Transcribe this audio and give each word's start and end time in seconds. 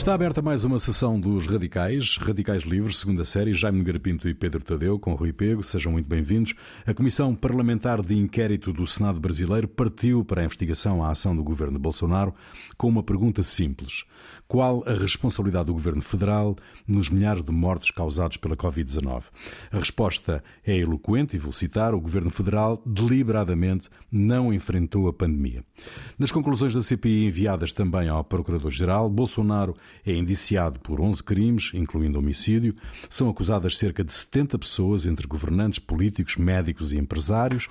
Está 0.00 0.14
aberta 0.14 0.40
mais 0.40 0.64
uma 0.64 0.78
sessão 0.78 1.20
dos 1.20 1.46
Radicais, 1.46 2.16
Radicais 2.16 2.62
Livres, 2.62 2.96
segunda 2.96 3.22
série, 3.22 3.52
Jaime 3.52 3.76
Nogueira 3.76 4.00
Pinto 4.00 4.30
e 4.30 4.34
Pedro 4.34 4.64
Tadeu, 4.64 4.98
com 4.98 5.12
Rui 5.12 5.30
Pego, 5.30 5.62
sejam 5.62 5.92
muito 5.92 6.08
bem-vindos. 6.08 6.54
A 6.86 6.94
Comissão 6.94 7.34
Parlamentar 7.34 8.00
de 8.00 8.16
Inquérito 8.16 8.72
do 8.72 8.86
Senado 8.86 9.20
Brasileiro 9.20 9.68
partiu 9.68 10.24
para 10.24 10.40
a 10.40 10.44
investigação 10.46 11.04
à 11.04 11.10
ação 11.10 11.36
do 11.36 11.44
governo 11.44 11.74
de 11.74 11.82
Bolsonaro 11.82 12.34
com 12.78 12.88
uma 12.88 13.02
pergunta 13.02 13.42
simples. 13.42 14.06
Qual 14.50 14.82
a 14.84 14.94
responsabilidade 14.94 15.66
do 15.66 15.72
governo 15.74 16.02
federal 16.02 16.56
nos 16.84 17.08
milhares 17.08 17.44
de 17.44 17.52
mortos 17.52 17.92
causados 17.92 18.36
pela 18.36 18.56
Covid-19? 18.56 19.22
A 19.70 19.78
resposta 19.78 20.42
é 20.66 20.76
eloquente 20.76 21.36
e 21.36 21.38
vou 21.38 21.52
citar: 21.52 21.94
o 21.94 22.00
governo 22.00 22.30
federal 22.30 22.82
deliberadamente 22.84 23.88
não 24.10 24.52
enfrentou 24.52 25.06
a 25.06 25.12
pandemia. 25.12 25.62
Nas 26.18 26.32
conclusões 26.32 26.74
da 26.74 26.82
CPI 26.82 27.26
enviadas 27.26 27.72
também 27.72 28.08
ao 28.08 28.24
Procurador-Geral, 28.24 29.08
Bolsonaro 29.08 29.76
é 30.04 30.12
indiciado 30.12 30.80
por 30.80 31.00
11 31.00 31.22
crimes, 31.22 31.70
incluindo 31.72 32.18
homicídio. 32.18 32.74
São 33.08 33.30
acusadas 33.30 33.78
cerca 33.78 34.02
de 34.02 34.12
70 34.12 34.58
pessoas, 34.58 35.06
entre 35.06 35.28
governantes, 35.28 35.78
políticos, 35.78 36.36
médicos 36.36 36.92
e 36.92 36.98
empresários. 36.98 37.68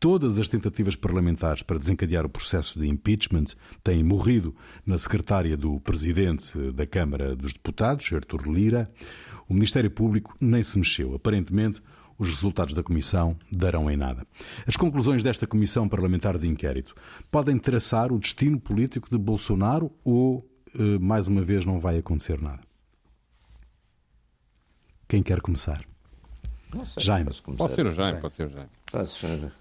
Todas 0.00 0.38
as 0.38 0.48
tentativas 0.48 0.96
parlamentares 0.96 1.62
para 1.62 1.78
desencadear 1.78 2.24
o 2.24 2.28
processo 2.30 2.80
de 2.80 2.88
impeachment 2.88 3.54
têm 3.84 4.02
morrido 4.02 4.56
na 4.86 4.96
secretária 4.96 5.58
do 5.58 5.78
presidente 5.78 6.56
da 6.72 6.86
Câmara 6.86 7.36
dos 7.36 7.52
Deputados, 7.52 8.10
Artur 8.10 8.50
Lira. 8.50 8.90
O 9.46 9.52
Ministério 9.52 9.90
Público 9.90 10.34
nem 10.40 10.62
se 10.62 10.78
mexeu. 10.78 11.14
Aparentemente, 11.14 11.82
os 12.16 12.28
resultados 12.28 12.72
da 12.74 12.82
comissão 12.82 13.36
darão 13.52 13.90
em 13.90 13.96
nada. 13.96 14.26
As 14.66 14.74
conclusões 14.74 15.22
desta 15.22 15.46
comissão 15.46 15.86
parlamentar 15.86 16.38
de 16.38 16.48
inquérito 16.48 16.94
podem 17.30 17.58
traçar 17.58 18.10
o 18.10 18.18
destino 18.18 18.58
político 18.58 19.10
de 19.10 19.18
Bolsonaro 19.18 19.92
ou, 20.02 20.48
eh, 20.74 20.98
mais 20.98 21.28
uma 21.28 21.42
vez, 21.42 21.66
não 21.66 21.78
vai 21.78 21.98
acontecer 21.98 22.40
nada? 22.40 22.62
Quem 25.06 25.22
quer 25.22 25.42
começar? 25.42 25.84
Sei, 26.86 27.02
Jaime. 27.02 27.30
Pode 27.58 27.72
ser 27.72 27.86
o 27.86 27.92
Jaime, 27.92 28.18
pode 28.18 28.32
ser 28.32 28.46
o 28.46 28.50
Jaime. 28.50 28.70
Posso... 28.90 29.59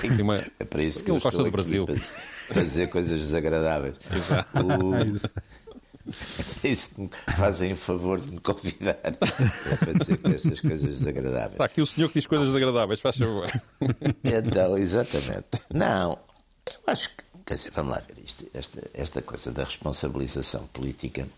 Tem 0.00 0.20
uma... 0.20 0.44
É 0.58 0.64
para 0.64 0.82
isso 0.82 1.02
que 1.02 1.10
Ele 1.10 1.18
eu 1.18 1.22
gosta 1.22 1.28
estou 1.28 1.44
do 1.44 1.50
Brasil. 1.50 1.86
Para, 2.48 2.62
dizer 2.62 2.88
coisas 2.90 3.20
desagradáveis. 3.20 3.96
O... 4.54 4.94
Isso 6.66 6.94
que 6.96 7.00
me 7.02 7.10
fazem 7.36 7.72
o 7.72 7.76
favor 7.76 8.20
de 8.20 8.32
me 8.32 8.40
convidar 8.40 8.98
é 9.02 9.10
para 9.10 9.92
dizer 9.92 10.16
que 10.16 10.32
estas 10.32 10.60
coisas 10.60 10.98
desagradáveis. 10.98 11.52
Está 11.52 11.64
aqui 11.64 11.82
o 11.82 11.86
senhor 11.86 12.08
que 12.08 12.14
diz 12.14 12.26
coisas 12.26 12.48
desagradáveis, 12.48 13.00
faz 13.00 13.16
favor. 13.16 13.50
Então, 14.24 14.76
exatamente. 14.76 15.60
Não, 15.72 16.18
eu 16.66 16.80
acho 16.86 17.10
que, 17.10 17.24
quer 17.44 17.54
dizer, 17.54 17.70
vamos 17.72 17.92
lá 17.92 18.00
ver 18.00 18.22
isto. 18.24 18.46
Esta, 18.54 18.82
esta 18.94 19.22
coisa 19.22 19.50
da 19.50 19.64
responsabilização 19.64 20.66
política 20.68 21.28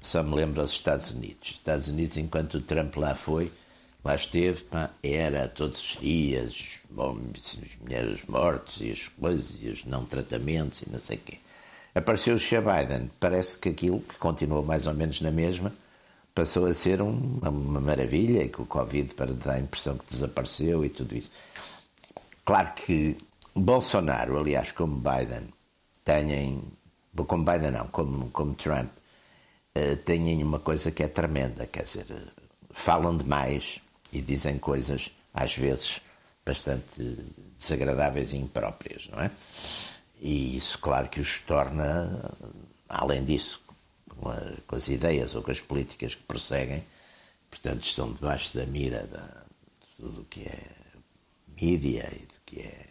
só 0.00 0.22
me 0.22 0.34
lembra 0.34 0.62
os 0.62 0.70
Estados 0.70 1.10
Unidos. 1.10 1.50
Os 1.50 1.56
Estados 1.56 1.88
Unidos, 1.88 2.16
enquanto 2.16 2.54
o 2.54 2.60
Trump 2.60 2.96
lá 2.96 3.14
foi, 3.14 3.52
lá 4.04 4.14
esteve, 4.14 4.64
pá, 4.64 4.90
era 5.02 5.48
todos 5.48 5.78
os 5.78 6.00
dias, 6.00 6.80
bom, 6.90 7.18
as 7.36 7.58
mulheres 7.80 8.20
mortos 8.26 8.80
e 8.80 8.90
as 8.90 9.08
coisas, 9.08 9.62
e 9.62 9.68
os 9.68 9.84
não 9.84 10.04
tratamentos 10.04 10.82
e 10.82 10.90
não 10.90 10.98
sei 10.98 11.16
o 11.16 11.20
quê. 11.20 11.38
Apareceu 11.94 12.36
o 12.36 12.38
Joe 12.38 12.60
Biden, 12.60 13.10
parece 13.18 13.58
que 13.58 13.68
aquilo, 13.68 14.00
que 14.00 14.16
continuou 14.16 14.62
mais 14.62 14.86
ou 14.86 14.94
menos 14.94 15.20
na 15.20 15.30
mesma, 15.30 15.72
passou 16.34 16.66
a 16.66 16.72
ser 16.72 17.02
um, 17.02 17.38
uma 17.42 17.80
maravilha, 17.80 18.44
e 18.44 18.48
que 18.48 18.62
o 18.62 18.66
Covid 18.66 19.14
para 19.14 19.32
dar 19.32 19.54
a 19.54 19.60
impressão 19.60 19.98
que 19.98 20.06
desapareceu 20.06 20.84
e 20.84 20.88
tudo 20.88 21.16
isso. 21.16 21.30
Claro 22.44 22.72
que 22.74 23.16
Bolsonaro, 23.54 24.38
aliás, 24.38 24.72
como 24.72 24.96
Biden, 24.96 25.48
têm, 26.04 26.62
como 27.26 27.44
Biden 27.44 27.72
não, 27.72 27.88
como, 27.88 28.30
como 28.30 28.54
Trump, 28.54 28.90
uh, 29.76 29.96
têm 30.04 30.42
uma 30.42 30.60
coisa 30.60 30.90
que 30.90 31.02
é 31.02 31.08
tremenda, 31.08 31.66
quer 31.66 31.82
dizer, 31.82 32.06
falam 32.72 33.16
demais 33.16 33.80
e 34.12 34.20
dizem 34.20 34.58
coisas, 34.58 35.10
às 35.32 35.56
vezes, 35.56 36.00
bastante 36.44 37.18
desagradáveis 37.58 38.32
e 38.32 38.36
impróprias, 38.36 39.08
não 39.12 39.20
é? 39.20 39.30
E 40.20 40.56
isso, 40.56 40.78
claro, 40.78 41.08
que 41.08 41.20
os 41.20 41.40
torna, 41.40 42.30
além 42.88 43.24
disso, 43.24 43.60
com, 44.08 44.28
a, 44.28 44.40
com 44.66 44.76
as 44.76 44.88
ideias 44.88 45.34
ou 45.34 45.42
com 45.42 45.50
as 45.50 45.60
políticas 45.60 46.14
que 46.14 46.22
prosseguem, 46.22 46.84
portanto, 47.50 47.84
estão 47.84 48.12
debaixo 48.12 48.56
da 48.56 48.66
mira 48.66 49.06
da, 49.06 49.20
de 49.20 49.96
tudo 49.96 50.20
o 50.22 50.24
que 50.24 50.42
é 50.42 50.62
mídia 51.60 52.08
e 52.12 52.26
do 52.26 52.40
que 52.44 52.60
é. 52.60 52.86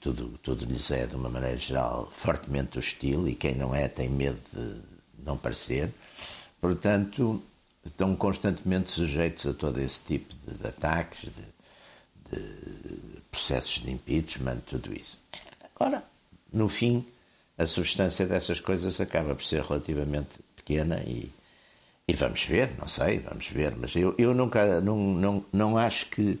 Tudo, 0.00 0.38
tudo 0.42 0.64
lhes 0.66 0.90
é, 0.90 1.06
de 1.06 1.16
uma 1.16 1.28
maneira 1.28 1.56
geral, 1.56 2.10
fortemente 2.12 2.78
hostil 2.78 3.26
e 3.28 3.34
quem 3.34 3.54
não 3.54 3.74
é 3.74 3.88
tem 3.88 4.08
medo 4.08 4.38
de 4.52 4.82
não 5.24 5.36
parecer. 5.36 5.90
Portanto, 6.60 7.42
estão 7.88 8.14
constantemente 8.16 8.90
sujeitos 8.90 9.46
a 9.46 9.54
todo 9.54 9.80
esse 9.80 10.02
tipo 10.02 10.34
de, 10.46 10.54
de 10.54 10.66
ataques, 10.66 11.30
de, 11.30 12.36
de 12.36 13.20
processos 13.30 13.82
de 13.82 13.90
impeachment, 13.90 14.58
tudo 14.66 14.92
isso. 14.92 15.18
Agora, 15.74 16.02
no 16.52 16.68
fim, 16.68 17.04
a 17.58 17.66
substância 17.66 18.26
dessas 18.26 18.60
coisas 18.60 19.00
acaba 19.00 19.34
por 19.34 19.44
ser 19.44 19.62
relativamente 19.62 20.40
pequena 20.54 21.02
e, 21.06 21.30
e 22.08 22.14
vamos 22.14 22.44
ver, 22.44 22.72
não 22.78 22.86
sei, 22.86 23.18
vamos 23.20 23.48
ver, 23.48 23.76
mas 23.76 23.94
eu, 23.94 24.14
eu 24.18 24.34
nunca, 24.34 24.80
não, 24.80 24.96
não, 24.96 25.44
não 25.52 25.78
acho 25.78 26.06
que 26.06 26.38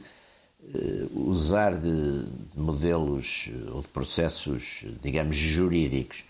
uh, 0.62 1.28
usar 1.28 1.74
de, 1.74 2.24
de 2.24 2.58
modelos 2.58 3.50
ou 3.72 3.82
de 3.82 3.88
processos, 3.88 4.84
digamos, 5.02 5.36
jurídicos 5.36 6.24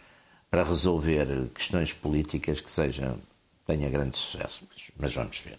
para 0.51 0.63
resolver 0.63 1.49
questões 1.55 1.93
políticas 1.93 2.61
que 2.61 2.71
sejam, 2.71 3.19
tenha 3.67 3.91
grande 3.91 4.17
sucesso, 4.17 4.63
mas, 4.71 4.91
mas 4.97 5.15
vamos 5.15 5.41
ver. 5.41 5.59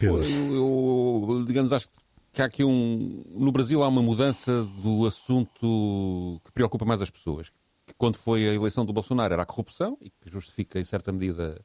Eu, 0.00 1.26
eu, 1.28 1.44
digamos, 1.46 1.72
acho 1.72 1.88
que 2.32 2.42
há 2.42 2.46
aqui 2.46 2.64
um. 2.64 3.22
No 3.30 3.52
Brasil 3.52 3.82
há 3.82 3.88
uma 3.88 4.02
mudança 4.02 4.64
do 4.64 5.06
assunto 5.06 6.40
que 6.44 6.52
preocupa 6.52 6.84
mais 6.84 7.00
as 7.00 7.10
pessoas. 7.10 7.50
Que 7.86 7.94
quando 7.96 8.16
foi 8.16 8.48
a 8.48 8.54
eleição 8.54 8.84
do 8.84 8.92
Bolsonaro 8.92 9.34
era 9.34 9.42
a 9.42 9.46
corrupção, 9.46 9.96
e 10.00 10.10
que 10.10 10.30
justifica 10.30 10.80
em 10.80 10.84
certa 10.84 11.12
medida 11.12 11.60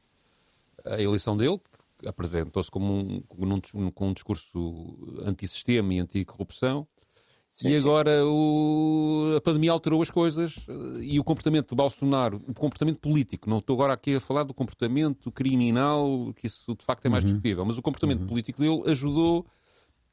a 0.84 1.00
eleição 1.00 1.36
dele, 1.36 1.60
que 1.98 2.08
apresentou-se 2.08 2.70
como 2.70 2.92
um, 2.92 3.22
um, 3.74 3.90
com 3.90 4.08
um 4.08 4.12
discurso 4.12 5.18
antissistema 5.22 5.94
e 5.94 5.98
anticorrupção. 5.98 6.86
Sim, 7.50 7.68
e 7.68 7.76
agora 7.76 8.24
o, 8.24 9.34
a 9.36 9.40
pandemia 9.40 9.72
alterou 9.72 10.00
as 10.00 10.08
coisas 10.08 10.64
e 11.02 11.18
o 11.18 11.24
comportamento 11.24 11.70
do 11.70 11.76
Bolsonaro, 11.76 12.40
o 12.46 12.54
comportamento 12.54 13.00
político, 13.00 13.50
não 13.50 13.58
estou 13.58 13.74
agora 13.74 13.92
aqui 13.92 14.14
a 14.14 14.20
falar 14.20 14.44
do 14.44 14.54
comportamento 14.54 15.32
criminal, 15.32 16.32
que 16.36 16.46
isso 16.46 16.74
de 16.76 16.84
facto 16.84 17.04
é 17.06 17.08
mais 17.08 17.24
discutível, 17.24 17.64
mas 17.64 17.76
o 17.76 17.82
comportamento 17.82 18.24
político 18.24 18.60
dele 18.62 18.82
ajudou 18.86 19.44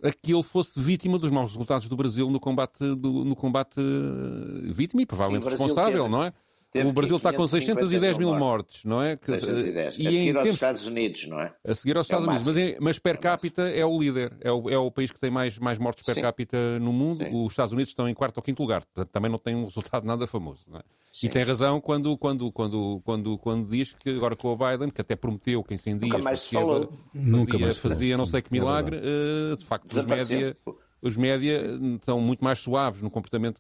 a 0.04 0.12
que 0.12 0.34
ele 0.34 0.44
fosse 0.44 0.80
vítima 0.80 1.18
dos 1.20 1.32
maus 1.32 1.52
resultados 1.52 1.88
do 1.88 1.96
Brasil 1.96 2.30
no 2.30 2.40
combate, 2.40 2.80
do, 2.96 3.24
no 3.24 3.36
combate 3.36 3.80
eh, 3.80 4.72
vítima 4.74 5.04
e 5.04 5.06
provavelmente 5.06 5.44
Sim, 5.44 5.50
responsável, 5.50 6.04
teve- 6.04 6.10
não 6.10 6.24
é? 6.24 6.34
Teve 6.78 6.90
O 6.90 6.94
Brasil 6.94 7.18
está 7.18 7.32
com 7.32 7.44
550 7.44 7.80
610 7.88 8.18
mil 8.18 8.36
mortes, 8.36 8.84
não 8.86 9.02
é? 9.02 9.16
Que- 9.16 9.26
610. 9.38 9.98
e 9.98 10.08
a 10.08 10.12
em 10.12 10.14
seguir 10.14 10.28
aos 10.38 10.44
tempos- 10.44 10.54
Estados 10.56 10.88
Unidos, 10.88 11.28
não 11.28 11.40
é? 11.42 11.54
a 11.66 11.76
seguir 11.76 11.98
aos 11.98 12.06
É 12.06 12.16
Estados 12.16 12.28
Unidos, 12.46 12.46
mas, 12.72 12.80
mas 12.80 13.00
per 13.00 13.16
É 13.16 13.18
capita 13.18 13.62
é 13.70 13.86
o 13.86 14.00
líder, 14.00 14.36
é 14.42 14.52
o, 14.52 14.70
é 14.70 14.78
o 14.78 14.90
país 14.92 15.12
que 15.12 15.20
tem 15.20 15.30
mais, 15.32 15.58
mais 15.58 15.78
mortes 15.78 16.04
per 16.06 16.16
Sim. 16.16 16.22
capita 16.22 16.58
no 16.80 16.94
mundo. 16.94 17.24
Sim. 17.24 17.32
Os 17.46 17.52
Estados 17.54 17.74
Unidos 17.74 17.92
estão 17.92 18.08
em 18.08 18.14
quarto 18.14 18.38
ou 18.38 18.44
quinto 18.44 18.62
lugar, 18.62 18.84
portanto 18.86 19.10
também 19.12 19.30
não 19.32 19.38
tem 19.40 19.56
um 19.56 19.66
resultado 19.66 20.06
nada 20.06 20.26
famoso. 20.28 20.62
não 20.68 20.80
é? 20.80 20.84
E 21.24 21.30
tem 21.30 21.44
razão 21.44 21.82
quando, 21.82 22.16
quando, 22.18 22.52
quando, 22.52 23.02
quando, 23.04 23.38
quando 23.40 23.70
diz 23.70 23.94
que 23.94 24.10
agora 24.12 24.36
com 24.36 24.50
o 24.50 24.56
Biden, 24.58 24.90
que 24.90 25.02
até 25.02 25.16
prometeu 25.16 25.64
que 25.64 25.74
em 25.74 25.78
100 25.78 25.98
dias 25.98 26.24
fazia, 26.24 26.60
falou. 26.60 26.94
Nunca 27.14 27.58
fazia, 27.58 27.76
fazia 27.76 28.18
não 28.18 28.26
sei 28.26 28.42
que 28.42 28.52
milagre, 28.52 28.98
eh, 28.98 29.56
de 29.58 29.66
facto 29.66 29.86
os 29.92 30.06
média, 30.06 30.56
os 31.02 31.18
média 31.18 31.62
estão 31.96 32.22
muito 32.22 32.44
mais 32.44 32.60
suaves 32.60 33.02
no 33.02 33.10
comportamento. 33.10 33.60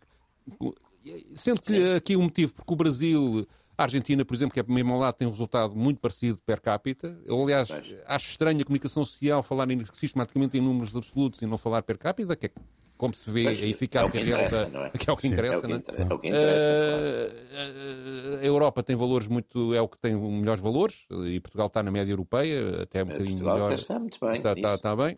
Sendo 1.36 1.62
que 1.62 1.94
aqui 1.96 2.16
o 2.16 2.22
motivo, 2.22 2.54
porque 2.56 2.74
o 2.74 2.76
Brasil, 2.76 3.48
a 3.78 3.84
Argentina, 3.84 4.24
por 4.26 4.34
exemplo, 4.36 4.54
que 4.54 4.60
é 4.60 4.64
mesmo 4.68 4.94
ao 4.94 5.00
lado, 5.00 5.16
tem 5.16 5.28
um 5.28 5.32
resultado 5.32 5.76
muito 5.76 6.00
parecido 6.00 6.40
per 6.46 6.60
capita. 6.62 7.18
Eu, 7.26 7.42
aliás, 7.44 7.70
acho 8.08 8.30
estranho 8.30 8.62
a 8.62 8.64
comunicação 8.66 9.06
social 9.06 9.42
falar 9.44 9.70
em- 9.70 9.86
sistematicamente 9.94 10.58
em 10.58 10.62
números 10.62 10.96
absolutos 10.96 11.42
e 11.42 11.46
não 11.46 11.58
falar 11.58 11.84
per 11.84 11.98
capita, 11.98 12.36
que 12.36 12.48
é 12.48 12.52
como 12.98 13.14
se 13.14 13.30
vê 13.30 13.44
Pois, 13.44 13.64
a 13.64 13.68
eficácia 13.68 14.20
é 14.20 14.24
real 14.24 14.50
da. 14.50 14.86
é? 14.88 14.90
Que 14.98 15.08
é 15.10 15.14
o 15.14 15.18
que 15.18 15.28
interessa, 15.28 15.56
É 15.56 15.60
o 15.60 15.62
que 15.62 15.68
não 15.68 15.76
é? 15.76 15.78
inter- 15.78 15.96
é 16.02 16.14
o 16.14 16.20
que 16.20 16.28
interessa, 16.30 17.38
Eh, 17.52 18.40
a 18.42 18.46
Europa 18.46 18.82
tem 18.84 18.96
valores 18.96 19.28
muito. 19.28 19.74
é 19.74 19.82
o 19.82 19.88
que 19.88 20.00
tem 20.02 20.16
melhores 20.16 20.62
valores 20.62 21.06
e 21.28 21.40
Portugal 21.40 21.68
está 21.68 21.84
na 21.84 21.92
média 21.92 22.12
europeia, 22.12 22.82
até 22.84 23.04
um 23.04 23.08
bocadinho 23.08 23.38
Portugal 23.38 23.54
melhor. 23.56 23.74
está 23.74 24.00
muito 24.00 24.18
bem 24.20 24.38
Está, 24.38 24.54
está- 24.54 24.74
está 24.76 24.96
bem. 24.96 25.18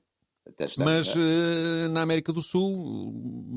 Mas 0.77 1.13
eh, 1.15 1.87
na 1.89 2.01
América 2.01 2.31
do 2.33 2.41
Sul, 2.41 3.11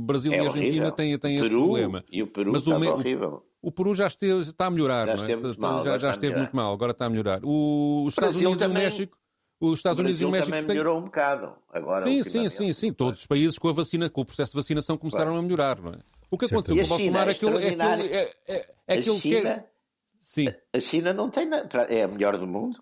Brasil 0.06 0.33
É 0.33 0.37
e 0.37 0.47
Argentina 0.47 0.91
têm, 0.91 1.19
têm 1.19 1.37
esse 1.37 1.49
Peru, 1.49 1.62
problema. 1.65 2.05
E 2.11 2.23
o 2.23 2.27
Peru 2.27 2.53
Mas 2.53 2.62
o 2.62 2.65
estava 2.71 2.81
me- 2.81 2.89
o- 2.89 2.93
horrível. 2.94 3.47
O 3.61 3.71
Peru 3.71 3.94
já 3.94 4.06
esteve, 4.09 4.41
está 4.41 4.67
a 4.67 4.71
melhorar, 4.71 5.06
Já 5.06 5.15
não 5.17 5.25
é? 5.33 5.37
muito 5.37 5.61
mal, 5.61 5.85
já, 5.85 5.99
já 5.99 6.11
esteve 6.11 6.37
muito 6.37 6.55
mal, 6.56 6.73
agora 6.73 6.91
está 6.93 7.06
a 7.06 7.11
melhorar. 7.11 7.41
O, 7.44 8.05
os 8.06 8.12
Estados 8.15 8.35
Brasil 8.35 8.49
Unidos 8.50 8.62
e 8.62 8.65
o 8.65 8.69
também- 8.69 8.85
México. 8.85 9.19
Os 9.61 9.79
Estados 9.79 10.00
Unidos 10.00 10.21
e 10.21 10.25
o 10.25 10.31
México 10.31 10.50
também 10.50 10.67
melhorou 10.67 10.99
um 10.99 11.05
bocado. 11.05 11.55
Agora, 11.73 12.03
Sim, 12.03 12.25
sim, 12.25 12.49
sim, 12.49 12.73
sim. 12.73 12.93
Todos 12.93 13.21
os 13.21 13.27
países 13.29 13.56
com 13.59 13.69
a 13.69 13.73
vacina, 13.73 14.11
com 14.11 14.21
o 14.23 14.25
processo 14.25 14.50
de 14.50 14.56
vacinação 14.56 14.97
começaram 14.99 15.37
a 15.37 15.43
melhorar, 15.43 15.81
não 15.81 15.93
é? 15.93 15.99
O 16.29 16.37
que 16.37 16.47
aconteceu 16.47 16.75
com 16.77 16.83
o 16.83 16.89
Bolsonaro 16.89 17.31
é 17.31 17.33
é 17.33 17.37
ele, 17.47 18.12
é 18.12 18.23
é, 18.49 18.56
é, 18.56 18.71
é 18.89 18.99
A 18.99 19.03
que 19.03 19.21
quer. 19.21 19.71
Sim. 20.19 20.49
A 20.75 20.81
China 20.81 21.12
não 21.12 21.31
tem 21.31 21.47
nada. 21.47 21.83
É 21.85 22.03
a 22.03 22.09
melhor 22.09 22.37
do 22.37 22.47
mundo. 22.47 22.81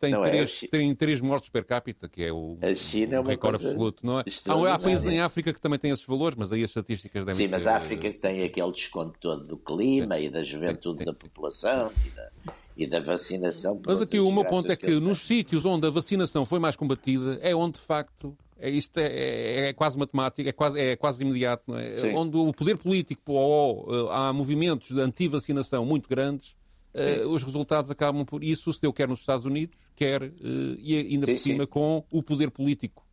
Quer 0.00 0.06
dizer, 0.06 0.20
tem, 0.20 0.22
três, 0.22 0.60
é 0.62 0.66
tem 0.68 0.94
três 0.94 1.20
mortos 1.20 1.48
per 1.48 1.64
capita, 1.64 2.08
que 2.08 2.22
é 2.22 2.32
o, 2.32 2.56
a 2.62 2.74
China 2.74 3.16
é 3.16 3.22
recorde 3.22 3.64
absoluto. 3.66 4.06
Não 4.06 4.20
é? 4.20 4.24
Há, 4.46 4.74
há 4.74 4.78
países 4.78 5.06
em 5.06 5.20
África 5.20 5.52
que 5.52 5.60
também 5.60 5.78
têm 5.78 5.90
esses 5.90 6.04
valores, 6.04 6.36
mas 6.38 6.52
aí 6.52 6.62
as 6.62 6.70
estatísticas 6.70 7.24
devem 7.24 7.46
Sim, 7.46 7.50
mas 7.50 7.66
a 7.66 7.76
África 7.76 8.10
tem 8.12 8.44
aquele 8.44 8.72
desconto 8.72 9.18
todo 9.18 9.44
do 9.46 9.56
clima 9.56 10.16
sim, 10.16 10.24
e 10.24 10.30
da 10.30 10.44
juventude 10.44 10.98
sim, 10.98 11.04
sim, 11.04 11.10
da 11.10 11.14
população 11.14 11.92
e 12.06 12.10
da, 12.10 12.30
e 12.76 12.86
da 12.86 13.00
vacinação. 13.00 13.80
Mas 13.84 14.00
aqui 14.00 14.20
o 14.20 14.30
meu 14.30 14.44
ponto 14.44 14.70
é 14.70 14.76
que, 14.76 14.86
que 14.86 15.00
nos 15.00 15.18
sítios 15.18 15.64
onde 15.64 15.86
a 15.86 15.90
vacinação 15.90 16.46
foi 16.46 16.58
mais 16.58 16.76
combatida 16.76 17.38
é 17.42 17.54
onde 17.54 17.74
de 17.74 17.84
facto 17.84 18.36
é, 18.60 18.70
isto 18.70 18.98
é, 18.98 19.06
é, 19.06 19.68
é, 19.68 19.72
quase 19.72 19.96
matemático, 19.98 20.48
é 20.48 20.52
quase, 20.52 20.80
é 20.80 20.96
quase 20.96 21.22
imediato, 21.22 21.72
é? 21.76 22.12
onde 22.14 22.36
o 22.36 22.52
poder 22.52 22.76
político 22.76 23.32
ou 23.32 23.88
uh, 23.88 24.10
há 24.10 24.32
movimentos 24.32 24.88
de 24.88 25.00
anti-vacinação 25.00 25.84
muito 25.84 26.08
grandes, 26.08 26.56
uh, 26.94 27.28
os 27.28 27.42
resultados 27.42 27.90
acabam 27.90 28.24
por 28.24 28.42
isso 28.42 28.72
se 28.72 28.80
deu 28.80 28.92
quer 28.92 29.08
nos 29.08 29.20
Estados 29.20 29.44
Unidos, 29.44 29.78
quer 29.94 30.22
uh, 30.22 30.32
e 30.78 30.96
ainda 30.96 31.26
sim, 31.26 31.32
por 31.32 31.40
cima 31.40 31.64
sim. 31.64 31.70
com 31.70 32.04
o 32.10 32.22
poder 32.22 32.50
político 32.50 33.06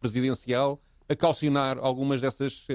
presidencial 0.00 0.80
a 1.08 1.14
calcionar 1.14 1.78
algumas 1.80 2.20
dessas 2.20 2.66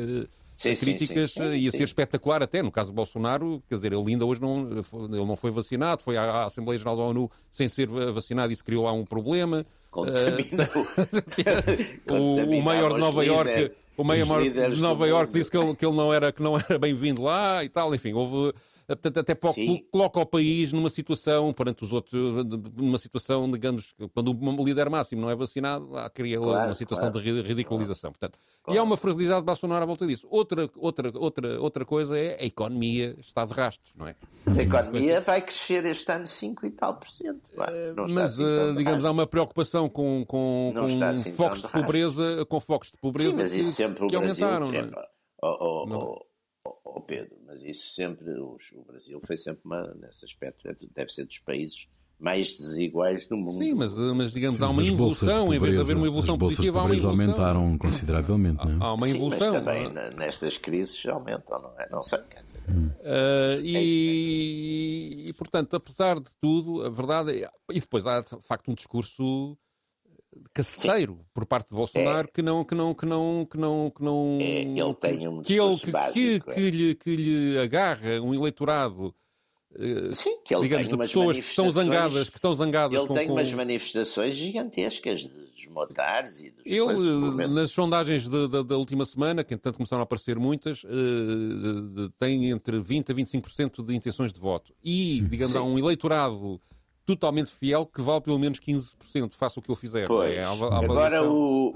sim, 0.54 0.76
críticas 0.76 1.32
sim, 1.34 1.44
ia 1.56 1.72
ser 1.72 1.84
espetacular 1.84 2.44
até, 2.44 2.62
no 2.62 2.72
caso 2.72 2.92
do 2.92 2.96
Bolsonaro, 2.96 3.64
quer 3.68 3.76
dizer, 3.76 3.94
ele 3.94 4.12
ainda 4.12 4.26
hoje 4.26 4.42
não, 4.42 4.68
ele 4.70 5.26
não 5.26 5.36
foi 5.36 5.50
vacinado, 5.50 6.04
foi 6.04 6.18
à, 6.18 6.46
Assembleia 6.46 6.78
Geral 6.78 6.96
da 6.96 7.04
ONU 7.04 7.32
sem 7.52 7.68
ser 7.68 7.88
vacinado 7.88 8.52
e 8.52 8.54
isso 8.54 8.64
criou 8.64 8.86
lá 8.86 8.94
um 8.94 9.06
problema. 9.06 9.66
Uh, 9.92 10.06
o, 12.14 12.58
o 12.58 12.62
maior 12.62 12.94
de 12.94 13.00
Nova 13.00 13.26
Iorque 13.26 13.72
o 13.98 14.04
maior 14.04 14.44
de 14.44 14.80
Nova 14.80 15.08
Iorque 15.08 15.34
disse 15.34 15.50
que 15.50 15.58
ele, 15.58 15.76
que 15.76 15.84
ele 15.84 15.96
não 15.96 16.14
era, 16.14 16.32
que 16.32 16.42
não 16.42 16.56
era 16.56 16.78
bem-vindo 16.78 17.24
lá 17.24 17.64
e 17.64 17.70
tal, 17.70 17.94
enfim, 17.96 18.14
houve 18.14 18.54
Portanto, 18.88 19.18
até 19.20 19.36
pouco 19.36 19.60
coloca 19.92 20.18
o 20.22 20.26
país 20.26 20.72
numa 20.72 20.90
situação, 20.90 21.52
perante 21.52 21.84
os 21.84 21.92
outros, 21.92 22.18
numa 22.74 22.98
situação, 22.98 23.52
digamos, 23.52 23.94
quando 24.14 24.32
o 24.32 24.66
líder 24.66 24.90
máximo 24.90 25.22
não 25.22 25.30
é 25.30 25.36
vacinado, 25.36 25.98
há, 25.98 26.10
cria 26.10 26.38
claro, 26.38 26.70
uma 26.70 26.74
situação 26.74 27.12
claro. 27.12 27.26
de 27.26 27.42
ridicularização. 27.42 28.12
Portanto, 28.12 28.40
claro. 28.64 28.78
E 28.78 28.80
há 28.80 28.84
uma 28.84 28.96
fragilidade 28.96 29.42
de 29.42 29.46
Bolsonaro 29.46 29.84
à 29.84 29.86
volta 29.86 30.08
disso. 30.08 30.26
Outra, 30.32 30.70
outra, 30.78 31.12
outra, 31.16 31.60
outra 31.60 31.86
coisa 31.86 32.18
é 32.18 32.38
a 32.42 32.46
economia 32.46 33.14
está 33.20 33.44
de 33.44 33.54
rastros, 33.54 33.94
não 33.94 34.08
é? 34.08 34.16
Mas 34.46 34.58
a 34.58 34.64
economia 34.64 35.20
vai 35.20 35.42
crescer 35.42 35.86
este 35.86 36.10
ano 36.10 36.26
5 36.26 36.66
e 36.66 36.72
tal 36.72 36.96
por 36.96 37.10
cento. 37.10 37.42
Mas, 38.14 38.40
assim 38.40 38.76
digamos, 38.78 39.04
há 39.04 39.12
uma 39.12 39.28
preocupação 39.28 39.90
com, 39.90 40.24
com, 40.26 40.72
com 40.74 41.04
assim 41.04 41.34
focos 41.34 41.62
de 41.62 41.68
pobreza, 41.68 42.46
com 42.46 42.60
focos 42.62 42.92
de 42.92 42.98
pobreza 42.98 43.32
Sim, 43.32 43.38
mas 43.38 43.54
isso 43.54 43.70
que, 43.72 43.76
sempre 43.76 44.08
que 44.08 44.16
o 44.16 44.20
Brasil 44.22 44.48
aumentaram. 44.48 44.74
É? 44.74 45.08
oh, 45.44 45.58
oh, 45.60 45.94
oh, 45.94 46.28
oh, 46.98 47.02
Pedro, 47.02 47.38
mas 47.46 47.64
isso 47.64 47.94
sempre, 47.94 48.30
o 48.32 48.58
Brasil 48.86 49.20
foi 49.26 49.38
sempre 49.38 49.62
uma, 49.64 49.94
nesse 49.96 50.26
aspecto, 50.26 50.68
é 50.68 50.76
deve 50.94 51.12
ser 51.12 51.26
dos 51.26 51.40
países 51.40 51.88
mais 52.20 52.58
desiguais 52.58 53.28
do 53.28 53.38
mundo. 53.38 53.58
Sim, 53.58 53.76
mas, 53.76 53.96
mas 53.96 54.34
digamos, 54.34 54.58
Sim, 54.58 54.66
há 54.66 54.70
uma 54.70 54.84
evolução, 54.84 55.54
em 55.54 55.60
vez 55.60 55.76
de 55.76 55.82
haver 55.82 55.96
uma 55.96 56.08
evolução 56.08 56.38
positiva, 56.38 56.80
há 56.80 56.84
uma 56.84 56.96
evolução. 56.96 57.26
aumentaram 57.26 57.78
consideravelmente, 57.78 58.66
não 58.66 58.72
é? 58.72 58.78
Há 58.80 58.94
uma 58.94 59.10
evolução. 59.10 59.54
Sim, 59.54 59.62
mas 59.64 59.84
também 59.84 60.16
nestas 60.16 60.58
crises 60.58 61.06
aumentam, 61.06 61.62
não 61.62 61.72
é? 61.80 61.90
Não 61.90 62.02
sei. 62.02 62.20
Hum. 62.70 62.90
Uh, 63.00 63.62
e, 63.62 65.26
e, 65.28 65.34
portanto, 65.34 65.76
apesar 65.76 66.20
de 66.20 66.30
tudo, 66.42 66.84
a 66.84 66.90
verdade 66.90 67.44
é. 67.44 67.50
E 67.72 67.80
depois 67.80 68.06
há, 68.06 68.20
de 68.20 68.42
facto, 68.42 68.70
um 68.70 68.76
discurso 68.76 69.58
caceteiro 70.54 71.14
Sim. 71.14 71.26
por 71.34 71.46
parte 71.46 71.70
de 71.70 71.76
Bolsonaro 71.76 72.28
é. 72.28 72.32
que 72.32 72.42
não 72.42 72.64
que 72.64 72.76
não 72.76 72.94
que 72.94 73.06
não 73.06 73.48
que 73.50 73.58
não 73.58 73.92
que 73.96 74.04
não 74.04 74.38
é, 74.42 74.62
ele 74.62 74.94
tem 74.96 75.28
um 75.28 75.42
que 75.42 75.54
ele 75.54 75.78
que, 75.78 75.92
básico, 75.92 76.46
que, 76.46 76.52
é. 76.52 76.54
que, 76.54 76.72
lhe, 76.72 76.96
que 76.96 77.16
lhe 77.16 77.60
agarra 77.60 78.22
um 78.22 78.34
eleitorado 78.34 79.14
eh, 79.76 80.14
Sim, 80.14 80.40
que 80.44 80.56
ele 80.56 80.64
digamos, 80.64 80.88
de 80.88 80.98
pessoas 80.98 81.38
que 81.38 81.44
estão 81.44 81.70
zangadas, 81.72 82.30
que 82.30 82.38
estão 82.38 82.56
zangadas 82.56 82.98
ele 82.98 83.08
com, 83.08 83.14
tem 83.14 83.28
com... 83.28 83.34
umas 83.34 83.52
manifestações 83.54 84.36
gigantescas 84.36 85.28
dos 85.28 85.68
motares 85.68 86.42
e 86.42 86.50
dos 86.50 86.64
Ele, 86.66 87.48
nas 87.48 87.72
sondagens 87.72 88.28
da 88.28 88.78
última 88.78 89.06
semana, 89.06 89.44
que 89.44 89.54
entretanto 89.54 89.78
começaram 89.78 90.02
a 90.02 90.04
aparecer 90.04 90.38
muitas, 90.40 90.84
uh, 90.84 92.10
tem 92.18 92.50
entre 92.50 92.80
20% 92.80 93.10
a 93.10 93.14
25% 93.14 93.86
de 93.86 93.96
intenções 93.96 94.32
de 94.32 94.40
voto. 94.40 94.74
E, 94.84 95.22
digamos, 95.30 95.54
Sim. 95.54 95.60
há 95.60 95.64
um 95.64 95.78
eleitorado 95.78 96.62
totalmente 97.08 97.52
fiel 97.52 97.86
que 97.86 98.02
vale 98.02 98.20
pelo 98.20 98.38
menos 98.38 98.60
15%, 98.60 99.34
faça 99.34 99.60
o 99.60 99.64
que 99.64 99.72
ele 99.72 99.80
fizer. 99.80 100.08
Pois. 100.08 100.36
É, 100.36 100.44
agora, 100.44 101.24
o... 101.24 101.74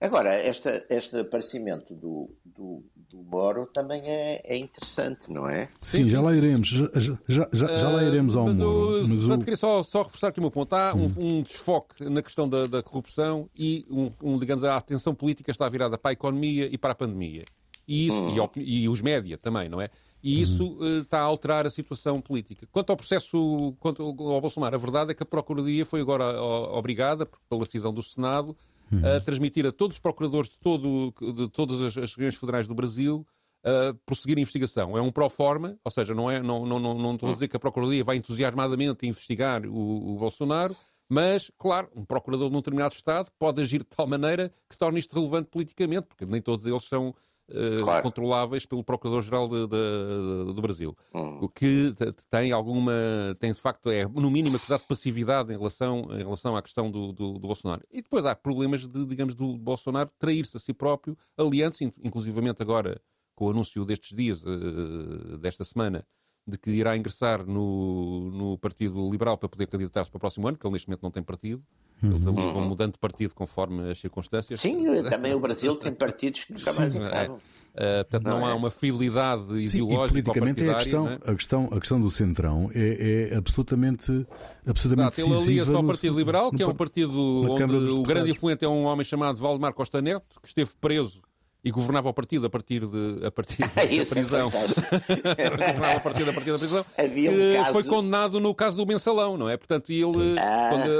agora 0.00 0.48
este, 0.48 0.84
este 0.88 1.18
aparecimento 1.18 1.94
do, 1.94 2.34
do, 2.42 2.82
do 3.10 3.22
Moro 3.22 3.66
também 3.66 4.00
é, 4.02 4.40
é 4.42 4.56
interessante, 4.56 5.30
não 5.30 5.46
é? 5.46 5.68
Sim, 5.82 6.04
sim, 6.04 6.10
já 6.10 6.22
lá 6.22 6.34
iremos, 6.34 6.68
já, 6.68 6.90
já, 6.94 7.18
já, 7.28 7.48
já 7.52 7.88
lá 7.90 8.02
iremos 8.02 8.34
ao 8.34 8.46
mas 8.46 8.56
Moro. 8.56 9.04
O, 9.04 9.08
mas 9.08 9.36
o... 9.36 9.38
queria 9.40 9.56
só, 9.58 9.82
só 9.82 10.02
reforçar 10.04 10.28
aqui 10.28 10.40
o 10.40 10.42
meu 10.42 10.50
ponto. 10.50 10.72
Há 10.72 10.94
um, 10.94 11.04
hum. 11.04 11.14
um 11.18 11.42
desfoque 11.42 12.08
na 12.08 12.22
questão 12.22 12.48
da, 12.48 12.66
da 12.66 12.82
corrupção 12.82 13.50
e, 13.54 13.84
um, 13.90 14.10
um, 14.22 14.38
digamos, 14.38 14.64
a 14.64 14.78
atenção 14.78 15.14
política 15.14 15.50
está 15.50 15.68
virada 15.68 15.98
para 15.98 16.12
a 16.12 16.14
economia 16.14 16.66
e 16.72 16.78
para 16.78 16.92
a 16.92 16.94
pandemia. 16.94 17.44
E, 17.92 18.06
isso, 18.06 18.16
hum. 18.16 18.50
e, 18.56 18.84
e 18.84 18.88
os 18.88 19.02
média 19.02 19.36
também, 19.36 19.68
não 19.68 19.78
é? 19.78 19.90
E 20.22 20.40
isso 20.40 20.64
uhum. 20.64 20.78
uh, 20.78 21.00
está 21.02 21.20
a 21.20 21.24
alterar 21.24 21.66
a 21.66 21.70
situação 21.70 22.20
política. 22.22 22.66
Quanto 22.72 22.90
ao 22.90 22.96
processo, 22.96 23.74
quanto 23.80 24.02
ao 24.02 24.40
Bolsonaro, 24.40 24.74
a 24.74 24.78
verdade 24.78 25.10
é 25.10 25.14
que 25.14 25.22
a 25.22 25.26
Procuradoria 25.26 25.84
foi 25.84 26.00
agora 26.00 26.40
obrigada, 26.72 27.28
pela 27.50 27.64
decisão 27.64 27.92
do 27.92 28.02
Senado, 28.02 28.56
uhum. 28.90 29.00
a 29.04 29.20
transmitir 29.20 29.66
a 29.66 29.72
todos 29.72 29.96
os 29.96 30.00
procuradores 30.00 30.48
de, 30.48 30.58
todo, 30.58 31.12
de 31.20 31.50
todas 31.50 31.82
as, 31.82 31.98
as 31.98 32.14
regiões 32.14 32.36
federais 32.36 32.66
do 32.66 32.74
Brasil 32.74 33.26
uh, 33.66 33.94
prosseguir 34.06 34.38
a 34.38 34.40
investigação. 34.40 34.96
É 34.96 35.02
um 35.02 35.12
pro 35.12 35.28
forma, 35.28 35.76
ou 35.84 35.90
seja, 35.90 36.14
não, 36.14 36.30
é, 36.30 36.40
não, 36.40 36.64
não, 36.64 36.78
não, 36.78 36.94
não 36.94 37.14
estou 37.14 37.28
a 37.28 37.32
dizer 37.34 37.48
que 37.48 37.56
a 37.56 37.60
Procuradoria 37.60 38.04
vai 38.04 38.16
entusiasmadamente 38.16 39.06
investigar 39.06 39.66
o, 39.66 40.14
o 40.14 40.18
Bolsonaro, 40.18 40.74
mas, 41.10 41.50
claro, 41.58 41.90
um 41.94 42.06
procurador 42.06 42.48
de 42.48 42.54
um 42.54 42.60
determinado 42.60 42.94
Estado 42.94 43.30
pode 43.38 43.60
agir 43.60 43.80
de 43.80 43.86
tal 43.86 44.06
maneira 44.06 44.50
que 44.66 44.78
torne 44.78 44.98
isto 44.98 45.14
relevante 45.14 45.48
politicamente, 45.50 46.06
porque 46.06 46.24
nem 46.24 46.40
todos 46.40 46.64
eles 46.64 46.84
são 46.84 47.14
claro. 47.82 48.02
controláveis 48.02 48.66
pelo 48.66 48.84
Procurador-Geral 48.84 49.48
do 49.48 50.62
Brasil. 50.62 50.96
Hum. 51.14 51.38
O 51.42 51.48
que 51.48 51.94
tem 52.30 52.52
alguma, 52.52 52.92
tem 53.38 53.52
de 53.52 53.60
facto, 53.60 53.90
é 53.90 54.04
no 54.06 54.30
mínimo 54.30 54.56
acusado 54.56 54.82
de 54.82 54.88
passividade 54.88 55.52
em 55.52 55.56
relação, 55.56 56.08
em 56.12 56.18
relação 56.18 56.56
à 56.56 56.62
questão 56.62 56.90
do, 56.90 57.12
do, 57.12 57.32
do 57.34 57.46
Bolsonaro. 57.46 57.82
E 57.90 58.02
depois 58.02 58.24
há 58.24 58.34
problemas 58.34 58.86
de, 58.86 59.06
digamos, 59.06 59.34
do 59.34 59.56
Bolsonaro 59.56 60.10
trair-se 60.18 60.56
a 60.56 60.60
si 60.60 60.72
próprio, 60.72 61.16
aliança, 61.36 61.84
inclusivamente 61.84 62.62
agora 62.62 63.00
com 63.34 63.46
o 63.46 63.50
anúncio 63.50 63.84
destes 63.84 64.16
dias, 64.16 64.44
eh, 64.44 65.36
desta 65.38 65.64
semana, 65.64 66.06
de 66.46 66.58
que 66.58 66.70
irá 66.70 66.96
ingressar 66.96 67.46
no, 67.46 68.30
no 68.30 68.58
Partido 68.58 69.10
Liberal 69.10 69.38
para 69.38 69.48
poder 69.48 69.66
candidatar-se 69.66 70.10
para 70.10 70.18
o 70.18 70.20
próximo 70.20 70.48
ano, 70.48 70.58
que 70.58 70.66
ele 70.66 70.72
neste 70.72 70.88
momento 70.88 71.02
não 71.02 71.10
tem 71.10 71.22
partido. 71.22 71.64
Eles 72.02 72.26
ali 72.26 72.36
vão 72.36 72.56
uhum. 72.56 72.68
mudando 72.68 72.92
de 72.92 72.98
partido 72.98 73.34
conforme 73.34 73.90
as 73.90 73.98
circunstâncias. 73.98 74.60
Sim, 74.60 75.02
também 75.08 75.34
o 75.34 75.40
Brasil 75.40 75.76
tem 75.76 75.92
partidos 75.92 76.44
que 76.44 76.52
nunca 76.52 76.72
mais 76.72 76.96
acabam. 76.96 77.38
Uh, 77.72 78.04
portanto, 78.04 78.24
não, 78.24 78.40
não 78.40 78.48
é? 78.48 78.52
há 78.52 78.54
uma 78.54 78.70
fidelidade 78.70 79.46
Sim, 79.68 79.78
ideológica. 79.78 80.18
E 80.18 80.22
politicamente 80.22 80.64
é 80.64 80.70
a 80.70 80.74
questão, 80.74 81.08
é? 81.08 81.18
a, 81.24 81.34
questão, 81.34 81.68
a 81.72 81.80
questão 81.80 82.00
do 82.00 82.10
Centrão 82.10 82.70
é, 82.74 83.30
é 83.32 83.36
absolutamente, 83.36 84.26
absolutamente 84.66 85.20
Exato, 85.20 85.34
Ele 85.34 85.42
alia-se 85.42 85.74
ao 85.74 85.84
Partido 85.84 86.18
Liberal, 86.18 86.50
que 86.50 86.62
é 86.62 86.66
um 86.66 86.74
partido 86.74 87.50
onde 87.50 87.74
o 87.74 88.02
grande 88.02 88.30
influente 88.30 88.62
é 88.62 88.68
um 88.68 88.84
homem 88.84 89.04
chamado 89.04 89.38
Valdemar 89.38 89.72
Costa 89.72 90.02
Neto, 90.02 90.38
que 90.42 90.48
esteve 90.48 90.70
preso 90.78 91.22
e 91.64 91.70
governava 91.70 92.08
o 92.08 92.14
partido 92.14 92.46
a 92.46 92.50
partir, 92.50 92.84
de, 92.86 93.24
a 93.24 93.30
partir 93.30 93.58
da 93.74 93.82
é 93.82 94.04
prisão. 94.04 94.50
É 95.36 95.50
governava 95.50 95.96
o 95.96 96.00
partido 96.00 96.30
a 96.30 96.32
partir 96.32 96.52
da 96.52 96.58
prisão. 96.58 96.84
Havia 96.98 97.30
um 97.30 97.34
que 97.34 97.54
caso... 97.56 97.72
foi 97.72 97.84
condenado 97.84 98.40
no 98.40 98.54
caso 98.54 98.76
do 98.76 98.86
mensalão, 98.86 99.36
não 99.36 99.48
é? 99.48 99.56
Portanto, 99.56 99.92
ele, 99.92 100.38
ah. 100.38 100.68
quando, 100.70 100.90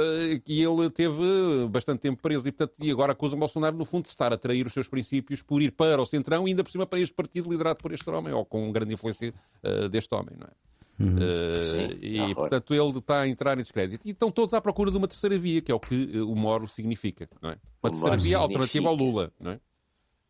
ele 0.47 0.89
teve 0.89 1.67
bastante 1.69 1.99
tempo 1.99 2.21
preso 2.21 2.47
e, 2.47 2.51
portanto, 2.51 2.75
e 2.79 2.89
agora 2.91 3.11
acusa 3.11 3.35
o 3.35 3.39
Bolsonaro, 3.39 3.75
no 3.75 3.85
fundo, 3.85 4.03
de 4.03 4.09
estar 4.09 4.31
a 4.31 4.37
trair 4.37 4.65
os 4.65 4.73
seus 4.73 4.87
princípios 4.87 5.41
por 5.41 5.61
ir 5.61 5.71
para 5.71 6.01
o 6.01 6.05
Centrão 6.05 6.47
e 6.47 6.51
ainda 6.51 6.63
por 6.63 6.71
cima 6.71 6.85
para 6.85 6.99
este 6.99 7.13
partido 7.13 7.49
liderado 7.49 7.77
por 7.77 7.91
este 7.91 8.09
homem, 8.09 8.33
ou 8.33 8.45
com 8.45 8.71
grande 8.71 8.93
influência 8.93 9.33
uh, 9.63 9.89
deste 9.89 10.13
homem, 10.15 10.35
não 10.39 10.47
é? 10.47 10.51
Uhum. 10.99 11.15
Uh, 11.15 11.65
Sim, 11.65 11.97
e, 12.01 12.35
portanto, 12.35 12.73
ele 12.73 12.99
está 12.99 13.21
a 13.21 13.27
entrar 13.27 13.57
em 13.57 13.63
descrédito. 13.63 14.07
E 14.07 14.11
estão 14.11 14.31
todos 14.31 14.53
à 14.53 14.61
procura 14.61 14.91
de 14.91 14.97
uma 14.97 15.07
terceira 15.07 15.37
via, 15.37 15.61
que 15.61 15.71
é 15.71 15.75
o 15.75 15.79
que 15.79 16.21
o 16.21 16.35
Moro 16.35 16.67
significa, 16.67 17.27
não 17.41 17.49
é? 17.49 17.57
Uma 17.81 17.89
o 17.89 17.91
terceira 17.91 18.15
via 18.15 18.21
significa... 18.21 18.39
alternativa 18.39 18.89
ao 18.89 18.95
Lula, 18.95 19.31
não 19.39 19.51
é? 19.51 19.59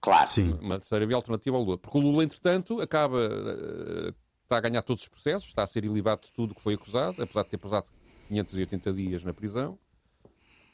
Claro. 0.03 0.29
Sim. 0.29 0.59
Uma 0.61 0.77
terceira 0.77 1.07
via 1.07 1.15
alternativa 1.15 1.55
ao 1.55 1.63
Lula. 1.63 1.77
Porque 1.77 1.97
o 1.97 2.01
Lula, 2.01 2.23
entretanto, 2.25 2.81
acaba. 2.81 3.17
Uh, 3.17 4.13
está 4.43 4.57
a 4.57 4.59
ganhar 4.59 4.83
todos 4.83 5.03
os 5.03 5.07
processos, 5.07 5.47
está 5.47 5.63
a 5.63 5.65
ser 5.65 5.85
ilibado 5.85 6.21
de 6.23 6.31
tudo 6.33 6.51
o 6.51 6.55
que 6.55 6.61
foi 6.61 6.73
acusado, 6.73 7.23
apesar 7.23 7.43
de 7.43 7.49
ter 7.49 7.57
passado 7.57 7.89
580 8.27 8.93
dias 8.93 9.23
na 9.23 9.33
prisão. 9.33 9.79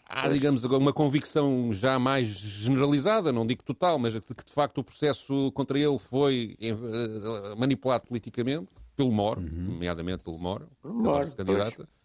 Há, 0.04 0.28
digamos, 0.28 0.64
uma 0.64 0.92
convicção 0.92 1.72
já 1.72 2.00
mais 2.00 2.28
generalizada, 2.28 3.32
não 3.32 3.46
digo 3.46 3.64
total, 3.64 4.00
mas 4.00 4.14
de 4.14 4.22
que 4.22 4.44
de 4.44 4.52
facto 4.52 4.80
o 4.80 4.84
processo 4.84 5.52
contra 5.52 5.78
ele 5.78 6.00
foi 6.00 6.58
uh, 6.60 7.56
manipulado 7.56 8.06
politicamente 8.08 8.68
pelo 8.96 9.12
Moro, 9.12 9.42
uhum. 9.42 9.74
nomeadamente 9.74 10.24
pelo 10.24 10.40
Moro, 10.40 10.68
Moro 10.84 11.36
candidata. 11.36 11.76
Pois. 11.76 11.99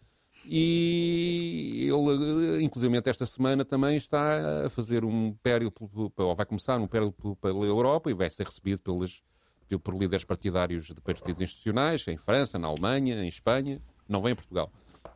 E 0.47 1.89
ele, 1.89 2.63
inclusive 2.63 3.01
esta 3.05 3.25
semana, 3.25 3.65
também 3.65 3.97
está 3.97 4.65
a 4.65 4.69
fazer 4.69 5.03
um 5.03 5.33
périplo, 5.41 5.89
ou 6.15 6.35
vai 6.35 6.45
começar 6.45 6.79
um 6.79 6.87
périplo 6.87 7.35
pela 7.37 7.65
Europa 7.65 8.11
e 8.11 8.13
vai 8.13 8.29
ser 8.29 8.45
recebido 8.45 8.79
pelas, 8.81 9.21
por 9.83 9.95
líderes 9.95 10.23
partidários 10.23 10.85
de 10.85 11.01
partidos 11.01 11.41
institucionais, 11.41 12.07
em 12.07 12.17
França, 12.17 12.59
na 12.59 12.67
Alemanha, 12.67 13.23
em 13.23 13.27
Espanha, 13.27 13.81
não 14.07 14.21
vem 14.21 14.33
em 14.33 14.35
Portugal. 14.35 14.71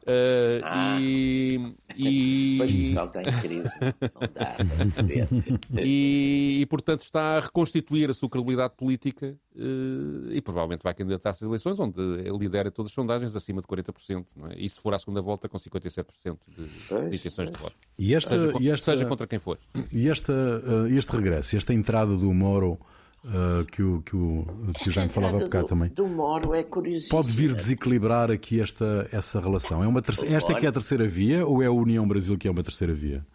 Uh, 0.10 0.62
ah. 0.64 0.98
E, 1.00 1.76
e... 1.96 2.58
Portugal 2.58 3.06
está 3.06 3.22
em 3.22 3.42
crise, 3.42 3.70
não 3.80 4.28
dá 4.34 4.76
para 4.76 4.90
saber. 4.90 5.28
E, 5.78 6.62
e, 6.62 6.66
portanto, 6.66 7.02
está 7.02 7.38
a 7.38 7.40
reconstituir 7.40 8.10
a 8.10 8.14
sua 8.14 8.28
credibilidade 8.28 8.74
política 8.76 9.38
uh, 9.56 10.32
e 10.32 10.42
provavelmente 10.42 10.82
vai 10.82 10.94
candidatar-se 10.94 11.44
às 11.44 11.48
eleições, 11.48 11.80
onde 11.80 12.02
lidera 12.38 12.72
todas 12.72 12.92
as 12.92 12.96
sondagens 12.96 13.36
acima 13.36 13.62
de 13.62 13.68
40%. 13.68 14.26
Não 14.36 14.48
é? 14.48 14.56
E 14.58 14.68
se 14.68 14.82
for 14.82 14.94
à 14.94 15.00
segunda 15.00 15.22
volta, 15.22 15.48
com 15.48 15.58
57% 15.58 16.38
de, 16.48 17.10
de 17.10 17.16
intenções 17.16 17.52
de 17.52 17.58
voto. 17.58 17.76
E 17.98 18.16
esta, 18.16 18.38
seja, 18.38 18.58
e 18.60 18.70
esta, 18.70 18.92
seja 18.92 19.06
contra 19.06 19.28
quem 19.28 19.38
for. 19.38 19.60
E 19.92 20.10
esta, 20.10 20.34
uh, 20.34 20.88
este 20.88 21.12
regresso, 21.12 21.56
esta 21.56 21.74
entrada 21.74 22.16
do 22.16 22.34
Moro 22.34 22.80
uh, 23.26 23.66
que 23.66 23.82
o, 23.82 24.02
que 24.02 24.16
o, 24.16 24.46
que 24.82 24.90
o 24.90 24.92
Jaime 24.92 25.12
falava 25.12 25.38
há 25.38 25.40
bocado 25.42 25.68
também. 25.68 25.90
Do 25.90 26.08
Moro 26.08 26.54
é 26.54 26.64
Pode 26.64 27.32
vir 27.32 27.54
desequilibrar 27.54 28.32
aqui 28.32 28.62
esta, 28.62 29.08
essa 29.12 29.40
relação. 29.40 29.84
É 29.84 29.88
uma 29.88 30.02
terceira, 30.02 30.36
esta 30.36 30.54
é 30.54 30.60
que 30.60 30.66
é 30.66 30.70
a 30.70 30.72
terceira 30.72 31.08
via 31.08 31.46
ou 31.46 31.62
é 31.62 31.66
a 31.66 31.72
União 31.72 32.08
Brasil 32.08 32.38
que 32.38 32.48
é 32.48 32.52
uma 32.52 32.64
terceira 32.64 32.94
via? 32.94 33.26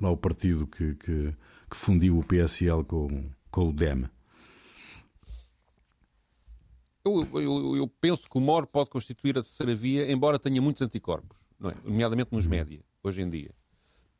Lá 0.00 0.10
o 0.10 0.16
partido 0.16 0.66
que, 0.66 0.94
que, 0.94 1.34
que 1.70 1.76
fundiu 1.76 2.18
o 2.18 2.24
PSL 2.24 2.84
com, 2.84 3.30
com 3.50 3.68
o 3.68 3.72
DEM. 3.72 4.04
Eu, 7.04 7.26
eu, 7.40 7.76
eu, 7.76 7.88
penso 8.00 8.28
que 8.28 8.36
o 8.36 8.40
Moro 8.40 8.66
pode 8.66 8.90
constituir 8.90 9.30
a 9.38 9.42
terceira 9.42 9.74
via, 9.74 10.10
embora 10.12 10.38
tenha 10.38 10.60
muitos 10.60 10.82
anticorpos, 10.82 11.38
não 11.58 11.70
é? 11.70 11.74
nomeadamente 11.82 12.30
nos 12.32 12.46
média, 12.46 12.80
hoje 13.02 13.22
em 13.22 13.30
dia 13.30 13.59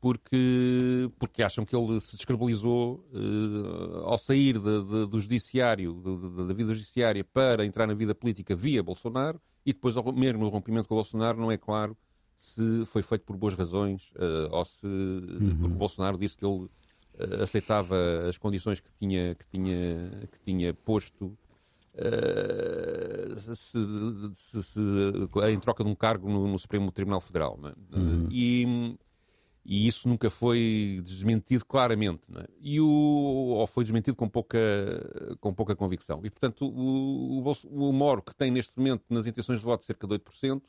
porque, 0.01 1.11
porque 1.19 1.43
acham 1.43 1.63
que 1.63 1.75
ele 1.75 1.99
se 1.99 2.15
descredibilizou 2.15 3.05
uh, 3.13 3.99
ao 4.03 4.17
sair 4.17 4.57
de, 4.57 4.83
de, 4.83 5.05
do 5.05 5.19
judiciário, 5.19 5.93
de, 5.93 6.47
da 6.47 6.53
vida 6.55 6.73
judiciária, 6.73 7.23
para 7.23 7.63
entrar 7.63 7.85
na 7.85 7.93
vida 7.93 8.15
política 8.15 8.55
via 8.55 8.81
Bolsonaro, 8.81 9.39
e 9.63 9.71
depois, 9.71 9.95
mesmo 10.15 10.43
o 10.43 10.49
rompimento 10.49 10.87
com 10.87 10.95
o 10.95 10.97
Bolsonaro, 10.97 11.39
não 11.39 11.51
é 11.51 11.57
claro 11.57 11.95
se 12.35 12.83
foi 12.87 13.03
feito 13.03 13.23
por 13.23 13.37
boas 13.37 13.53
razões 13.53 14.11
uh, 14.15 14.49
ou 14.49 14.65
se 14.65 14.87
uhum. 14.87 15.57
porque 15.61 15.75
Bolsonaro 15.75 16.17
disse 16.17 16.35
que 16.35 16.43
ele 16.43 16.63
uh, 16.63 17.43
aceitava 17.43 17.95
as 18.27 18.39
condições 18.39 18.79
que 18.79 18.91
tinha, 18.91 19.35
que 19.35 19.47
tinha, 19.47 20.27
que 20.31 20.39
tinha 20.43 20.73
posto 20.73 21.37
se, 23.35 23.55
se, 24.33 24.63
se, 24.63 24.79
em 25.51 25.59
troca 25.59 25.83
de 25.83 25.89
um 25.89 25.93
cargo 25.93 26.27
no, 26.27 26.47
no 26.47 26.57
Supremo 26.57 26.89
Tribunal 26.89 27.19
Federal. 27.19 27.59
É? 27.65 27.97
Uhum. 27.99 28.27
E 28.31 28.97
e 29.63 29.87
isso 29.87 30.07
nunca 30.07 30.29
foi 30.29 31.01
desmentido 31.03 31.65
claramente, 31.65 32.21
é? 32.35 32.47
e 32.59 32.81
o, 32.81 32.87
ou 32.87 33.67
foi 33.67 33.83
desmentido 33.83 34.17
com 34.17 34.27
pouca, 34.27 34.57
com 35.39 35.53
pouca 35.53 35.75
convicção. 35.75 36.19
E, 36.23 36.29
portanto, 36.29 36.65
o, 36.65 37.39
o, 37.39 37.89
o 37.89 37.93
Moro, 37.93 38.23
que 38.23 38.35
tem 38.35 38.49
neste 38.49 38.71
momento 38.75 39.03
nas 39.09 39.27
intenções 39.27 39.59
de 39.59 39.65
voto 39.65 39.85
cerca 39.85 40.07
de 40.07 40.15
8%, 40.15 40.57
uh, 40.57 40.61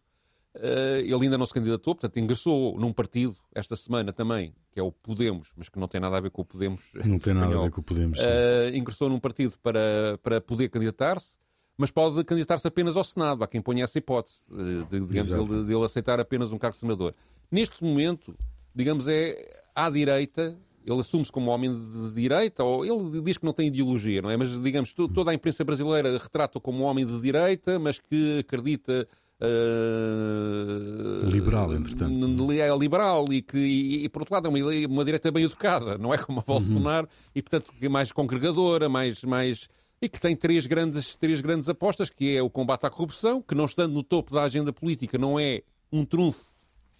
eh, 0.54 1.00
ele 1.00 1.24
ainda 1.24 1.38
não 1.38 1.46
se 1.46 1.54
candidatou, 1.54 1.94
portanto, 1.94 2.18
ingressou 2.18 2.78
num 2.78 2.92
partido 2.92 3.34
esta 3.54 3.74
semana 3.76 4.12
também, 4.12 4.54
que 4.70 4.78
é 4.78 4.82
o 4.82 4.92
Podemos, 4.92 5.52
mas 5.56 5.70
que 5.70 5.78
não 5.78 5.88
tem 5.88 6.00
nada 6.00 6.18
a 6.18 6.20
ver 6.20 6.30
com 6.30 6.42
o 6.42 6.44
Podemos. 6.44 6.90
Não 7.06 7.18
tem 7.18 7.32
nada 7.32 7.58
a 7.58 7.62
ver 7.62 7.70
com 7.70 7.80
o 7.80 7.84
Podemos. 7.84 8.18
Uh, 8.18 8.76
ingressou 8.76 9.08
num 9.08 9.18
partido 9.18 9.54
para, 9.62 10.18
para 10.22 10.38
poder 10.38 10.68
candidatar-se, 10.68 11.38
mas 11.78 11.90
pode 11.90 12.22
candidatar-se 12.24 12.68
apenas 12.68 12.94
ao 12.94 13.04
Senado. 13.04 13.42
Há 13.42 13.46
quem 13.46 13.62
ponha 13.62 13.84
essa 13.84 13.96
hipótese, 13.96 14.42
eh, 14.52 14.86
de, 14.90 15.06
digamos, 15.06 15.48
de, 15.48 15.64
de 15.66 15.74
ele 15.74 15.84
aceitar 15.84 16.20
apenas 16.20 16.52
um 16.52 16.58
cargo 16.58 16.74
de 16.74 16.80
senador. 16.80 17.14
Neste 17.50 17.82
momento 17.82 18.36
digamos, 18.74 19.08
é 19.08 19.34
à 19.74 19.88
direita, 19.90 20.56
ele 20.84 21.00
assume-se 21.00 21.30
como 21.30 21.50
homem 21.50 21.72
de 21.72 22.14
direita, 22.14 22.64
ou 22.64 22.84
ele 22.84 23.22
diz 23.22 23.38
que 23.38 23.44
não 23.44 23.52
tem 23.52 23.68
ideologia, 23.68 24.20
não 24.20 24.30
é? 24.30 24.36
Mas, 24.36 24.60
digamos, 24.62 24.92
toda 24.92 25.30
a 25.30 25.34
imprensa 25.34 25.64
brasileira 25.64 26.18
retrata-o 26.18 26.60
como 26.60 26.82
homem 26.84 27.06
de 27.06 27.20
direita, 27.20 27.78
mas 27.78 27.98
que 27.98 28.40
acredita. 28.40 29.06
Uh, 29.40 31.28
liberal, 31.28 31.74
entretanto. 31.74 32.52
É 32.52 32.76
liberal 32.76 33.24
e 33.32 33.42
que, 33.42 33.58
e, 33.58 34.04
e, 34.04 34.08
por 34.08 34.22
outro 34.22 34.34
lado, 34.34 34.46
é 34.46 34.48
uma, 34.48 34.58
uma 34.88 35.04
direita 35.04 35.32
bem 35.32 35.44
educada, 35.44 35.98
não 35.98 36.14
é 36.14 36.18
como 36.18 36.38
a 36.38 36.42
Bolsonaro, 36.42 37.08
uhum. 37.08 37.30
e 37.34 37.42
portanto 37.42 37.72
é 37.80 37.88
mais 37.88 38.12
congregadora, 38.12 38.88
mais. 38.88 39.22
mais 39.24 39.68
e 40.00 40.08
que 40.08 40.20
tem 40.20 40.34
três 40.34 40.66
grandes, 40.66 41.14
três 41.14 41.40
grandes 41.40 41.68
apostas, 41.68 42.10
que 42.10 42.36
é 42.36 42.42
o 42.42 42.50
combate 42.50 42.84
à 42.84 42.90
corrupção, 42.90 43.40
que 43.40 43.54
não 43.54 43.66
estando 43.66 43.92
no 43.94 44.02
topo 44.02 44.34
da 44.34 44.42
agenda 44.42 44.72
política 44.72 45.16
não 45.16 45.38
é 45.38 45.62
um 45.92 46.04
trunfo 46.04 46.51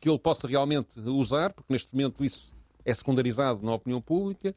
que 0.03 0.11
ele 0.11 0.19
possa 0.19 0.49
realmente 0.49 0.99
usar, 0.99 1.53
porque 1.53 1.73
neste 1.73 1.95
momento 1.95 2.25
isso 2.25 2.53
é 2.85 2.93
secundarizado 2.93 3.63
na 3.63 3.73
opinião 3.73 4.03
pública. 4.03 4.53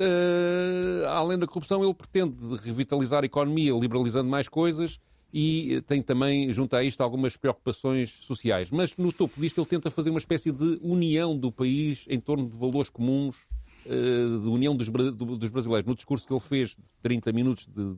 Uh, 0.00 1.06
além 1.08 1.36
da 1.36 1.48
corrupção, 1.48 1.82
ele 1.82 1.92
pretende 1.92 2.36
revitalizar 2.62 3.24
a 3.24 3.26
economia, 3.26 3.72
liberalizando 3.72 4.30
mais 4.30 4.48
coisas 4.48 5.00
e 5.32 5.82
tem 5.88 6.00
também, 6.00 6.52
junto 6.52 6.76
a 6.76 6.84
isto, 6.84 7.00
algumas 7.00 7.36
preocupações 7.36 8.08
sociais. 8.24 8.70
Mas 8.70 8.96
no 8.96 9.12
topo 9.12 9.40
disto, 9.40 9.60
ele 9.60 9.66
tenta 9.66 9.90
fazer 9.90 10.10
uma 10.10 10.20
espécie 10.20 10.52
de 10.52 10.78
união 10.80 11.36
do 11.36 11.50
país 11.50 12.06
em 12.08 12.20
torno 12.20 12.48
de 12.48 12.56
valores 12.56 12.88
comuns, 12.88 13.48
uh, 13.86 14.40
de 14.44 14.48
união 14.48 14.76
dos, 14.76 14.88
dos, 14.88 15.50
brasileiros. 15.50 15.88
No 15.88 15.96
discurso 15.96 16.24
que 16.24 16.32
ele 16.32 16.38
fez, 16.38 16.70
de 16.70 16.84
30 17.02 17.32
minutos 17.32 17.66
de, 17.66 17.94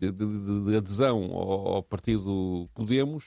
de, 0.00 0.12
de, 0.12 0.64
de 0.64 0.76
adesão 0.78 1.24
ao, 1.24 1.74
ao 1.74 1.82
partido 1.82 2.70
Podemos, 2.74 3.26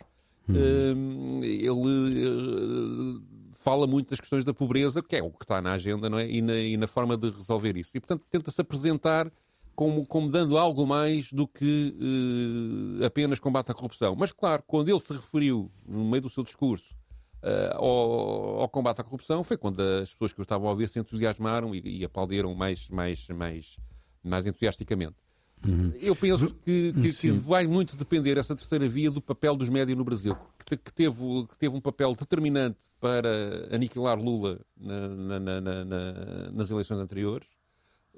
Hum. 0.50 1.42
ele 1.44 2.26
eh, 2.26 3.40
fala 3.60 3.86
muito 3.86 4.10
das 4.10 4.20
questões 4.20 4.44
da 4.44 4.54
pobreza, 4.54 5.02
que 5.04 5.16
é 5.16 5.24
o 5.24 5.30
que 5.30 5.44
está 5.44 5.62
na 5.62 5.74
agenda, 5.74 6.10
não 6.10 6.18
é? 6.18 6.30
E 6.30 6.42
na, 6.42 6.56
e 6.56 6.78
na 6.78 6.88
forma 6.88 7.16
de 7.16 7.30
resolver 7.30 7.78
isso. 7.78 7.92
E, 7.96 8.00
portanto, 8.00 8.24
tenta-se 8.30 8.60
apresentar 8.60 9.32
como, 9.76 10.06
como, 10.06 10.30
dando 10.30 10.58
algo 10.58 10.86
mais 10.88 11.32
do 11.32 11.48
que 11.48 11.96
uh, 11.96 13.06
apenas 13.06 13.40
combate 13.40 13.72
à 13.72 13.74
corrupção. 13.74 14.16
Mas, 14.18 14.32
claro, 14.32 14.64
quando 14.66 14.90
ele 14.90 15.00
se 15.00 15.14
referiu, 15.14 15.72
no 15.86 16.04
meio 16.10 16.24
do 16.24 16.30
seu 16.30 16.44
discurso, 16.44 16.96
uh, 17.44 17.78
ao, 17.78 18.62
ao, 18.62 18.70
combate 18.70 19.02
à 19.02 19.04
corrupção, 19.04 19.44
foi 19.44 19.58
quando 19.58 19.80
as 19.80 20.12
pessoas 20.12 20.34
que 20.34 20.42
o 20.42 20.44
estavam 20.44 20.68
a 20.68 20.72
ouvir 20.72 20.90
se 20.90 21.00
entusiasmaram 21.00 21.76
e, 21.76 21.82
e 21.86 22.04
aplaudiram 22.04 22.54
mais, 22.56 22.90
mais, 22.90 23.28
mais, 23.30 23.78
mais 24.24 24.48
entusiasticamente. 24.48 25.16
Uhum. 25.66 25.92
Eu 26.00 26.16
penso 26.16 26.54
que, 26.64 26.94
que, 26.94 27.14
que, 27.14 27.32
vai 27.32 27.68
muito 27.68 27.98
depender 27.98 28.38
essa 28.38 28.56
terceira 28.56 28.88
via 28.88 29.12
do 29.12 29.22
papel 29.22 29.56
dos 29.56 29.68
médios 29.68 29.98
no 29.98 30.06
Brasil, 30.06 30.36
que, 30.66 30.78
que, 30.78 30.94
teve, 30.94 31.18
teve 31.58 31.76
um 31.76 31.82
papel 31.82 32.16
determinante 32.16 32.78
para 33.00 33.30
aniquilar 33.72 34.18
Lula 34.18 34.60
na, 34.78 35.40
na, 35.40 35.62
na, 35.62 36.52
nas 36.54 36.72
eleições 36.72 37.00
anteriores, 37.00 37.48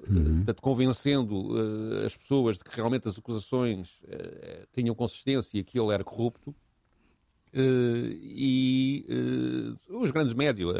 uhum. 0.08 0.36
portanto, 0.36 0.62
convencendo 0.62 1.34
uh, 1.34 2.06
as 2.06 2.14
pessoas 2.14 2.58
de 2.58 2.64
que 2.64 2.76
realmente 2.76 3.08
as 3.08 3.18
acusações 3.18 4.00
uh, 4.02 4.66
tinham 4.72 4.94
consistência 4.94 5.58
e 5.58 5.64
que 5.64 5.78
ele 5.78 5.92
era 5.92 6.04
corrupto. 6.04 6.54
Uh, 7.54 8.08
e 8.22 9.04
uh, 9.90 9.98
os 10.02 10.10
grandes 10.10 10.32
médios, 10.32 10.74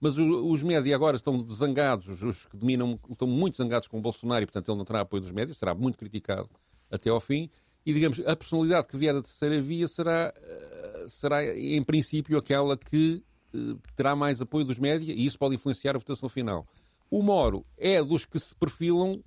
mas 0.00 0.16
os 0.16 0.62
médios 0.62 0.94
agora 0.94 1.16
estão 1.16 1.46
zangados, 1.50 2.22
os 2.22 2.46
que 2.46 2.56
dominam 2.56 2.98
estão 3.10 3.28
muito 3.28 3.58
zangados 3.58 3.88
com 3.88 3.98
o 3.98 4.00
Bolsonaro 4.00 4.42
e, 4.42 4.46
portanto, 4.46 4.70
ele 4.70 4.78
não 4.78 4.86
terá 4.86 5.00
apoio 5.02 5.20
dos 5.20 5.32
médios, 5.32 5.58
será 5.58 5.74
muito 5.74 5.98
criticado 5.98 6.48
até 6.90 7.10
ao 7.10 7.20
fim. 7.20 7.50
E, 7.84 7.92
digamos, 7.92 8.20
a 8.26 8.34
personalidade 8.34 8.88
que 8.88 8.96
vier 8.96 9.14
da 9.14 9.22
terceira 9.22 9.60
via 9.60 9.86
será, 9.86 10.32
será 11.08 11.44
em 11.56 11.82
princípio, 11.82 12.38
aquela 12.38 12.76
que 12.76 13.22
terá 13.94 14.14
mais 14.14 14.40
apoio 14.40 14.64
dos 14.64 14.78
médios 14.78 15.08
e 15.08 15.24
isso 15.24 15.38
pode 15.38 15.54
influenciar 15.54 15.94
a 15.94 15.98
votação 15.98 16.28
final. 16.28 16.66
O 17.10 17.22
Moro 17.22 17.64
é 17.76 18.02
dos 18.02 18.24
que 18.24 18.38
se 18.38 18.54
perfilam 18.54 19.12
eh, 19.12 19.22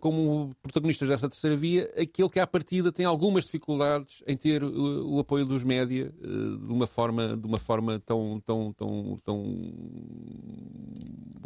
como 0.00 0.54
protagonistas 0.62 1.08
dessa 1.08 1.28
terceira 1.28 1.56
via, 1.56 1.84
aquele 1.96 2.28
que 2.28 2.38
à 2.38 2.46
partida 2.46 2.92
tem 2.92 3.06
algumas 3.06 3.44
dificuldades 3.44 4.22
em 4.26 4.36
ter 4.36 4.62
o, 4.62 5.14
o 5.14 5.18
apoio 5.18 5.46
dos 5.46 5.64
média 5.64 6.12
eh, 6.22 6.66
de 6.66 6.72
uma 6.72 6.86
forma, 6.86 7.36
de 7.36 7.46
uma 7.46 7.58
forma 7.58 7.98
tão, 7.98 8.42
tão, 8.44 8.72
tão, 8.72 9.18
tão 9.24 9.42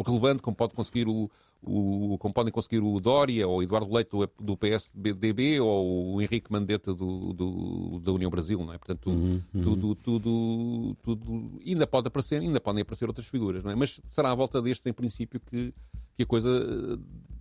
relevante 0.05 0.43
como 0.43 0.57
pode 0.57 0.75
conseguir 0.75 1.07
o, 1.07 1.31
o, 1.63 2.19
como 2.19 2.35
podem 2.35 2.53
conseguir 2.53 2.81
o 2.81 3.01
Dória 3.01 3.47
ou 3.47 3.59
o 3.59 3.63
Eduardo 3.63 3.93
Leite 3.93 4.11
do, 4.41 4.57
PSDB 4.57 5.61
ou 5.61 6.15
o 6.15 6.23
Henrique 6.23 6.51
Mandetta 6.51 6.93
do, 6.93 7.33
do, 7.33 8.01
da 8.01 8.13
União 8.13 8.31
Brasil, 8.31 8.59
não 8.59 8.73
é? 8.73 8.79
Portanto, 8.79 9.11
uhum, 9.11 9.41
uhum. 9.55 9.63
Tudo, 9.63 9.95
tudo, 9.95 10.97
tudo, 11.03 11.53
ainda 11.65 11.87
pode 11.87 12.09
aparecer, 12.09 12.41
ainda 12.41 12.61
podem 12.61 12.83
aparecer 12.83 13.07
outras 13.07 13.27
figuras, 13.27 13.63
não 13.63 13.71
é? 13.71 13.77
Mas 13.77 14.01
será 14.05 14.33
à 14.33 14.35
volta 14.35 14.61
destes, 14.61 14.85
em 14.87 14.93
princípio, 14.93 15.41
que, 15.41 15.73
que 16.15 16.23
a 16.25 16.27
coisa 16.27 16.51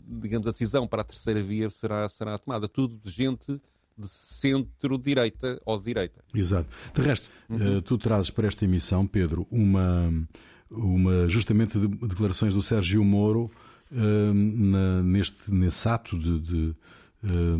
digamos, 0.08 0.48
a 0.48 0.52
decisão 0.52 0.88
para 0.88 1.02
a 1.02 1.06
terceira 1.06 1.42
via 1.42 1.70
será, 1.70 2.08
será 2.10 2.38
tomada. 2.38 2.68
Tudo 2.68 2.98
de 2.98 3.10
gente 3.10 3.60
de 3.98 4.08
centro-direita 4.08 5.60
ou 5.66 5.78
de 5.78 5.86
direita. 5.86 6.24
Exato. 6.34 6.68
De 6.94 7.02
resto, 7.02 7.30
uhum. 7.50 7.82
tu 7.82 7.98
trazes 7.98 8.30
para 8.30 8.48
esta 8.48 8.66
emissão, 8.66 9.06
Pedro, 9.06 9.48
uma, 9.52 10.12
uma 10.70 11.28
justamente 11.28 11.80
de 11.80 11.88
declarações 11.88 12.54
do 12.54 12.62
Sérgio 12.62 13.04
Moro 13.04 13.52
uh, 13.92 14.34
na, 14.34 15.04
neste, 15.04 15.52
nesse 15.54 15.88
ato 15.88 16.18
de, 16.18 16.40
de, 16.40 16.76
uh, 17.24 17.58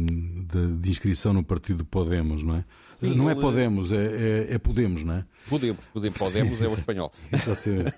de, 0.52 0.78
de, 0.78 0.90
inscrição 0.90 1.34
no 1.34 1.44
partido 1.44 1.86
Podemos, 1.86 2.42
não 2.42 2.56
é? 2.56 2.66
Sim, 2.92 3.16
não 3.16 3.30
é 3.30 3.34
ele... 3.34 3.40
é 3.40 3.42
Podemos, 3.42 3.92
é, 3.92 3.96
é, 3.96 4.54
é, 4.56 4.58
Podemos, 4.58 5.04
não 5.04 5.14
é? 5.14 5.26
Podemos, 5.48 5.88
Podemos, 5.88 6.18
Podemos 6.18 6.62
é 6.62 6.68
o 6.68 6.74
espanhol. 6.74 7.12
Exatamente. 7.32 7.94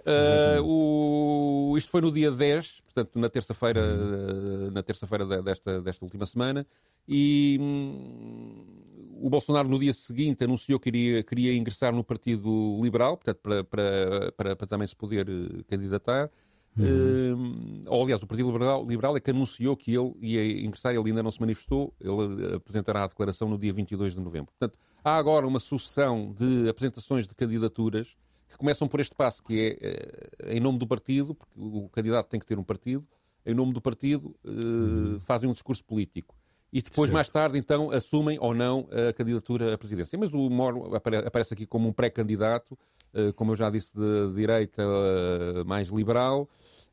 Uh, 0.00 0.62
o, 0.64 1.76
isto 1.76 1.90
foi 1.90 2.00
no 2.00 2.10
dia 2.10 2.30
10, 2.30 2.82
portanto, 2.82 3.18
na 3.18 3.28
terça-feira 3.28 3.80
uhum. 3.82 4.70
na 4.70 4.82
terça-feira 4.82 5.42
desta, 5.42 5.80
desta 5.80 6.04
última 6.04 6.26
semana, 6.26 6.66
e 7.08 7.58
hum, 7.60 8.82
o 9.20 9.30
Bolsonaro 9.30 9.68
no 9.68 9.78
dia 9.78 9.92
seguinte 9.92 10.44
anunciou 10.44 10.80
que 10.80 10.88
iria, 10.88 11.22
queria 11.22 11.54
ingressar 11.56 11.94
no 11.94 12.02
Partido 12.02 12.80
Liberal, 12.82 13.16
portanto, 13.16 13.38
para, 13.42 13.64
para, 13.64 14.32
para, 14.36 14.56
para 14.56 14.66
também 14.66 14.86
se 14.86 14.96
poder 14.96 15.28
uh, 15.28 15.64
candidatar. 15.68 16.30
Uhum. 16.76 17.84
Uh, 17.84 17.84
ou, 17.86 18.02
aliás, 18.02 18.22
o 18.22 18.26
Partido 18.26 18.50
Liberal, 18.50 18.84
Liberal 18.84 19.16
é 19.16 19.20
que 19.20 19.30
anunciou 19.30 19.76
que 19.76 19.94
ele 19.94 20.12
ia 20.20 20.64
ingressar, 20.64 20.94
ele 20.94 21.08
ainda 21.08 21.22
não 21.22 21.30
se 21.30 21.40
manifestou, 21.40 21.94
ele 22.00 22.54
apresentará 22.56 23.04
a 23.04 23.06
declaração 23.06 23.48
no 23.48 23.58
dia 23.58 23.72
22 23.72 24.14
de 24.14 24.20
novembro. 24.20 24.52
Portanto, 24.58 24.78
há 25.04 25.16
agora 25.16 25.46
uma 25.46 25.60
sucessão 25.60 26.32
de 26.32 26.68
apresentações 26.68 27.28
de 27.28 27.34
candidaturas 27.34 28.16
que 28.52 28.58
começam 28.58 28.86
por 28.86 29.00
este 29.00 29.14
passo, 29.14 29.42
que 29.42 29.78
é 29.80 30.48
uh, 30.48 30.56
em 30.56 30.60
nome 30.60 30.78
do 30.78 30.86
partido, 30.86 31.34
porque 31.34 31.54
o 31.56 31.88
candidato 31.88 32.28
tem 32.28 32.38
que 32.38 32.46
ter 32.46 32.58
um 32.58 32.64
partido, 32.64 33.06
em 33.44 33.54
nome 33.54 33.72
do 33.72 33.80
partido 33.80 34.34
uhum. 34.44 35.18
fazem 35.20 35.48
um 35.48 35.52
discurso 35.52 35.84
político 35.84 36.36
e 36.72 36.80
depois, 36.80 37.08
certo. 37.08 37.14
mais 37.14 37.28
tarde, 37.28 37.58
então, 37.58 37.90
assumem 37.90 38.38
ou 38.40 38.54
não 38.54 38.88
a 38.90 39.12
candidatura 39.12 39.74
à 39.74 39.78
presidência. 39.78 40.18
Mas 40.18 40.32
o 40.32 40.48
Moro 40.48 40.96
aparece 40.96 41.52
aqui 41.52 41.66
como 41.66 41.86
um 41.86 41.92
pré-candidato, 41.92 42.78
eh, 43.12 43.30
como 43.32 43.52
eu 43.52 43.56
já 43.56 43.68
disse, 43.68 43.94
de 43.94 44.34
direita 44.34 44.82
eh, 44.82 45.64
mais 45.64 45.88
liberal, 45.88 46.48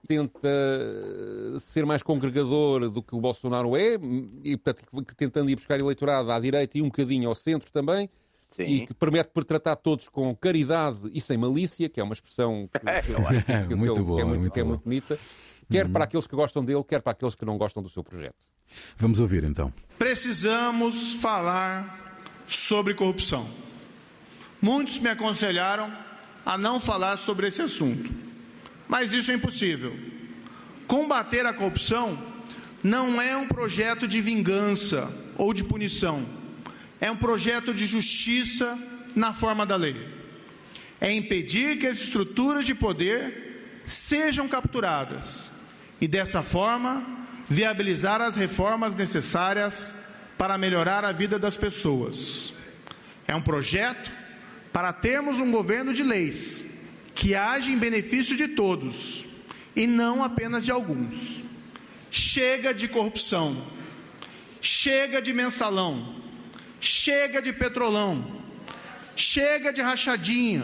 tenta 0.06 0.50
eh, 0.50 1.60
ser 1.60 1.86
mais 1.86 2.04
congregador 2.04 2.90
do 2.90 3.02
que 3.02 3.16
o 3.16 3.22
Bolsonaro 3.22 3.78
é, 3.78 3.98
e 4.44 4.58
portanto, 4.58 5.16
tentando 5.16 5.50
ir 5.50 5.56
buscar 5.56 5.80
eleitorado 5.80 6.30
à 6.30 6.40
direita 6.42 6.78
e 6.78 6.82
um 6.82 6.88
bocadinho 6.88 7.30
ao 7.30 7.36
centro 7.36 7.72
também. 7.72 8.10
Sim. 8.60 8.66
E 8.66 8.88
que 8.88 8.94
permite 8.94 9.30
por 9.30 9.46
tratar 9.46 9.78
todos 9.78 10.10
com 10.10 10.36
caridade 10.36 11.00
e 11.14 11.22
sem 11.22 11.38
malícia, 11.38 11.88
que 11.88 11.98
é 11.98 12.04
uma 12.04 12.12
expressão 12.12 12.70
que, 12.74 12.80
que, 12.80 13.14
que, 13.44 13.68
que, 13.70 13.76
muito 13.76 14.04
boa, 14.04 14.20
é, 14.20 14.26
muito, 14.26 14.52
que 14.52 14.60
é 14.60 14.64
muito 14.66 14.84
bonita, 14.84 15.18
quer 15.70 15.86
uhum. 15.86 15.94
para 15.94 16.04
aqueles 16.04 16.28
que 16.28 16.36
gostam 16.36 16.66
dele, 16.66 16.84
quer 16.84 17.02
para 17.02 17.14
aqueles 17.14 17.36
que 17.36 17.46
não 17.46 17.58
gostam 17.58 17.82
do 17.82 17.90
seu 17.90 18.04
projeto. 18.04 18.36
Vamos 18.98 19.22
ouvir 19.22 19.46
então. 19.46 19.74
Precisamos 19.98 21.14
falar 21.14 22.26
sobre 22.48 22.94
corrupção. 22.94 23.50
Muitos 24.62 25.00
me 25.00 25.08
aconselharam 25.08 25.90
a 26.46 26.58
não 26.58 26.82
falar 26.82 27.16
sobre 27.16 27.48
esse 27.48 27.62
assunto, 27.62 28.12
mas 28.90 29.14
isso 29.14 29.32
é 29.32 29.36
impossível. 29.36 29.96
Combater 30.86 31.46
a 31.46 31.54
corrupção 31.54 32.22
não 32.84 33.22
é 33.22 33.38
um 33.38 33.48
projeto 33.48 34.06
de 34.06 34.20
vingança 34.20 35.10
ou 35.38 35.54
de 35.54 35.64
punição, 35.64 36.26
é 37.00 37.10
um 37.10 37.16
projeto 37.16 37.74
de 37.74 37.86
justiça 37.86 38.78
na 39.16 39.34
forma 39.34 39.66
da 39.66 39.76
lei. 39.76 40.08
É 41.00 41.12
impedir 41.12 41.78
que 41.78 41.88
as 41.88 41.98
estruturas 41.98 42.66
de 42.66 42.76
poder 42.76 43.82
sejam 43.86 44.48
capturadas 44.48 45.52
e, 46.00 46.08
dessa 46.08 46.42
forma, 46.42 47.06
viabilizar 47.48 48.22
as 48.22 48.36
reformas 48.36 48.96
necessárias 48.96 49.92
para 50.38 50.58
melhorar 50.58 51.04
a 51.04 51.12
vida 51.12 51.40
das 51.40 51.58
pessoas. 51.58 52.54
É 53.28 53.36
um 53.36 53.42
projeto 53.42 54.12
para 54.72 54.94
termos 54.94 55.40
um 55.40 55.52
governo 55.52 55.94
de 55.94 56.04
leis 56.04 56.66
que 57.16 57.36
age 57.36 57.72
em 57.72 57.78
benefício 57.78 58.36
de 58.36 58.48
todos 58.50 59.26
e 59.76 59.88
não 59.88 60.24
apenas 60.24 60.64
de 60.64 60.72
alguns. 60.72 61.42
Chega 62.12 62.74
de 62.74 62.88
corrupção, 62.88 63.62
chega 64.62 65.22
de 65.22 65.34
mensalão, 65.34 66.19
chega 66.80 67.42
de 67.42 67.52
petrolão, 67.52 68.26
chega 69.16 69.72
de 69.72 69.82
rachadinha. 69.82 70.64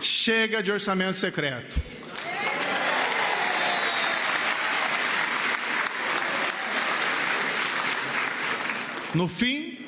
Chega 0.00 0.62
de 0.62 0.70
orçamento 0.70 1.18
secreto. 1.18 1.91
No 9.14 9.28
fim, 9.28 9.78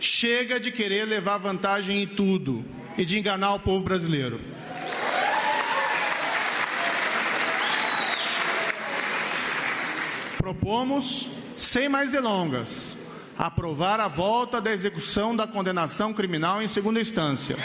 chega 0.00 0.58
de 0.58 0.72
querer 0.72 1.04
levar 1.04 1.38
vantagem 1.38 2.02
em 2.02 2.06
tudo 2.06 2.64
e 2.98 3.04
de 3.04 3.16
enganar 3.16 3.54
o 3.54 3.60
povo 3.60 3.84
brasileiro. 3.84 4.40
Propomos, 10.36 11.28
sem 11.56 11.88
mais 11.88 12.10
delongas, 12.10 12.96
aprovar 13.38 14.00
a 14.00 14.08
volta 14.08 14.60
da 14.60 14.72
execução 14.72 15.36
da 15.36 15.46
condenação 15.46 16.12
criminal 16.12 16.60
em 16.60 16.66
segunda 16.66 17.00
instância. 17.00 17.56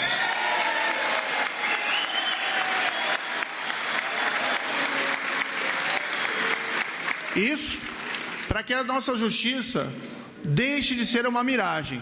Isso 7.36 7.80
para 8.48 8.62
que 8.62 8.74
a 8.74 8.84
nossa 8.84 9.18
justiça 9.18 9.92
deixe 10.46 10.96
de 10.96 11.06
ser 11.06 11.26
uma 11.26 11.44
miragem 11.44 12.02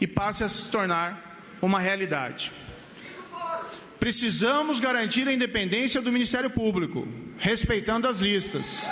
e 0.00 0.06
passe 0.06 0.42
a 0.42 0.48
se 0.48 0.70
tornar 0.70 1.38
uma 1.60 1.78
realidade. 1.78 2.52
Precisamos 3.98 4.78
garantir 4.78 5.26
a 5.26 5.32
independência 5.32 6.00
do 6.00 6.12
Ministério 6.12 6.50
Público, 6.50 7.06
respeitando 7.38 8.06
as 8.06 8.20
listas, 8.20 8.84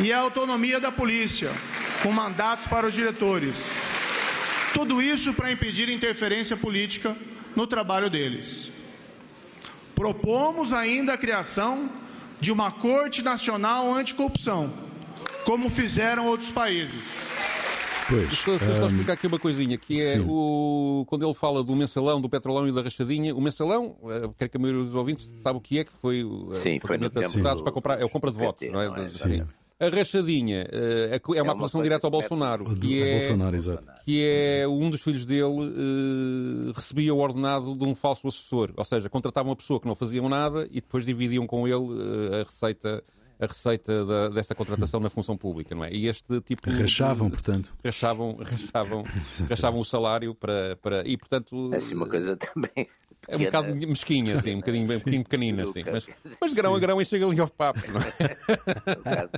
e 0.00 0.12
a 0.12 0.18
autonomia 0.18 0.80
da 0.80 0.90
polícia, 0.90 1.50
com 2.02 2.10
mandatos 2.10 2.66
para 2.66 2.86
os 2.86 2.94
diretores. 2.94 3.54
Tudo 4.72 5.02
isso 5.02 5.34
para 5.34 5.52
impedir 5.52 5.88
interferência 5.88 6.56
política 6.56 7.16
no 7.54 7.66
trabalho 7.66 8.08
deles. 8.08 8.70
Propomos 9.94 10.72
ainda 10.72 11.12
a 11.12 11.18
criação 11.18 11.90
de 12.40 12.50
uma 12.50 12.70
Corte 12.70 13.22
Nacional 13.22 13.94
Anticorrupção, 13.94 14.72
como 15.44 15.68
fizeram 15.68 16.26
outros 16.26 16.50
países. 16.50 17.29
Pois, 18.10 18.62
eu 18.62 18.76
só 18.76 18.86
explicar 18.86 19.12
aqui 19.12 19.26
uma 19.28 19.38
coisinha, 19.38 19.78
que 19.78 20.02
é 20.02 20.20
o, 20.20 21.04
quando 21.08 21.24
ele 21.24 21.34
fala 21.34 21.62
do 21.62 21.76
mensalão, 21.76 22.20
do 22.20 22.28
petrolão 22.28 22.66
e 22.66 22.72
da 22.72 22.82
rachadinha, 22.82 23.34
o 23.34 23.40
mensalão, 23.40 23.96
eh, 24.04 24.28
quero 24.36 24.50
que 24.50 24.56
a 24.56 24.60
maioria 24.60 24.84
dos 24.84 24.94
ouvintes 24.96 25.26
sabe 25.40 25.58
o 25.58 25.60
que 25.60 25.78
é, 25.78 25.84
que 25.84 25.92
foi, 25.92 26.20
eh, 26.20 26.54
sim, 26.54 26.80
foi 26.80 26.98
no 26.98 27.08
tempo 27.08 27.40
para 27.40 27.72
comprar, 27.72 28.00
é 28.00 28.04
o 28.04 28.08
compra 28.08 28.32
de 28.32 28.36
votos, 28.36 28.68
não 28.70 28.80
é? 28.80 28.88
Não 28.88 28.96
é? 28.96 29.08
Sim. 29.08 29.42
A 29.78 29.88
rachadinha 29.88 30.66
uh, 30.70 31.14
é 31.14 31.20
uma, 31.24 31.38
é 31.38 31.42
uma 31.42 31.52
acusação 31.52 31.80
direta 31.80 32.06
ao 32.06 32.10
Bolsonaro, 32.10 32.76
que 32.76 33.02
é, 33.02 33.18
Bolsonaro, 33.20 33.58
que 34.04 34.22
é 34.22 34.68
um 34.68 34.90
dos 34.90 35.00
filhos 35.00 35.24
dele 35.24 35.42
uh, 35.42 36.72
recebia 36.74 37.14
o 37.14 37.18
ordenado 37.18 37.74
de 37.74 37.84
um 37.84 37.94
falso 37.94 38.28
assessor, 38.28 38.72
ou 38.76 38.84
seja, 38.84 39.08
contratavam 39.08 39.50
uma 39.50 39.56
pessoa 39.56 39.80
que 39.80 39.86
não 39.86 39.94
faziam 39.94 40.28
nada 40.28 40.68
e 40.70 40.82
depois 40.82 41.06
dividiam 41.06 41.46
com 41.46 41.66
ele 41.66 41.76
uh, 41.76 42.40
a 42.40 42.44
receita 42.44 43.02
a 43.40 43.46
receita 43.46 44.04
da, 44.04 44.28
dessa 44.28 44.54
contratação 44.54 45.00
na 45.00 45.08
função 45.08 45.36
pública, 45.36 45.74
não 45.74 45.84
é? 45.84 45.92
E 45.92 46.06
este 46.06 46.40
tipo 46.42 46.70
rachavam, 46.70 47.28
de, 47.28 47.32
portanto, 47.32 47.72
rachavam, 47.82 48.36
rachavam, 48.36 49.04
rachavam 49.48 49.80
o 49.80 49.84
salário 49.84 50.34
para, 50.34 50.76
para 50.76 51.08
e 51.08 51.16
portanto 51.16 51.70
é 51.72 51.78
assim 51.78 51.94
uma 51.94 52.08
coisa 52.08 52.36
também 52.36 52.86
é 53.28 53.36
um 53.36 53.44
bocado 53.44 53.74
mesquinha, 53.74 54.34
assim, 54.34 54.54
um 54.54 54.60
bocadinho, 54.60 54.86
bem, 54.86 54.96
um 54.96 54.98
bocadinho 54.98 55.24
pequenina, 55.24 55.62
assim. 55.62 55.84
Mas, 55.84 56.06
mas 56.40 56.54
grão 56.54 56.74
a 56.74 56.78
grão 56.78 57.00
enche 57.00 57.16
ali 57.16 57.40
ao 57.40 57.48
papo, 57.48 57.80
não 57.92 58.00
é? 58.00 59.28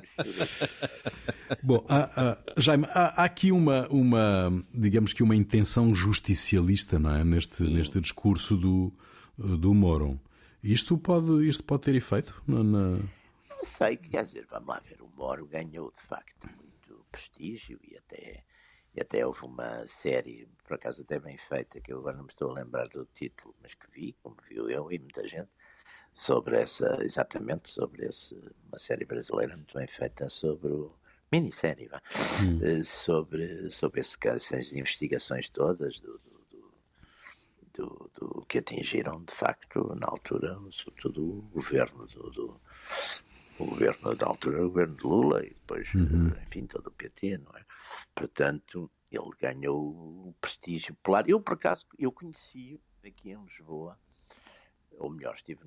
Bom, 1.63 1.85
há, 1.89 2.31
há, 2.31 2.39
Jaime, 2.57 2.87
há, 2.89 3.23
há, 3.23 3.25
aqui 3.25 3.53
uma, 3.53 3.87
uma, 3.89 4.65
digamos 4.73 5.13
que 5.13 5.23
uma 5.23 5.37
intenção 5.37 5.95
justicialista, 5.95 6.99
não 6.99 7.15
é? 7.15 7.25
Neste, 7.25 7.63
neste 7.65 8.01
discurso 8.01 8.57
do, 8.57 8.93
do 9.37 9.75
Moron. 9.75 10.19
Isto 10.63 10.97
pode, 10.97 11.47
isto 11.47 11.65
pode 11.65 11.83
ter 11.83 11.95
efeito 11.97 12.33
na... 12.47 12.63
Não 12.63 13.22
sei, 13.65 13.97
quer 13.97 14.23
dizer, 14.23 14.47
vamos 14.51 14.69
lá 14.69 14.81
ver, 14.81 15.01
o 15.03 15.09
Moro 15.09 15.47
ganhou 15.47 15.91
de 15.91 16.01
facto 16.03 16.47
muito 16.47 17.07
prestígio 17.11 17.79
e 17.83 17.97
até 17.97 18.45
e 18.95 19.01
até 19.01 19.27
houve 19.27 19.45
uma 19.45 19.87
série, 19.87 20.47
por 20.65 20.75
acaso 20.75 21.03
até 21.03 21.19
bem 21.19 21.39
feita, 21.39 21.81
que 21.81 21.93
eu 21.93 21.99
agora 21.99 22.17
não 22.17 22.25
me 22.25 22.31
estou 22.31 22.51
a 22.51 22.55
lembrar 22.55 22.89
do 22.89 23.07
título, 23.15 23.55
mas 23.63 23.73
que 23.75 23.91
vi, 23.91 24.15
como 24.23 24.37
viu 24.49 24.69
eu 24.69 24.93
e 24.93 24.99
muita 24.99 25.27
gente, 25.27 25.49
sobre 26.13 26.59
essa, 26.59 26.99
exatamente 27.03 27.71
sobre 27.71 28.07
esse, 28.07 28.35
uma 28.69 28.79
série 28.79 29.07
brasileira 29.07 29.57
muito 29.57 29.77
bem 29.79 29.87
feita 29.87 30.29
sobre 30.29 30.71
o 30.71 30.93
minissérie, 31.31 31.89
hum. 32.43 32.61
Eh, 32.63 32.85
sobre, 32.85 33.71
sobre 33.71 34.01
esse 34.01 34.19
caso, 34.19 34.37
essas 34.37 34.75
investigações 34.75 35.49
todas 35.49 35.99
do, 36.01 36.19
do, 36.19 36.75
do, 37.73 38.11
do, 38.15 38.47
que 38.47 38.59
atingiram 38.59 39.25
de 39.25 39.33
facto 39.33 39.95
na 39.95 40.07
altura, 40.07 40.59
sobretudo 40.71 41.39
o 41.39 41.43
governo 41.55 42.07
do, 42.09 42.31
do 42.31 42.61
o 43.59 43.67
governo 43.67 44.15
da 44.17 44.27
altura, 44.27 44.65
o 44.65 44.69
governo 44.69 44.97
de 44.97 45.05
Lula 45.05 45.45
e 45.45 45.51
depois, 45.51 45.93
uhum. 45.95 46.29
enfim, 46.47 46.67
todo 46.67 46.87
o 46.87 46.91
PT, 46.91 47.39
não 47.39 47.53
é? 47.57 47.65
Portanto, 48.15 48.91
ele 49.11 49.31
ganhou 49.41 50.35
prestígio 50.41 50.95
popular. 50.97 51.29
Eu, 51.29 51.41
por 51.41 51.55
acaso, 51.55 51.85
eu 51.99 52.11
conheci 52.11 52.81
aqui 53.05 53.31
em 53.31 53.45
Lisboa, 53.45 53.99
ou 54.99 55.11
melhor, 55.11 55.35
estive 55.35 55.61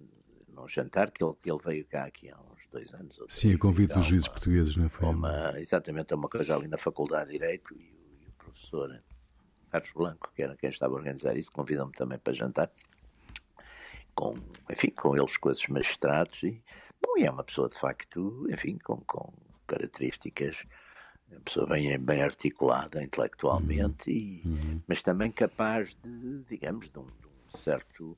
num 0.47 0.67
jantar 0.67 1.11
que 1.11 1.23
ele, 1.23 1.33
que 1.41 1.51
ele 1.51 1.61
veio 1.63 1.85
cá 1.85 2.05
aqui 2.05 2.29
há 2.29 2.39
uns 2.39 2.67
dois 2.71 2.93
anos. 2.93 3.19
Sim, 3.27 3.53
a 3.53 3.57
convite 3.57 3.93
dos 3.93 4.05
juízes 4.05 4.27
portugueses, 4.27 4.77
não? 4.77 4.89
Foi 4.89 5.07
uma, 5.07 5.59
exatamente, 5.59 6.13
uma 6.13 6.29
coisa 6.29 6.55
ali 6.55 6.67
na 6.67 6.77
Faculdade 6.77 7.31
de 7.31 7.39
Direito 7.39 7.75
e, 7.75 7.83
e 8.23 8.27
o 8.27 8.31
professor 8.33 9.03
Carlos 9.69 9.91
Blanco, 9.93 10.31
que 10.33 10.41
era 10.41 10.55
quem 10.55 10.69
estava 10.69 10.93
a 10.93 10.97
organizar 10.97 11.35
isso, 11.35 11.51
convidou-me 11.51 11.91
também 11.93 12.17
para 12.17 12.33
jantar 12.33 12.71
com, 14.15 14.35
enfim, 14.71 14.89
com 14.91 15.15
eles, 15.15 15.35
com 15.37 15.51
esses 15.51 15.67
magistrados 15.67 16.41
e, 16.43 16.63
bom, 17.05 17.17
e 17.17 17.25
é 17.25 17.31
uma 17.31 17.43
pessoa 17.43 17.69
de 17.69 17.77
facto, 17.77 18.47
enfim, 18.49 18.77
com, 18.77 18.97
com 19.01 19.33
características 19.67 20.65
uma 21.31 21.41
pessoa 21.41 21.67
bem, 21.67 21.97
bem 21.97 22.21
articulada 22.21 23.03
intelectualmente, 23.03 24.11
e, 24.11 24.41
uhum. 24.45 24.81
mas 24.87 25.01
também 25.01 25.31
capaz 25.31 25.95
de, 26.03 26.43
digamos, 26.43 26.89
de 26.89 26.99
um, 26.99 27.05
de 27.05 27.27
um 27.27 27.57
certo 27.57 28.17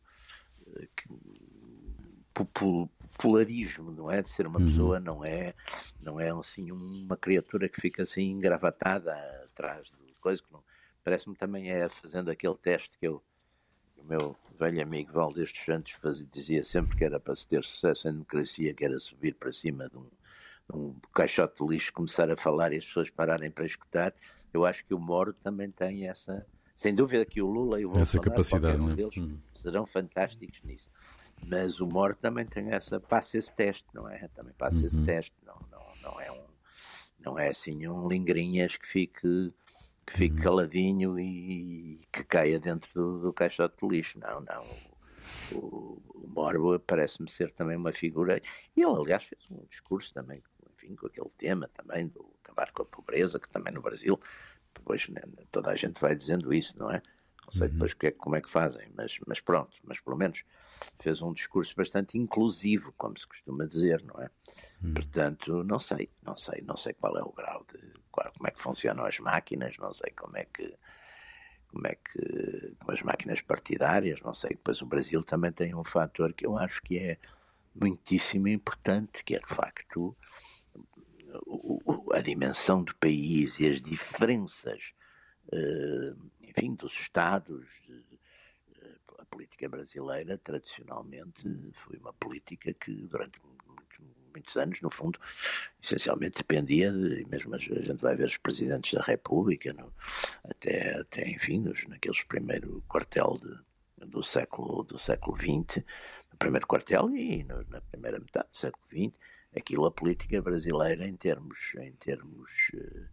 popularismo, 3.12 3.92
não 3.92 4.12
é? 4.12 4.22
De 4.22 4.30
ser 4.30 4.46
uma 4.46 4.60
uhum. 4.60 4.68
pessoa, 4.68 5.00
não 5.00 5.26
é, 5.26 5.54
não 6.02 6.20
é 6.20 6.30
assim 6.30 6.72
uma 6.72 7.18
criatura 7.18 7.68
que 7.70 7.82
fica 7.82 8.04
assim 8.04 8.32
engravatada 8.32 9.14
atrás 9.46 9.88
de 9.88 10.14
coisas 10.20 10.46
que 10.46 10.52
não. 10.52 10.64
Parece-me 11.04 11.36
também 11.36 11.72
é 11.72 11.88
fazendo 11.88 12.30
aquele 12.30 12.56
teste 12.56 12.98
que 13.00 13.08
eu, 13.08 13.24
meu 14.08 14.36
velho 14.60 14.82
amigo 14.82 15.14
Valdez 15.14 15.52
dos 15.52 15.62
Santos 15.64 15.92
fazia, 15.94 16.28
dizia 16.32 16.64
sempre 16.64 16.98
que 16.98 17.04
era 17.04 17.20
para 17.20 17.36
se 17.36 17.48
ter 17.48 17.64
sucesso 17.64 18.08
em 18.08 18.14
democracia, 18.14 18.74
que 18.74 18.86
era 18.86 19.00
subir 19.00 19.36
para 19.36 19.52
cima 19.52 19.88
de 19.90 19.98
um, 19.98 20.04
de 20.04 20.78
um 20.78 20.96
caixote 21.14 21.64
de 21.64 21.70
lixo, 21.70 21.94
começar 21.94 22.32
a 22.32 22.38
falar 22.38 22.74
e 22.74 22.78
as 22.78 22.86
pessoas 22.86 23.10
pararem 23.10 23.52
para 23.52 23.66
escutar. 23.66 24.14
Eu 24.54 24.66
acho 24.66 24.86
que 24.86 24.94
o 24.94 25.00
Moro 25.00 25.34
também 25.34 25.70
tem 25.70 26.08
essa, 26.08 26.46
sem 26.76 26.96
dúvida 26.96 27.26
que 27.26 27.42
o 27.42 27.48
Lula 27.48 27.80
e 27.80 27.86
o 27.86 27.92
Bolsonaro, 27.92 28.32
capacidade, 28.32 28.82
um 28.82 28.92
é? 28.92 28.96
deles, 28.96 29.18
hum. 29.18 29.38
serão 29.62 29.86
fantásticos 29.86 30.60
nisso. 30.64 30.90
Mas 31.46 31.80
o 31.80 31.86
Moro 31.86 32.16
também 32.16 32.46
tem 32.46 32.72
essa, 32.72 33.00
passa 33.00 33.38
esse 33.38 33.54
teste, 33.54 33.86
não 33.94 34.10
é? 34.10 34.28
Também 34.30 34.54
passa 34.58 34.80
uhum. 34.80 34.88
esse 34.88 35.02
teste, 35.04 35.34
não, 35.46 35.56
não, 35.72 35.86
não 36.02 36.20
é 36.20 36.32
um, 36.32 36.44
não 37.20 37.40
é 37.40 37.50
assim 37.50 37.88
um 37.88 38.08
lingrinhas 38.08 38.76
que 38.76 38.88
fique, 38.88 39.54
que 40.08 40.14
fique 40.14 40.38
uhum. 40.38 40.44
caladinho 40.44 41.20
e 41.20 42.00
que 42.12 42.24
caia 42.24 42.60
dentro 42.60 42.90
do, 42.94 43.20
do 43.20 43.34
caixote 43.34 43.76
de 43.82 43.88
lixo, 43.88 44.18
não, 44.20 44.42
não. 44.42 44.66
O, 45.52 46.02
o 46.16 46.28
Moro 46.28 46.80
parece-me 46.80 47.30
ser 47.30 47.52
também 47.52 47.76
uma 47.76 47.92
figura, 47.92 48.42
e 48.76 48.82
ele 48.82 48.96
aliás 48.96 49.26
fez 49.26 49.46
um 49.52 49.66
discurso 49.70 50.14
também, 50.14 50.42
enfim, 50.74 50.96
com 50.96 51.08
aquele 51.08 51.30
tema 51.38 51.70
também 51.74 52.08
do 52.08 52.26
acabar 52.42 52.72
com 52.72 52.84
a 52.84 52.86
pobreza, 52.86 53.38
que 53.38 53.50
também 53.50 53.74
no 53.74 53.82
Brasil, 53.82 54.18
depois 54.74 55.10
né, 55.10 55.22
toda 55.52 55.72
a 55.72 55.76
gente 55.76 56.00
vai 56.00 56.16
dizendo 56.16 56.54
isso, 56.54 56.74
não 56.80 56.90
é? 56.90 57.02
Não 57.48 57.54
sei 57.54 57.68
uhum. 57.68 57.74
depois 57.74 57.94
que 57.94 58.08
é, 58.08 58.12
como 58.12 58.36
é 58.36 58.42
que 58.42 58.50
fazem, 58.50 58.90
mas, 58.94 59.18
mas 59.26 59.40
pronto, 59.40 59.78
mas 59.84 60.00
pelo 60.02 60.18
menos 60.18 60.44
fez 61.00 61.22
um 61.22 61.32
discurso 61.32 61.74
bastante 61.76 62.18
inclusivo, 62.18 62.94
como 62.98 63.18
se 63.18 63.26
costuma 63.26 63.66
dizer, 63.66 64.04
não 64.04 64.22
é? 64.22 64.30
Uhum. 64.84 64.94
Portanto, 64.94 65.64
não 65.64 65.80
sei, 65.80 66.10
não 66.22 66.38
sei, 66.38 66.62
não 66.62 66.76
sei 66.76 66.94
qual 66.94 67.18
é 67.18 67.24
o 67.24 67.32
grau 67.32 67.66
de, 67.72 67.80
qual, 68.12 68.32
como 68.34 68.48
é 68.48 68.52
que 68.52 68.62
funcionam 68.62 69.06
as 69.06 69.18
máquinas, 69.20 69.78
não 69.78 69.94
sei 69.94 70.12
como 70.12 70.38
é 70.38 70.46
que 70.46 70.76
como 71.70 71.86
é 71.86 71.96
que 71.96 72.76
com 72.80 72.92
as 72.92 73.02
máquinas 73.02 73.42
partidárias, 73.42 74.22
não 74.22 74.34
sei, 74.34 74.52
depois 74.52 74.82
o 74.82 74.86
Brasil 74.86 75.22
também 75.22 75.52
tem 75.52 75.76
um 75.76 75.84
fator 75.84 76.34
que 76.34 76.46
eu 76.46 76.58
acho 76.58 76.82
que 76.82 76.98
é 76.98 77.18
muitíssimo 77.76 78.48
importante, 78.48 79.24
que 79.24 79.36
é 79.36 79.40
de 79.40 79.48
facto 79.48 80.16
a 82.14 82.22
dimensão 82.22 82.84
do 82.84 82.96
país 82.96 83.60
e 83.60 83.68
as 83.68 83.82
diferenças 83.82 84.94
enfim, 86.42 86.76
dos 86.76 86.94
Estados. 86.94 87.68
A 89.20 89.26
política 89.26 89.68
brasileira, 89.68 90.38
tradicionalmente, 90.38 91.42
foi 91.74 91.98
uma 91.98 92.14
política 92.14 92.74
que, 92.74 92.94
durante 92.94 93.40
muitos 94.38 94.56
anos, 94.56 94.82
no 94.82 94.90
fundo, 94.92 95.20
essencialmente 95.82 96.38
dependia, 96.38 96.92
de, 96.92 97.26
mesmo 97.28 97.56
a 97.56 97.58
gente 97.58 98.02
vai 98.02 98.16
ver 98.16 98.28
os 98.28 98.38
presidentes 98.38 98.94
da 98.94 99.04
República, 99.04 99.74
no, 99.74 99.92
até, 100.44 101.00
até, 101.00 101.28
enfim, 101.30 101.60
nos, 101.60 101.86
naqueles 101.88 102.24
primeiro 102.24 102.84
quartel 102.88 103.38
de, 103.42 103.67
do 104.06 104.24
século 104.24 104.84
do 104.84 105.00
século 105.00 105.36
XX, 105.36 105.84
no 106.32 106.38
primeiro 106.38 106.68
quartel 106.68 107.10
e 107.16 107.44
no, 107.44 107.64
na 107.70 107.82
primeira 107.82 108.20
metade 108.20 108.50
do 108.50 108.58
século 108.58 108.84
XX, 108.92 109.14
aquilo 109.56 109.86
a 109.86 109.92
política 109.92 110.42
brasileira 110.42 111.08
em 111.08 111.16
termos 111.16 111.58
em 111.80 111.92
termos 111.94 112.52
eh, 112.76 113.06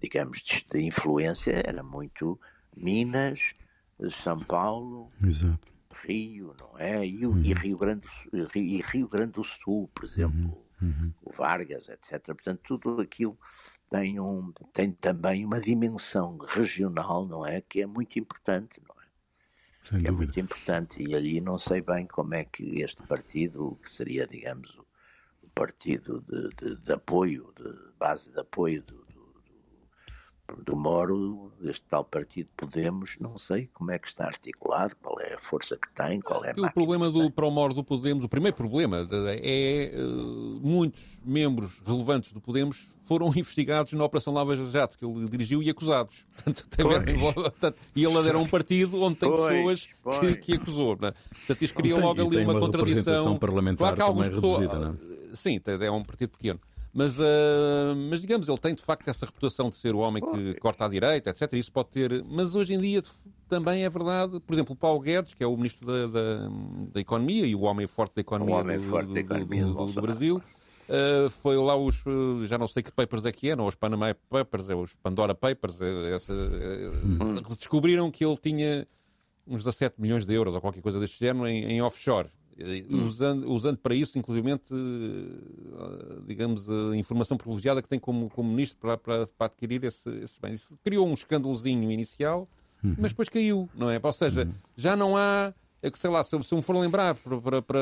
digamos 0.00 0.42
de 0.70 0.80
influência 0.80 1.62
era 1.64 1.82
muito 1.82 2.38
Minas, 2.76 3.54
São 4.10 4.38
Paulo, 4.38 5.10
Exato. 5.22 5.58
Rio, 6.04 6.54
não 6.60 6.78
é? 6.78 7.04
E, 7.04 7.26
uhum. 7.26 7.42
e, 7.42 7.52
Rio 7.52 7.76
Grande, 7.76 8.06
e 8.54 8.80
Rio 8.80 9.08
Grande 9.08 9.32
do 9.32 9.44
Sul, 9.44 9.90
por 9.92 10.04
exemplo, 10.04 10.56
uhum. 10.80 10.88
uhum. 10.88 11.12
o 11.22 11.32
Vargas, 11.32 11.88
etc. 11.88 12.22
Portanto, 12.24 12.60
tudo 12.62 13.00
aquilo 13.00 13.36
tem, 13.90 14.20
um, 14.20 14.52
tem 14.72 14.92
também 14.92 15.44
uma 15.44 15.60
dimensão 15.60 16.38
regional, 16.38 17.26
não 17.26 17.44
é? 17.44 17.60
Que 17.60 17.82
é 17.82 17.86
muito 17.86 18.18
importante? 18.18 18.80
Sem 19.82 20.00
que 20.00 20.06
é 20.06 20.10
dúvida. 20.10 20.10
é 20.10 20.12
muito 20.12 20.40
importante. 20.40 21.02
E 21.02 21.14
ali 21.14 21.40
não 21.40 21.58
sei 21.58 21.80
bem 21.80 22.06
como 22.06 22.34
é 22.34 22.44
que 22.44 22.80
este 22.80 23.02
partido, 23.02 23.78
que 23.82 23.90
seria, 23.90 24.26
digamos, 24.26 24.78
o 25.42 25.48
partido 25.54 26.20
de, 26.28 26.48
de, 26.56 26.76
de 26.76 26.92
apoio, 26.92 27.52
de 27.56 27.74
base 27.98 28.30
de 28.30 28.40
apoio 28.40 28.82
do, 28.82 29.07
do 30.64 30.76
Moro, 30.76 31.52
deste 31.60 31.84
tal 31.88 32.04
partido 32.04 32.48
Podemos, 32.56 33.16
não 33.20 33.38
sei 33.38 33.68
como 33.74 33.90
é 33.90 33.98
que 33.98 34.08
está 34.08 34.26
articulado, 34.26 34.96
qual 34.96 35.20
é 35.20 35.34
a 35.34 35.38
força 35.38 35.76
que 35.76 35.88
tem, 35.94 36.20
qual 36.20 36.44
é 36.44 36.50
a 36.50 36.54
O 36.54 36.72
problema 36.72 37.10
do 37.10 37.30
Promor 37.30 37.74
do 37.74 37.84
Podemos, 37.84 38.24
o 38.24 38.28
primeiro 38.28 38.56
problema 38.56 39.06
é 39.10 39.92
uh, 39.94 40.60
muitos 40.60 41.20
membros 41.24 41.80
relevantes 41.86 42.32
do 42.32 42.40
Podemos 42.40 42.88
foram 43.02 43.28
investigados 43.36 43.92
na 43.92 44.04
Operação 44.04 44.32
Lava 44.32 44.56
Jato, 44.56 44.98
que 44.98 45.04
ele 45.04 45.28
dirigiu, 45.28 45.62
e 45.62 45.70
acusados. 45.70 46.26
Portanto, 46.44 46.68
portanto, 47.34 47.82
e 47.94 48.04
ele 48.04 48.28
era 48.28 48.38
um 48.38 48.46
partido 48.46 49.02
onde 49.02 49.16
tem 49.16 49.30
pois, 49.30 49.40
pessoas 49.56 49.88
pois. 50.02 50.18
Que, 50.18 50.36
que 50.36 50.54
acusou. 50.54 50.96
Não 51.00 51.08
é? 51.08 51.12
Portanto, 51.12 51.62
isto 51.62 51.74
cria 51.74 51.96
logo 51.96 52.20
ali 52.20 52.36
uma, 52.44 52.52
uma 52.52 52.60
contradição. 52.60 53.38
parlamentar 53.38 53.78
claro 53.78 53.96
que 53.96 54.02
algumas 54.02 54.28
pessoas, 54.28 54.60
reduzida, 54.60 54.78
não 54.78 54.92
é? 54.92 55.34
Sim, 55.34 55.60
é 55.66 55.90
um 55.90 56.04
partido 56.04 56.30
pequeno. 56.30 56.60
Mas, 56.98 57.16
uh, 57.16 57.94
mas 58.10 58.22
digamos, 58.22 58.48
ele 58.48 58.58
tem 58.58 58.74
de 58.74 58.82
facto 58.82 59.06
essa 59.06 59.24
reputação 59.24 59.70
de 59.70 59.76
ser 59.76 59.94
o 59.94 60.00
homem 60.00 60.20
que 60.20 60.54
corta 60.54 60.84
à 60.84 60.88
direita, 60.88 61.30
etc. 61.30 61.52
Isso 61.52 61.70
pode 61.70 61.90
ter. 61.90 62.24
Mas 62.24 62.56
hoje 62.56 62.74
em 62.74 62.80
dia 62.80 63.00
também 63.48 63.84
é 63.84 63.88
verdade. 63.88 64.40
Por 64.40 64.52
exemplo, 64.52 64.72
o 64.72 64.76
Paulo 64.76 64.98
Guedes, 64.98 65.32
que 65.32 65.44
é 65.44 65.46
o 65.46 65.56
ministro 65.56 65.86
da, 65.86 66.08
da, 66.08 66.48
da 66.92 67.00
Economia 67.00 67.46
e 67.46 67.54
o 67.54 67.60
homem 67.60 67.86
forte 67.86 68.16
da 68.16 68.20
economia, 68.22 68.76
do, 68.76 68.90
forte 68.90 69.14
da 69.14 69.20
economia 69.20 69.64
do, 69.66 69.86
do, 69.86 70.02
Brasil. 70.02 70.42
Uh, 70.88 71.30
foi 71.30 71.56
lá 71.56 71.76
os, 71.76 72.02
já 72.46 72.58
não 72.58 72.66
sei 72.66 72.82
que 72.82 72.90
papers 72.90 73.24
é 73.26 73.30
que 73.30 73.48
eram, 73.48 73.66
os 73.66 73.76
Panama 73.76 74.12
Papers, 74.28 74.68
os 74.70 74.92
Pandora 74.94 75.36
Papers, 75.36 75.80
essa, 75.80 76.32
uh, 76.32 77.56
descobriram 77.56 78.10
que 78.10 78.24
ele 78.24 78.38
tinha 78.38 78.88
uns 79.46 79.62
17 79.62 80.00
milhões 80.00 80.26
de 80.26 80.34
euros 80.34 80.52
ou 80.52 80.60
qualquer 80.60 80.82
coisa 80.82 80.98
deste 80.98 81.24
género 81.24 81.46
em, 81.46 81.64
em 81.64 81.80
offshore. 81.80 82.28
Hum. 82.60 83.06
Usando, 83.06 83.50
usando 83.52 83.78
para 83.78 83.94
isso, 83.94 84.18
inclusivamente, 84.18 84.72
eh, 84.72 86.20
digamos, 86.26 86.68
a 86.68 86.96
informação 86.96 87.36
privilegiada 87.36 87.80
que 87.80 87.88
tem 87.88 88.00
como, 88.00 88.28
como 88.30 88.50
ministro 88.50 88.78
para, 88.80 88.96
para, 88.96 89.26
para 89.28 89.46
adquirir 89.46 89.84
esse, 89.84 90.08
esse 90.20 90.40
bem. 90.40 90.54
Isso 90.54 90.76
criou 90.84 91.06
um 91.06 91.14
escândalozinho 91.14 91.90
inicial, 91.90 92.48
uhum. 92.82 92.96
mas 92.98 93.12
depois 93.12 93.28
caiu, 93.28 93.68
não 93.74 93.88
é? 93.88 94.00
Ou 94.02 94.12
seja, 94.12 94.44
uhum. 94.44 94.52
já 94.76 94.96
não 94.96 95.16
há 95.16 95.54
é 95.80 95.90
que 95.90 95.98
sei 95.98 96.10
lá, 96.10 96.24
se, 96.24 96.42
se 96.42 96.54
me 96.54 96.62
for 96.62 96.76
lembrar, 96.76 97.14
para, 97.14 97.78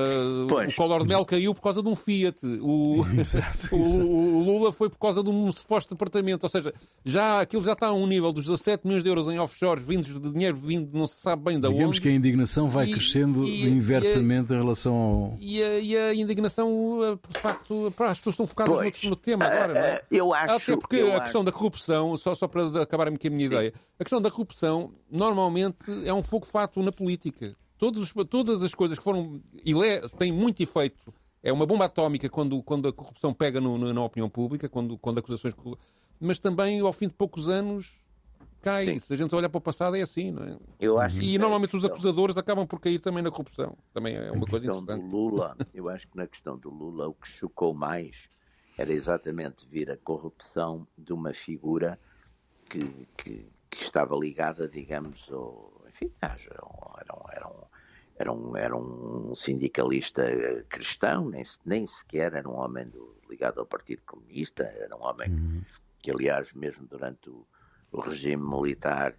o 0.69 0.75
Collor 0.77 1.01
de 1.01 1.09
Mel 1.09 1.25
caiu 1.25 1.55
por 1.55 1.63
causa 1.63 1.83
de 1.83 1.89
um 1.89 1.97
Fiat, 1.97 2.39
o, 2.61 3.05
exato, 3.19 3.75
o, 3.75 4.39
o, 4.39 4.45
Lula 4.45 4.71
foi 4.71 4.91
por 4.91 4.99
causa 4.99 5.23
de 5.23 5.31
um 5.31 5.51
suposto 5.51 5.95
departamento, 5.95 6.45
ou 6.45 6.51
seja, 6.51 6.75
já, 7.05 7.41
aquilo 7.41 7.63
já 7.63 7.73
está 7.73 7.87
a 7.87 7.95
um 7.95 8.07
nível 8.07 8.33
dos 8.35 8.45
17 8.45 8.87
milhões 8.87 9.03
de 9.03 9.09
euros 9.09 9.29
em 9.29 9.39
offshores 9.39 9.85
vindos 9.85 10.13
de 10.21 10.31
dinheiro 10.31 10.57
vindo 10.57 10.97
não 10.97 11.07
se 11.07 11.21
sabe 11.21 11.43
bem 11.43 11.59
da 11.59 11.69
Digamos 11.69 11.89
onde. 11.89 12.01
que 12.03 12.09
a 12.09 12.13
indignação 12.13 12.69
vai 12.69 12.87
e, 12.87 12.93
crescendo 12.93 13.45
e, 13.45 13.67
inversamente 13.67 14.53
e 14.53 14.55
a, 14.55 14.59
em 14.59 14.61
relação 14.61 14.95
ao... 14.95 15.37
E 15.41 15.63
a, 15.63 15.79
e 15.79 15.97
a 15.97 16.15
indignação, 16.15 17.19
de 17.31 17.41
facto, 17.41 17.93
para 17.97 18.11
as 18.11 18.19
pessoas 18.19 18.35
estão 18.35 18.47
focadas 18.47 18.79
no, 18.79 19.11
no, 19.11 19.17
tema 19.17 19.47
agora, 19.47 19.73
não 19.73 19.81
é? 19.81 19.95
Eh, 19.95 20.05
eu 20.11 20.35
acho... 20.35 20.55
Até 20.55 20.77
porque 20.77 20.97
a 21.01 21.21
questão 21.21 21.43
da 21.43 21.51
corrupção, 21.51 22.15
só, 22.19 22.35
só 22.35 22.47
para 22.47 22.83
acabar 22.83 23.09
aqui 23.09 23.29
a 23.29 23.31
minha 23.31 23.49
Sim. 23.49 23.55
ideia, 23.55 23.73
a 23.99 24.05
questão 24.05 24.21
da 24.21 24.31
corrupção 24.31 24.91
normalmente 25.11 25.85
é 26.05 26.13
um 26.13 26.23
fogo-fato 26.23 26.83
na 26.83 26.93
política. 26.93 27.57
Todos, 27.79 28.13
todas 28.29 28.63
as 28.63 28.75
coisas 28.75 28.99
que 28.99 29.05
foram. 29.05 29.41
têm 30.19 30.33
muito 30.33 30.63
efeito. 30.63 31.13
É 31.43 31.53
uma 31.53 31.67
bomba 31.67 31.85
atómica 31.85 32.29
quando, 32.29 32.63
quando 32.63 32.89
a 32.89 32.93
corrupção 32.93 33.33
pega 33.33 33.61
no, 33.61 33.79
no, 33.79 33.93
na 33.93 34.03
opinião 34.03 34.29
pública, 34.29 34.69
quando, 34.69 34.99
quando 34.99 35.19
acusações. 35.19 35.55
Mas 36.19 36.39
também, 36.39 36.81
ao 36.81 36.93
fim 36.93 37.07
de 37.07 37.15
poucos 37.15 37.49
anos, 37.49 37.93
cai. 38.63 38.87
Sim. 38.87 38.99
Se 38.99 39.15
a 39.15 39.17
gente 39.17 39.35
olhar 39.35 39.49
para 39.49 39.59
o 39.59 39.61
passado, 39.61 39.97
é 39.97 40.01
assim, 40.01 40.33
não 40.33 40.43
é? 40.43 40.57
Eu 40.81 40.99
acho 40.99 41.21
e 41.21 41.39
normalmente 41.39 41.77
os 41.77 41.85
acusadores 41.85 42.37
acabam 42.37 42.67
por 42.67 42.81
cair 42.81 43.01
também 43.01 43.23
na 43.23 43.31
corrupção. 43.31 43.77
Também 43.93 44.17
é 44.17 44.33
uma 44.33 44.47
coisa 44.47 44.67
interessante. 44.67 45.03
Do 45.03 45.07
Lula, 45.07 45.57
eu 45.73 45.89
acho 45.89 46.09
que 46.09 46.17
na 46.17 46.27
questão 46.27 46.59
do 46.59 46.71
Lula, 46.71 47.09
o 47.09 47.15
que 47.15 47.29
chocou 47.29 47.73
mais 47.73 48.29
era 48.77 48.93
exatamente 48.93 49.67
vir 49.67 49.91
a 49.91 49.97
corrupção 49.97 50.87
de 50.99 51.13
uma 51.13 51.33
figura 51.33 51.99
que, 52.69 53.07
que, 53.17 53.47
que 53.71 53.83
estava 53.83 54.17
ligada, 54.17 54.69
digamos, 54.69 55.25
ao, 55.31 55.83
enfim, 55.89 56.11
era 56.21 56.65
um, 56.65 57.16
era 58.19 58.33
um, 58.33 58.57
era 58.57 58.77
um, 58.77 59.35
sindicalista 59.35 60.25
cristão, 60.69 61.29
nem, 61.29 61.43
nem 61.65 61.87
sequer 61.87 62.33
era 62.35 62.49
um 62.49 62.55
homem 62.55 62.89
do, 62.89 63.17
ligado 63.29 63.61
ao 63.61 63.67
Partido 63.67 64.03
Comunista, 64.07 64.65
era 64.65 64.97
um 64.97 65.03
homem 65.03 65.31
uhum. 65.31 65.63
que, 65.99 66.11
aliás, 66.11 66.53
mesmo 66.55 66.87
durante 66.87 67.29
o, 67.29 67.47
o 67.93 68.01
regime 68.01 68.43
militar, 68.43 69.15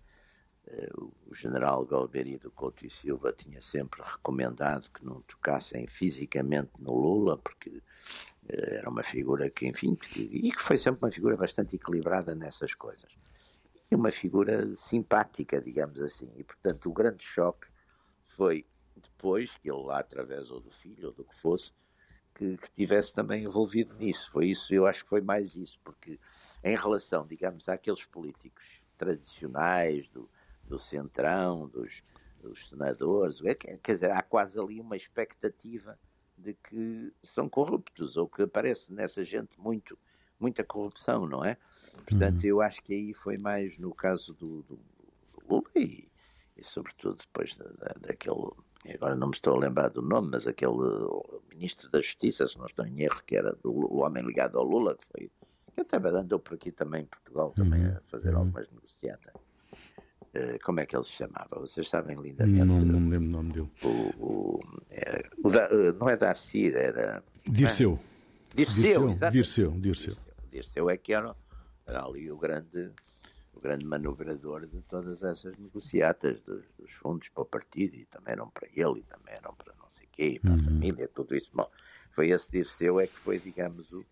eh, 0.67 0.89
o 0.97 1.33
general 1.35 1.85
Galberido 1.85 2.51
Couto 2.51 2.85
e 2.85 2.89
Silva 2.89 3.31
tinha 3.31 3.61
sempre 3.61 4.01
recomendado 4.03 4.89
que 4.91 5.05
não 5.05 5.21
tocassem 5.21 5.87
fisicamente 5.87 6.71
no 6.79 6.93
Lula, 6.93 7.37
porque 7.37 7.81
eh, 8.49 8.77
era 8.77 8.89
uma 8.89 9.03
figura 9.03 9.49
que, 9.49 9.67
enfim, 9.67 9.95
que, 9.95 10.21
e 10.21 10.51
que 10.51 10.61
foi 10.61 10.77
sempre 10.77 11.05
uma 11.05 11.11
figura 11.11 11.37
bastante 11.37 11.75
equilibrada 11.75 12.33
nessas 12.33 12.73
coisas. 12.73 13.11
E 13.89 13.95
uma 13.95 14.11
figura 14.11 14.73
simpática, 14.75 15.61
digamos 15.61 16.01
assim. 16.01 16.29
E, 16.35 16.43
portanto, 16.43 16.89
o 16.89 16.93
grande 16.93 17.23
choque 17.23 17.67
foi 18.35 18.65
depois 18.97 19.55
que 19.57 19.69
ele 19.69 19.83
lá, 19.83 19.99
através 19.99 20.51
ou 20.51 20.59
do 20.59 20.71
filho 20.71 21.07
ou 21.07 21.13
do 21.13 21.23
que 21.23 21.35
fosse, 21.35 21.71
que, 22.35 22.57
que 22.57 22.71
tivesse 22.71 23.13
também 23.13 23.43
envolvido 23.43 23.95
nisso. 23.95 24.29
Foi 24.31 24.47
isso, 24.47 24.73
eu 24.73 24.85
acho 24.85 25.03
que 25.03 25.09
foi 25.09 25.21
mais 25.21 25.55
isso, 25.55 25.79
porque 25.83 26.19
em 26.63 26.75
relação, 26.75 27.25
digamos, 27.25 27.67
àqueles 27.67 28.05
políticos 28.05 28.65
tradicionais 28.97 30.07
do, 30.09 30.29
do 30.67 30.77
centrão, 30.77 31.67
dos, 31.67 32.03
dos 32.41 32.69
senadores, 32.69 33.41
é 33.43 33.55
quer 33.55 33.93
dizer, 33.93 34.11
há 34.11 34.21
quase 34.21 34.59
ali 34.59 34.79
uma 34.79 34.95
expectativa 34.95 35.97
de 36.37 36.53
que 36.53 37.11
são 37.23 37.49
corruptos 37.49 38.15
ou 38.15 38.27
que 38.27 38.43
aparece 38.43 38.93
nessa 38.93 39.23
gente 39.23 39.59
muito 39.59 39.97
muita 40.39 40.63
corrupção, 40.63 41.25
não 41.25 41.43
é? 41.43 41.57
Portanto, 42.07 42.43
uhum. 42.43 42.49
eu 42.49 42.61
acho 42.61 42.81
que 42.83 42.93
aí 42.93 43.13
foi 43.13 43.37
mais 43.39 43.77
no 43.77 43.93
caso 43.93 44.33
do, 44.35 44.61
do, 44.63 44.75
do 44.75 45.43
Lula 45.49 45.69
e, 45.75 46.07
e, 46.55 46.63
sobretudo 46.63 47.17
depois 47.17 47.57
da, 47.57 47.65
da, 47.65 47.95
daquele, 47.99 48.51
agora 48.93 49.15
não 49.15 49.27
me 49.27 49.33
estou 49.33 49.55
a 49.55 49.59
lembrar 49.59 49.89
do 49.89 50.01
nome, 50.01 50.29
mas 50.31 50.47
aquele 50.47 50.77
ministro 51.49 51.89
da 51.89 51.99
Justiça, 51.99 52.47
se 52.47 52.57
não 52.57 52.65
estou 52.65 52.85
em 52.85 53.01
erro, 53.01 53.21
que 53.25 53.35
era 53.35 53.53
do, 53.55 53.71
o 53.71 53.97
homem 53.97 54.23
ligado 54.23 54.57
ao 54.57 54.63
Lula, 54.63 54.95
que 54.95 55.05
foi 55.11 55.31
que 55.73 55.95
até 55.95 55.97
andou 56.09 56.39
por 56.39 56.55
aqui 56.55 56.71
também 56.71 57.03
em 57.03 57.05
Portugal 57.05 57.51
também 57.55 57.85
uhum. 57.85 57.97
a 57.97 58.01
fazer 58.09 58.33
uhum. 58.33 58.39
algumas 58.39 58.67
negociatas. 58.71 59.33
Eh, 60.33 60.57
como 60.63 60.79
é 60.79 60.85
que 60.85 60.95
ele 60.95 61.03
se 61.03 61.11
chamava? 61.11 61.59
Vocês 61.59 61.87
sabem 61.87 62.19
lindamente. 62.19 62.65
Não, 62.65 62.79
não 62.79 62.99
me 62.99 63.11
lembro 63.11 63.27
o 63.27 63.31
nome 63.31 63.53
dele. 63.53 63.71
O, 63.83 63.87
o, 63.87 64.59
é, 64.89 65.23
o 65.43 65.49
da, 65.49 65.65
eh, 65.65 65.91
não 65.99 66.09
é 66.09 66.17
Darcy, 66.17 66.71
era. 66.73 67.23
Dirceu. 67.47 67.99
É? 68.53 68.55
Dirceu, 68.55 69.07
Dirceu, 69.07 69.31
Dirceu, 69.31 69.71
Dirceu. 69.79 70.15
Dirceu 70.51 70.89
é 70.89 70.97
que 70.97 71.13
era, 71.13 71.35
era 71.85 72.03
ali 72.03 72.31
o 72.31 72.37
grande, 72.37 72.91
o 73.57 73.59
grande 73.59 73.85
manobrador 73.85 74.67
de 74.67 74.81
todas 74.83 75.23
essas 75.23 75.57
negociatas 75.57 76.39
dos, 76.41 76.63
dos, 76.77 76.91
fundos 77.01 77.27
para 77.29 77.43
o 77.43 77.45
partido 77.45 77.95
e 77.95 78.05
também 78.05 78.33
eram 78.33 78.49
para 78.49 78.67
ele 78.67 78.99
e 78.99 79.03
também 79.03 79.33
eram 79.33 79.53
para 79.55 79.73
não 79.79 79.89
sei 79.89 80.07
quê, 80.11 80.39
para 80.41 80.51
uhum. 80.51 80.59
a 80.59 80.63
família, 80.63 81.07
tudo 81.13 81.35
isso. 81.35 81.49
Bom, 81.53 81.69
foi 82.13 82.29
esse 82.29 82.51
Dirceu 82.51 82.99
é 82.99 83.07
que 83.07 83.17
foi, 83.19 83.39
digamos, 83.39 83.91
o. 83.91 84.05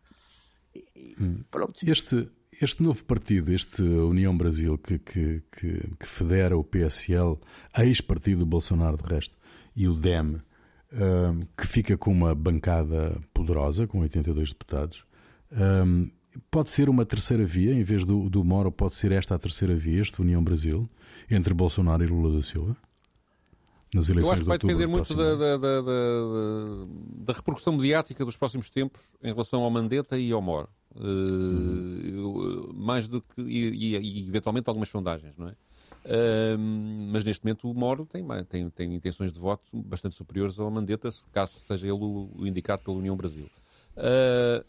E, 0.76 1.16
hum. 1.20 1.42
pronto. 1.50 1.80
Este, 1.84 2.30
este 2.62 2.84
novo 2.84 3.04
partido, 3.06 3.52
este 3.52 3.82
União 3.82 4.36
Brasil, 4.38 4.78
que, 4.78 5.00
que, 5.00 5.42
que, 5.52 5.96
que 5.98 6.06
federa 6.06 6.58
o 6.58 6.64
PSL, 6.64 7.40
ex-partido 7.78 8.40
do 8.40 8.46
Bolsonaro, 8.46 8.98
de 8.98 9.04
resto, 9.04 9.38
e 9.74 9.88
o 9.88 9.94
DEM, 9.94 10.42
um, 10.92 11.42
que 11.58 11.66
fica 11.66 11.98
com 11.98 12.12
uma 12.12 12.36
bancada 12.36 13.18
poderosa, 13.34 13.88
com 13.88 14.00
82 14.00 14.50
deputados, 14.50 15.06
um, 15.52 16.10
pode 16.52 16.71
ser 16.71 16.89
uma 16.89 17.06
terceira 17.06 17.45
via, 17.45 17.74
em 17.74 17.84
vez 17.84 18.06
do, 18.06 18.30
do 18.30 18.43
Moro, 18.43 18.71
pode 18.71 18.93
ser 18.93 19.12
esta 19.12 19.36
a 19.36 19.39
terceira 19.39 19.76
via, 19.76 20.02
este 20.02 20.21
União 20.21 20.43
Brasil, 20.43 20.89
entre 21.30 21.54
Bolsonaro 21.54 22.04
e 22.04 22.08
Lula 22.08 22.36
da 22.36 22.41
Silva? 22.41 22.76
Nas 23.93 24.10
eleições 24.10 24.28
Eu 24.28 24.34
acho 24.34 24.41
que 24.41 24.48
vai 24.48 24.58
depender 24.58 24.88
muito 24.88 25.13
da, 25.13 25.36
da, 25.36 25.58
da, 25.58 25.82
da 27.26 27.34
repercussão 27.34 27.74
mediática 27.74 28.26
dos 28.26 28.36
próximos 28.36 28.69
tempos 28.69 29.15
em 29.24 29.32
relação 29.32 29.63
ao 29.63 29.71
Mandetta 29.71 30.17
e 30.17 30.32
ao 30.32 30.41
Moro. 30.41 30.67
Uh, 30.95 32.74
mais 32.74 33.08
do 33.08 33.21
que. 33.21 33.41
E, 33.41 33.95
e, 33.95 33.98
e, 33.98 34.28
eventualmente 34.28 34.69
algumas 34.69 34.89
sondagens, 34.89 35.38
não 35.38 35.48
é? 35.48 35.52
Uh, 36.06 36.58
mas 37.12 37.24
neste 37.24 37.43
momento 37.43 37.69
o 37.69 37.74
Moro 37.74 38.06
tem, 38.06 38.24
tem, 38.48 38.69
tem 38.69 38.93
intenções 38.95 39.32
de 39.34 39.39
voto 39.39 39.63
bastante 39.74 40.15
superiores 40.15 40.60
ao 40.60 40.69
Mandetta, 40.69 41.10
caso 41.34 41.60
seja 41.65 41.88
ele 41.88 42.00
o, 42.00 42.30
o 42.36 42.48
indicado 42.48 42.84
pela 42.84 42.98
União 42.98 43.15
Brasil. 43.15 43.50
Uh, 43.98 44.63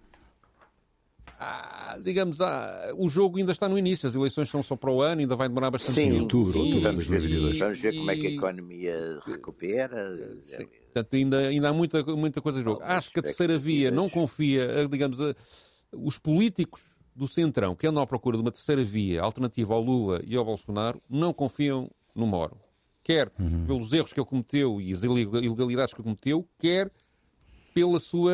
ah, 1.38 1.98
digamos, 2.02 2.40
ah, 2.40 2.92
o 2.96 3.08
jogo 3.08 3.38
ainda 3.38 3.52
está 3.52 3.68
no 3.68 3.78
início, 3.78 4.08
as 4.08 4.14
eleições 4.14 4.48
são 4.48 4.62
só 4.62 4.76
para 4.76 4.90
o 4.90 5.02
ano, 5.02 5.20
ainda 5.20 5.36
vai 5.36 5.48
demorar 5.48 5.70
bastante 5.70 5.94
Sim, 5.94 6.10
tempo. 6.10 6.22
Outubro, 6.22 6.58
outubro, 6.58 6.80
vamos, 6.80 7.06
ver, 7.06 7.58
vamos 7.58 7.80
ver 7.80 7.94
como 7.94 8.10
é 8.10 8.16
que 8.16 8.26
a 8.26 8.30
economia 8.30 9.20
recupera. 9.24 10.16
Sim. 10.44 10.66
Portanto, 10.84 11.14
ainda, 11.14 11.38
ainda 11.38 11.68
há 11.68 11.72
muita, 11.72 12.02
muita 12.16 12.40
coisa 12.40 12.60
em 12.60 12.62
jogo. 12.62 12.80
Acho 12.82 13.10
que 13.10 13.20
a 13.20 13.22
terceira 13.22 13.58
via 13.58 13.90
não 13.90 14.08
confia, 14.08 14.88
digamos, 14.90 15.18
os 15.92 16.18
políticos 16.18 16.96
do 17.14 17.26
Centrão, 17.26 17.74
que 17.74 17.86
andam 17.86 18.02
à 18.02 18.06
procura 18.06 18.36
de 18.36 18.42
uma 18.42 18.52
terceira 18.52 18.84
via 18.84 19.22
alternativa 19.22 19.74
ao 19.74 19.80
Lula 19.80 20.20
e 20.26 20.36
ao 20.36 20.44
Bolsonaro, 20.44 21.00
não 21.08 21.32
confiam 21.32 21.90
no 22.14 22.26
Moro. 22.26 22.58
Quer 23.02 23.32
uhum. 23.38 23.66
pelos 23.66 23.92
erros 23.92 24.12
que 24.12 24.20
ele 24.20 24.26
cometeu 24.26 24.80
e 24.80 24.92
as 24.92 25.02
ilegalidades 25.02 25.94
que 25.94 26.00
ele 26.00 26.04
cometeu, 26.04 26.48
quer 26.58 26.90
pela 27.76 28.00
sua, 28.00 28.32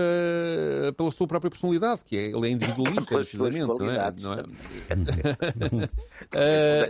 pela 0.97 1.11
sua 1.11 1.27
própria 1.27 1.51
personalidade, 1.51 2.05
que 2.05 2.17
é, 2.17 2.27
ele 2.27 2.47
é 2.47 2.51
individualista, 2.53 3.19
decididamente, 3.19 3.67
não 3.67 3.91
é? 3.91 4.13
Não 4.21 4.33
é? 4.35 4.43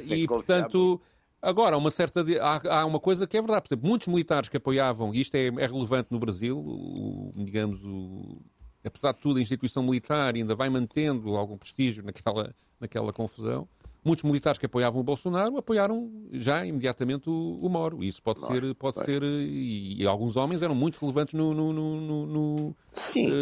uh, 0.02 0.04
e, 0.14 0.26
portanto, 0.26 1.00
agora, 1.40 1.78
uma 1.78 1.90
certa, 1.90 2.22
há, 2.42 2.80
há, 2.80 2.84
uma 2.84 3.00
coisa 3.00 3.26
que 3.26 3.38
é 3.38 3.40
verdade. 3.40 3.62
Por 3.62 3.68
exemplo, 3.72 3.88
muitos 3.88 4.06
militares 4.06 4.50
que 4.50 4.58
apoiavam, 4.58 5.14
e 5.14 5.20
isto 5.22 5.34
é, 5.34 5.46
é 5.46 5.66
relevante 5.66 6.08
no 6.10 6.18
Brasil, 6.18 6.58
o, 6.58 7.32
digamos, 7.36 7.82
o, 7.82 8.42
apesar 8.84 9.12
de 9.12 9.20
tudo, 9.20 9.38
a 9.38 9.40
instituição 9.40 9.82
militar 9.82 10.34
ainda 10.34 10.54
vai 10.54 10.68
mantendo 10.68 11.34
algum 11.34 11.56
prestígio 11.56 12.04
naquela, 12.04 12.54
naquela 12.78 13.14
confusão. 13.14 13.66
Muitos 14.04 14.24
militares 14.24 14.58
que 14.58 14.66
apoiavam 14.66 15.00
o 15.00 15.04
Bolsonaro 15.04 15.56
apoiaram 15.56 16.10
já 16.32 16.66
imediatamente 16.66 17.30
o, 17.30 17.58
o 17.62 17.68
Moro. 17.68 18.02
Isso 18.02 18.20
pode 18.22 18.40
ser, 18.40 18.74
pode 18.74 18.98
ser 19.04 19.22
e, 19.22 20.02
e, 20.02 20.06
alguns 20.06 20.36
homens 20.36 20.60
eram 20.60 20.74
muito 20.74 20.98
relevantes 21.00 21.34
no, 21.34 21.54
no, 21.54 21.72
no, 21.72 22.26
no, 22.26 22.56
uh, 22.68 22.74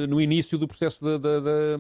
no 0.09 0.20
início 0.20 0.59
do 0.59 0.68
processo 0.68 1.03
da, 1.03 1.16
da, 1.16 1.40
da, 1.40 1.77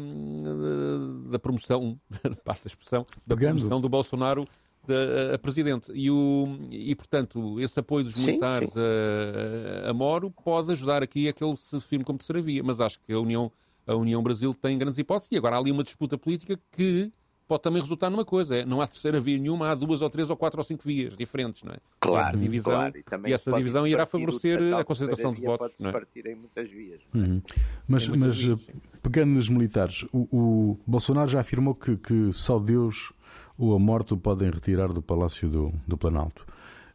da 1.32 1.38
promoção, 1.38 2.00
passa 2.42 2.68
a 2.68 2.70
expressão, 2.70 3.04
da 3.26 3.36
promoção 3.36 3.80
do 3.80 3.88
Bolsonaro 3.88 4.48
a, 4.88 5.34
a 5.34 5.38
presidente. 5.38 5.92
E, 5.94 6.10
o, 6.10 6.58
e, 6.70 6.94
portanto, 6.94 7.60
esse 7.60 7.78
apoio 7.78 8.04
dos 8.04 8.14
militares 8.14 8.70
sim, 8.70 8.78
sim. 8.78 9.86
A, 9.86 9.90
a, 9.90 9.94
Moro 9.94 10.30
pode 10.30 10.72
ajudar 10.72 11.02
aqui 11.02 11.28
a 11.28 11.32
que 11.32 11.44
ele 11.44 11.56
se 11.56 11.78
firme 11.80 12.04
como 12.04 12.18
terceira 12.18 12.40
via. 12.40 12.62
Mas 12.62 12.80
acho 12.80 12.98
que 13.00 13.12
a 13.12 13.18
União, 13.18 13.50
a 13.86 13.94
União 13.94 14.22
Brasil 14.22 14.54
tem 14.54 14.78
grandes 14.78 14.98
hipóteses. 14.98 15.30
E 15.32 15.36
agora 15.36 15.56
há 15.56 15.58
ali 15.58 15.70
uma 15.70 15.84
disputa 15.84 16.16
política 16.16 16.58
que 16.72 17.12
pode 17.50 17.62
também 17.62 17.82
resultar 17.82 18.08
numa 18.10 18.24
coisa: 18.24 18.58
é, 18.58 18.64
não 18.64 18.80
há 18.80 18.86
terceira 18.86 19.20
via 19.20 19.36
nenhuma, 19.36 19.70
há 19.70 19.74
duas 19.74 20.00
ou 20.00 20.08
três 20.08 20.30
ou 20.30 20.36
quatro 20.36 20.60
ou 20.60 20.64
cinco 20.64 20.84
vias 20.86 21.16
diferentes, 21.16 21.64
não 21.64 21.72
é? 21.72 21.78
Claro, 21.98 22.18
e 22.18 22.28
essa 22.28 22.38
divisão, 22.38 22.72
claro. 22.72 22.94
E, 22.96 23.30
e 23.30 23.32
essa 23.32 23.52
divisão 23.52 23.86
irá 23.88 24.06
favorecer 24.06 24.60
a 24.76 24.84
concentração 24.84 25.34
de 25.34 25.40
votos. 25.40 25.72
Pode 25.72 25.82
não 25.82 25.90
é? 25.90 25.92
partir 25.92 26.26
em 26.26 26.36
muitas 26.36 26.70
vias. 26.70 27.00
É? 27.12 27.18
Uhum. 27.18 27.42
Mas, 27.88 28.06
mas 28.06 28.36
vias, 28.36 28.70
pegando 29.02 29.32
nos 29.32 29.48
militares, 29.48 30.04
o, 30.12 30.28
o, 30.30 30.78
Bolsonaro 30.86 31.28
já 31.28 31.40
afirmou 31.40 31.74
que, 31.74 31.96
que 31.96 32.32
só 32.32 32.60
Deus 32.60 33.12
ou 33.58 33.74
a 33.74 33.78
morte 33.80 34.14
o 34.14 34.16
podem 34.16 34.48
retirar 34.48 34.92
do 34.92 35.02
Palácio 35.02 35.48
do, 35.48 35.72
do 35.88 35.98
Planalto. 35.98 36.46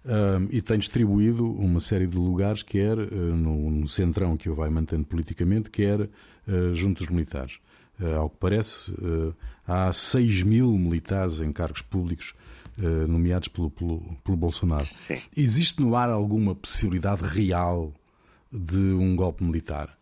Um, 0.06 0.48
e 0.52 0.62
tem 0.62 0.78
distribuído 0.78 1.46
uma 1.52 1.80
série 1.80 2.08
de 2.08 2.16
lugares, 2.16 2.62
quer 2.62 2.98
uh, 2.98 3.36
no, 3.36 3.72
no, 3.72 3.88
centrão 3.88 4.38
que 4.38 4.50
o 4.50 4.56
vai 4.56 4.70
mantendo 4.70 5.04
politicamente, 5.04 5.70
quer 5.70 6.02
uh, 6.02 6.76
junto 6.76 7.00
dos 7.00 7.12
militares. 7.12 7.60
Uh, 8.00 8.16
ao 8.16 8.30
que 8.30 8.38
parece, 8.38 8.94
há 9.66 9.92
6 9.92 10.44
mil 10.44 10.72
militares 10.78 11.40
em 11.40 11.52
cargos 11.52 11.82
públicos 11.82 12.34
nomeados 13.08 13.48
pelo, 13.48 13.70
pelo, 13.70 14.02
pelo 14.22 14.36
Bolsonaro. 14.36 14.84
Sim. 14.84 15.22
Existe 15.36 15.82
no 15.82 15.96
ar 15.96 16.10
alguma 16.10 16.54
possibilidade 16.54 17.24
real 17.24 17.94
de 18.52 18.78
um 18.78 19.16
golpe 19.16 19.44
militar? 19.44 19.98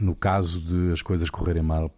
no 0.00 0.14
caso 0.14 0.58
de 0.58 0.90
as 0.90 1.02
coisas 1.02 1.28
correrem 1.28 1.62
mal 1.62 1.92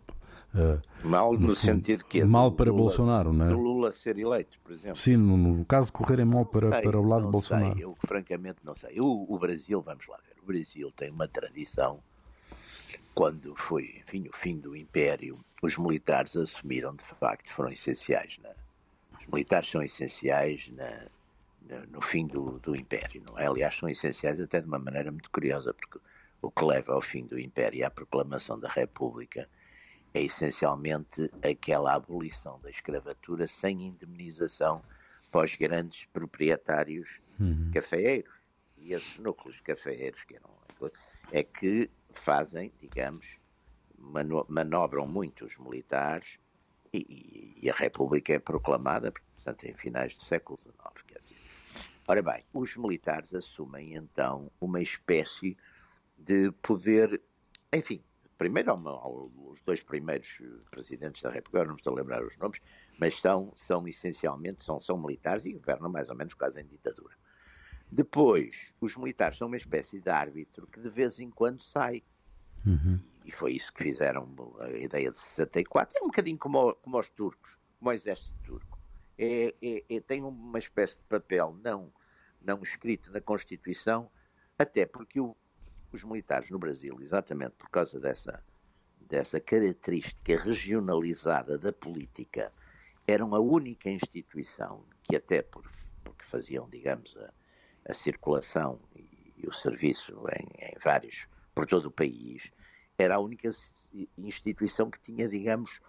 mal 1.04 1.32
no, 1.32 1.48
no 1.48 1.54
sentido 1.54 2.04
que 2.04 2.20
é 2.20 2.24
mal 2.24 2.52
para 2.52 2.70
Lula, 2.70 2.82
Bolsonaro, 2.82 3.32
não 3.32 3.46
é? 3.46 3.50
Lula 3.50 3.92
ser 3.92 4.18
eleito, 4.18 4.58
por 4.62 4.72
exemplo. 4.72 4.96
Sim, 4.96 5.16
no, 5.16 5.36
no 5.36 5.64
caso 5.64 5.86
de 5.86 5.92
correrem 5.92 6.24
mal 6.24 6.44
para, 6.44 6.70
sei, 6.70 6.82
para 6.82 6.98
o 6.98 7.06
lado 7.06 7.26
de 7.26 7.30
Bolsonaro. 7.30 7.74
Sei, 7.74 7.84
eu 7.84 7.96
francamente 8.06 8.58
não 8.64 8.74
sei. 8.74 9.00
O, 9.00 9.32
o, 9.32 9.38
Brasil, 9.38 9.80
vamos 9.80 10.06
lá 10.08 10.18
ver, 10.26 10.42
o 10.42 10.46
Brasil 10.46 10.90
tem 10.96 11.10
uma 11.10 11.28
tradição. 11.28 12.00
Quando 13.14 13.54
foi, 13.56 14.02
enfim, 14.06 14.28
o 14.28 14.36
fim 14.36 14.58
do 14.58 14.76
Império, 14.76 15.38
os 15.62 15.76
militares 15.76 16.36
assumiram 16.36 16.94
de 16.94 17.04
facto, 17.04 17.52
foram 17.52 17.70
essenciais. 17.70 18.38
Né? 18.38 18.54
Os 19.20 19.26
militares 19.26 19.68
são 19.68 19.82
essenciais 19.82 20.70
na, 20.72 21.06
na, 21.68 21.86
no 21.86 22.00
fim 22.00 22.26
do, 22.26 22.58
do 22.60 22.74
Império, 22.74 23.22
não 23.28 23.38
é? 23.38 23.46
Aliás, 23.46 23.76
são 23.76 23.88
essenciais 23.88 24.40
até 24.40 24.60
de 24.60 24.66
uma 24.66 24.78
maneira 24.78 25.10
muito 25.10 25.30
curiosa, 25.30 25.74
porque 25.74 25.98
o 26.40 26.50
que 26.50 26.64
leva 26.64 26.94
ao 26.94 27.00
fim 27.00 27.26
do 27.26 27.38
Império 27.38 27.82
é 27.82 27.86
a 27.86 27.90
proclamação 27.90 28.58
da 28.58 28.68
República 28.68 29.48
é 30.12 30.22
essencialmente 30.22 31.30
aquela 31.42 31.94
abolição 31.94 32.58
da 32.60 32.70
escravatura 32.70 33.46
sem 33.46 33.86
indemnização 33.86 34.82
para 35.30 35.44
os 35.44 35.54
grandes 35.54 36.04
proprietários 36.06 37.08
uhum. 37.38 37.70
cafeeiros. 37.72 38.32
E 38.78 38.92
esses 38.92 39.18
núcleos 39.18 39.60
cafeeiros 39.60 40.22
que 40.24 40.34
eram, 40.34 40.50
é 41.30 41.42
que 41.42 41.88
fazem, 42.20 42.72
digamos, 42.80 43.26
manobram 44.48 45.06
muito 45.06 45.44
os 45.44 45.56
militares 45.58 46.38
e, 46.92 47.56
e, 47.62 47.70
a 47.70 47.74
República 47.74 48.32
é 48.32 48.38
proclamada, 48.38 49.12
portanto, 49.12 49.64
em 49.64 49.74
finais 49.74 50.14
do 50.14 50.22
século 50.22 50.58
XIX. 50.58 50.74
Quer 51.06 51.20
dizer. 51.20 51.36
Ora 52.06 52.22
bem, 52.22 52.44
os 52.52 52.76
militares 52.76 53.34
assumem 53.34 53.94
então 53.94 54.50
uma 54.60 54.80
espécie 54.80 55.56
de 56.18 56.50
poder, 56.62 57.20
enfim, 57.72 58.02
primeiro 58.36 58.74
os 59.50 59.62
dois 59.62 59.82
primeiros 59.82 60.40
presidentes 60.70 61.22
da 61.22 61.30
República, 61.30 61.66
não 61.66 61.74
me 61.74 61.80
estou 61.80 61.92
a 61.92 61.96
lembrar 61.96 62.24
os 62.24 62.36
nomes, 62.38 62.60
mas 62.98 63.20
são, 63.20 63.52
são 63.54 63.86
essencialmente, 63.86 64.62
são, 64.64 64.80
são 64.80 64.98
militares 64.98 65.44
e 65.44 65.52
governam 65.52 65.90
mais 65.90 66.10
ou 66.10 66.16
menos 66.16 66.34
quase 66.34 66.60
em 66.60 66.66
ditadura. 66.66 67.14
Depois, 67.90 68.72
os 68.80 68.96
militares 68.96 69.36
são 69.36 69.48
uma 69.48 69.56
espécie 69.56 70.00
de 70.00 70.08
árbitro 70.08 70.66
que 70.68 70.80
de 70.80 70.88
vez 70.88 71.18
em 71.18 71.28
quando 71.28 71.62
sai. 71.62 72.02
Uhum. 72.66 73.00
E 73.24 73.32
foi 73.32 73.52
isso 73.52 73.72
que 73.72 73.82
fizeram 73.82 74.28
a 74.60 74.70
ideia 74.70 75.10
de 75.10 75.18
64. 75.18 75.98
É 75.98 76.02
um 76.02 76.06
bocadinho 76.06 76.38
como, 76.38 76.74
como 76.76 76.98
os 76.98 77.08
turcos, 77.08 77.56
como 77.78 77.90
o 77.90 77.92
exército 77.92 78.40
turco. 78.40 78.78
É, 79.18 79.54
é, 79.62 79.84
é, 79.88 80.00
tem 80.00 80.22
uma 80.22 80.58
espécie 80.58 80.96
de 80.96 81.04
papel 81.04 81.54
não, 81.62 81.92
não 82.40 82.62
escrito 82.62 83.12
na 83.12 83.20
Constituição, 83.20 84.10
até 84.58 84.86
porque 84.86 85.20
o, 85.20 85.36
os 85.92 86.02
militares 86.02 86.50
no 86.50 86.58
Brasil, 86.58 86.98
exatamente 87.00 87.52
por 87.52 87.68
causa 87.68 88.00
dessa, 88.00 88.42
dessa 89.00 89.38
característica 89.40 90.36
regionalizada 90.36 91.58
da 91.58 91.72
política, 91.72 92.52
eram 93.06 93.34
a 93.34 93.40
única 93.40 93.90
instituição 93.90 94.84
que 95.02 95.16
até 95.16 95.42
por, 95.42 95.70
porque 96.04 96.24
faziam, 96.24 96.68
digamos, 96.68 97.16
a, 97.16 97.30
a 97.88 97.94
circulação 97.94 98.80
e, 98.94 99.34
e 99.36 99.46
o 99.46 99.52
serviço 99.52 100.12
em, 100.28 100.66
em, 100.66 100.78
vários, 100.82 101.26
por 101.54 101.66
todo 101.66 101.86
o 101.86 101.90
país, 101.90 102.50
era 102.98 103.16
a 103.16 103.18
única 103.18 103.48
instituição 104.18 104.90
que 104.90 105.00
tinha, 105.00 105.28
digamos, 105.28 105.80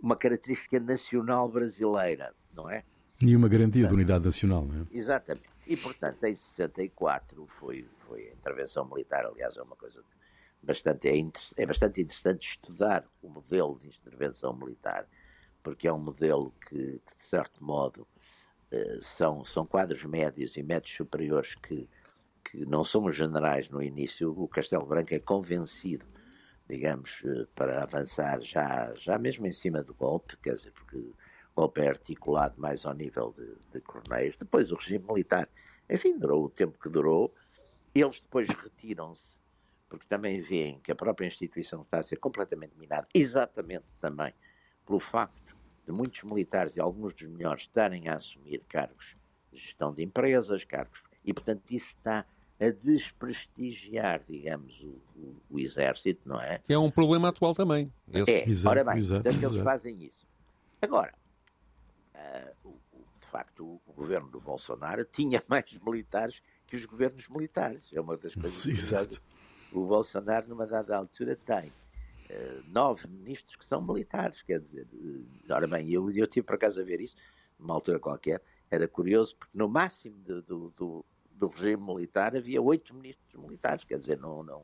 uma 0.00 0.16
característica 0.16 0.78
nacional 0.78 1.48
brasileira, 1.48 2.34
não 2.54 2.70
é? 2.70 2.84
E 3.20 3.34
uma 3.34 3.48
garantia 3.48 3.82
portanto, 3.82 3.88
de 3.88 3.94
unidade 3.94 4.24
nacional, 4.24 4.64
não 4.64 4.82
é? 4.82 4.86
Exatamente. 4.90 5.48
E, 5.66 5.76
portanto, 5.76 6.24
em 6.24 6.34
64 6.34 7.46
foi, 7.58 7.86
foi 8.06 8.28
a 8.28 8.32
intervenção 8.32 8.88
militar, 8.88 9.26
aliás, 9.26 9.56
é 9.56 9.62
uma 9.62 9.76
coisa 9.76 10.02
bastante, 10.62 11.08
é, 11.08 11.62
é 11.62 11.66
bastante 11.66 12.00
interessante 12.00 12.48
estudar 12.48 13.04
o 13.22 13.28
modelo 13.28 13.78
de 13.80 13.88
intervenção 13.88 14.56
militar, 14.56 15.06
porque 15.62 15.88
é 15.88 15.92
um 15.92 15.98
modelo 15.98 16.54
que, 16.68 17.00
que 17.04 17.18
de 17.18 17.26
certo 17.26 17.62
modo, 17.62 18.06
eh, 18.70 18.98
são, 19.00 19.44
são 19.44 19.66
quadros 19.66 20.02
médios 20.04 20.56
e 20.56 20.62
médios 20.62 20.94
superiores 20.94 21.54
que, 21.54 21.88
que 22.50 22.64
não 22.64 22.82
somos 22.82 23.14
generais 23.14 23.68
no 23.68 23.82
início. 23.82 24.32
O 24.36 24.48
Castelo 24.48 24.86
Branco 24.86 25.14
é 25.14 25.18
convencido, 25.18 26.06
digamos, 26.68 27.22
eh, 27.24 27.46
para 27.54 27.82
avançar 27.82 28.40
já, 28.40 28.92
já 28.96 29.18
mesmo 29.18 29.46
em 29.46 29.52
cima 29.52 29.82
do 29.82 29.94
golpe, 29.94 30.36
quer 30.38 30.54
dizer, 30.54 30.72
porque 30.72 30.96
o 30.96 31.14
golpe 31.54 31.82
é 31.82 31.88
articulado 31.88 32.54
mais 32.58 32.86
ao 32.86 32.94
nível 32.94 33.34
de, 33.36 33.54
de 33.72 33.80
coronéis. 33.82 34.36
Depois 34.36 34.72
o 34.72 34.76
regime 34.76 35.04
militar, 35.06 35.48
enfim, 35.90 36.18
durou 36.18 36.44
o 36.44 36.50
tempo 36.50 36.78
que 36.78 36.88
durou. 36.88 37.34
Eles 37.94 38.20
depois 38.20 38.48
retiram-se, 38.48 39.36
porque 39.88 40.06
também 40.08 40.40
veem 40.40 40.80
que 40.80 40.92
a 40.92 40.96
própria 40.96 41.26
instituição 41.26 41.82
está 41.82 41.98
a 41.98 42.02
ser 42.02 42.16
completamente 42.16 42.72
minada, 42.78 43.06
exatamente 43.12 43.84
também 44.00 44.32
pelo 44.86 45.00
facto 45.00 45.56
de 45.84 45.92
muitos 45.92 46.22
militares 46.22 46.76
e 46.76 46.80
alguns 46.80 47.14
dos 47.14 47.28
melhores 47.28 47.62
estarem 47.62 48.08
a 48.08 48.16
assumir 48.16 48.62
cargos 48.68 49.16
de 49.52 49.58
gestão 49.58 49.92
de 49.92 50.02
empresas, 50.02 50.64
cargos, 50.64 51.02
e 51.24 51.32
portanto 51.32 51.62
isso 51.70 51.94
está 51.96 52.24
a 52.60 52.70
desprestigiar, 52.70 54.20
digamos, 54.26 54.80
o, 54.80 55.00
o, 55.16 55.36
o 55.50 55.60
exército, 55.60 56.20
não 56.28 56.40
é? 56.40 56.58
Que 56.58 56.72
é 56.72 56.78
um 56.78 56.90
problema 56.90 57.28
atual 57.28 57.54
também. 57.54 57.92
Esse... 58.12 58.30
É, 58.30 58.48
exato, 58.48 58.70
ora 58.70 58.84
bem, 58.84 58.98
exato, 58.98 59.22
portanto 59.22 59.42
eles 59.44 59.62
fazem 59.62 60.04
isso. 60.04 60.26
Agora, 60.82 61.14
uh, 62.14 62.70
de 63.20 63.26
facto, 63.28 63.80
o 63.86 63.92
governo 63.92 64.28
do 64.28 64.40
Bolsonaro 64.40 65.04
tinha 65.04 65.42
mais 65.48 65.66
militares 65.84 66.42
que 66.68 66.76
os 66.76 66.84
governos 66.84 67.26
militares. 67.28 67.88
É 67.92 68.00
uma 68.00 68.16
das 68.16 68.34
coisas 68.34 68.62
que 68.62 68.70
Exato. 68.70 69.20
o 69.72 69.84
Bolsonaro, 69.86 70.48
numa 70.48 70.66
dada 70.66 70.96
altura, 70.96 71.34
tem 71.34 71.68
uh, 71.68 72.62
nove 72.68 73.08
ministros 73.08 73.56
que 73.56 73.64
são 73.64 73.80
militares, 73.80 74.42
quer 74.42 74.60
dizer, 74.60 74.86
uh, 74.92 75.26
ora 75.50 75.66
bem, 75.66 75.90
eu, 75.90 76.10
eu 76.10 76.26
tive 76.26 76.46
por 76.46 76.54
acaso 76.56 76.80
a 76.80 76.84
ver 76.84 77.00
isso, 77.00 77.16
numa 77.58 77.74
altura 77.74 77.98
qualquer, 77.98 78.42
era 78.70 78.86
curioso, 78.86 79.34
porque 79.36 79.56
no 79.56 79.68
máximo 79.68 80.16
do, 80.18 80.42
do, 80.42 80.74
do, 80.76 81.04
do 81.38 81.48
regime 81.48 81.82
militar 81.82 82.36
havia 82.36 82.60
oito 82.60 82.94
ministros 82.94 83.40
militares, 83.40 83.84
quer 83.84 83.98
dizer, 83.98 84.18
não... 84.18 84.42
não 84.42 84.58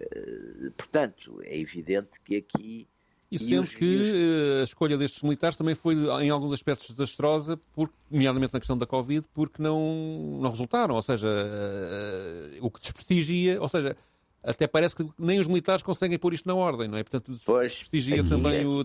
uh, 0.00 0.70
portanto, 0.76 1.40
é 1.42 1.58
evidente 1.58 2.20
que 2.24 2.36
aqui... 2.36 2.88
E 3.30 3.38
sendo 3.38 3.68
que 3.68 3.84
os... 3.84 4.60
a 4.62 4.64
escolha 4.64 4.98
destes 4.98 5.22
militares 5.22 5.56
também 5.56 5.76
foi, 5.76 5.94
em 6.20 6.30
alguns 6.30 6.52
aspectos, 6.52 6.90
desastrosa, 6.90 7.56
porque, 7.72 7.94
nomeadamente 8.10 8.52
na 8.52 8.58
questão 8.58 8.76
da 8.76 8.86
Covid, 8.86 9.24
porque 9.32 9.62
não, 9.62 10.40
não 10.40 10.50
resultaram. 10.50 10.96
Ou 10.96 11.02
seja, 11.02 11.28
uh, 11.28 12.58
o 12.60 12.70
que 12.72 12.80
desprestigia, 12.80 13.60
ou 13.62 13.68
seja, 13.68 13.96
até 14.42 14.66
parece 14.66 14.96
que 14.96 15.06
nem 15.18 15.38
os 15.38 15.46
militares 15.46 15.82
conseguem 15.82 16.18
pôr 16.18 16.32
isto 16.32 16.46
na 16.46 16.54
ordem, 16.54 16.88
não 16.88 16.96
é? 16.96 17.02
Portanto, 17.02 17.38
pois, 17.44 17.74
prestigia 17.74 18.24
também 18.26 18.66
o. 18.66 18.82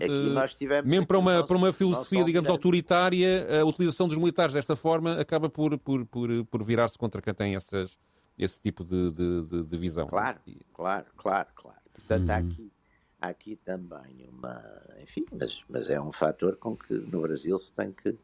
mesmo 0.84 1.06
para 1.06 1.18
uma, 1.18 1.46
para 1.46 1.56
uma 1.56 1.72
filosofia, 1.72 2.24
digamos, 2.24 2.50
autoritária, 2.50 3.60
a 3.60 3.64
utilização 3.64 4.06
dos 4.06 4.18
militares 4.18 4.54
desta 4.54 4.76
forma 4.76 5.18
acaba 5.18 5.48
por, 5.48 5.78
por, 5.78 6.04
por, 6.06 6.44
por 6.44 6.62
virar-se 6.62 6.98
contra 6.98 7.22
quem 7.22 7.32
tem 7.32 7.56
essas, 7.56 7.98
esse 8.38 8.60
tipo 8.60 8.84
de, 8.84 9.10
de, 9.12 9.62
de 9.64 9.76
visão. 9.78 10.06
Claro, 10.06 10.38
claro, 10.74 11.06
claro, 11.16 11.48
claro. 11.54 11.80
Portanto, 11.94 12.30
há, 12.30 12.38
uhum. 12.38 12.48
aqui, 12.48 12.72
há 13.20 13.28
aqui 13.28 13.56
também 13.56 14.28
uma. 14.28 14.62
Enfim, 15.02 15.24
mas, 15.32 15.60
mas 15.68 15.88
é 15.88 16.00
um 16.00 16.12
fator 16.12 16.56
com 16.56 16.76
que 16.76 16.92
no 16.92 17.22
Brasil 17.22 17.58
se 17.58 17.72
tem 17.72 17.92
que 17.92 18.14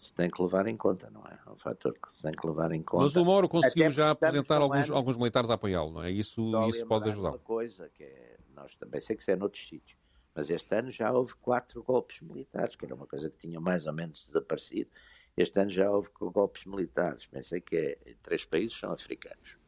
se 0.00 0.14
tem 0.14 0.30
que 0.30 0.42
levar 0.42 0.66
em 0.66 0.76
conta, 0.78 1.10
não 1.10 1.20
é? 1.26 1.38
É 1.46 1.50
um 1.50 1.56
fator 1.56 1.92
que 1.92 2.10
se 2.10 2.22
tem 2.22 2.32
que 2.32 2.46
levar 2.46 2.72
em 2.72 2.82
conta. 2.82 3.04
Mas 3.04 3.16
o 3.16 3.24
Moro 3.24 3.46
conseguiu 3.46 3.90
já 3.90 4.10
apresentar 4.10 4.62
alguns, 4.62 4.86
ano, 4.86 4.96
alguns 4.96 5.18
militares 5.18 5.50
a 5.50 5.54
apoiá-lo, 5.54 5.92
não 5.92 6.02
é? 6.02 6.10
Isso, 6.10 6.40
isso 6.68 6.86
pode 6.86 7.10
ajudar. 7.10 7.28
uma 7.28 7.38
coisa 7.38 7.86
que 7.90 8.02
é, 8.02 8.38
nós 8.54 8.74
também 8.76 8.98
sei 8.98 9.14
que 9.14 9.20
isso 9.20 9.30
é 9.30 9.36
noutros 9.36 9.68
sítios, 9.68 9.98
mas 10.34 10.48
este 10.48 10.74
ano 10.74 10.90
já 10.90 11.12
houve 11.12 11.34
quatro 11.34 11.82
golpes 11.82 12.22
militares, 12.22 12.74
que 12.76 12.84
era 12.86 12.94
uma 12.94 13.06
coisa 13.06 13.28
que 13.28 13.36
tinha 13.36 13.60
mais 13.60 13.86
ou 13.86 13.92
menos 13.92 14.24
desaparecido. 14.24 14.88
Este 15.36 15.60
ano 15.60 15.70
já 15.70 15.90
houve 15.90 16.08
golpes 16.18 16.64
militares, 16.64 17.26
pensei 17.26 17.60
que 17.60 17.76
é, 17.76 17.98
em 18.06 18.16
três 18.22 18.46
países 18.46 18.78
são 18.78 18.92
africanos, 18.92 19.58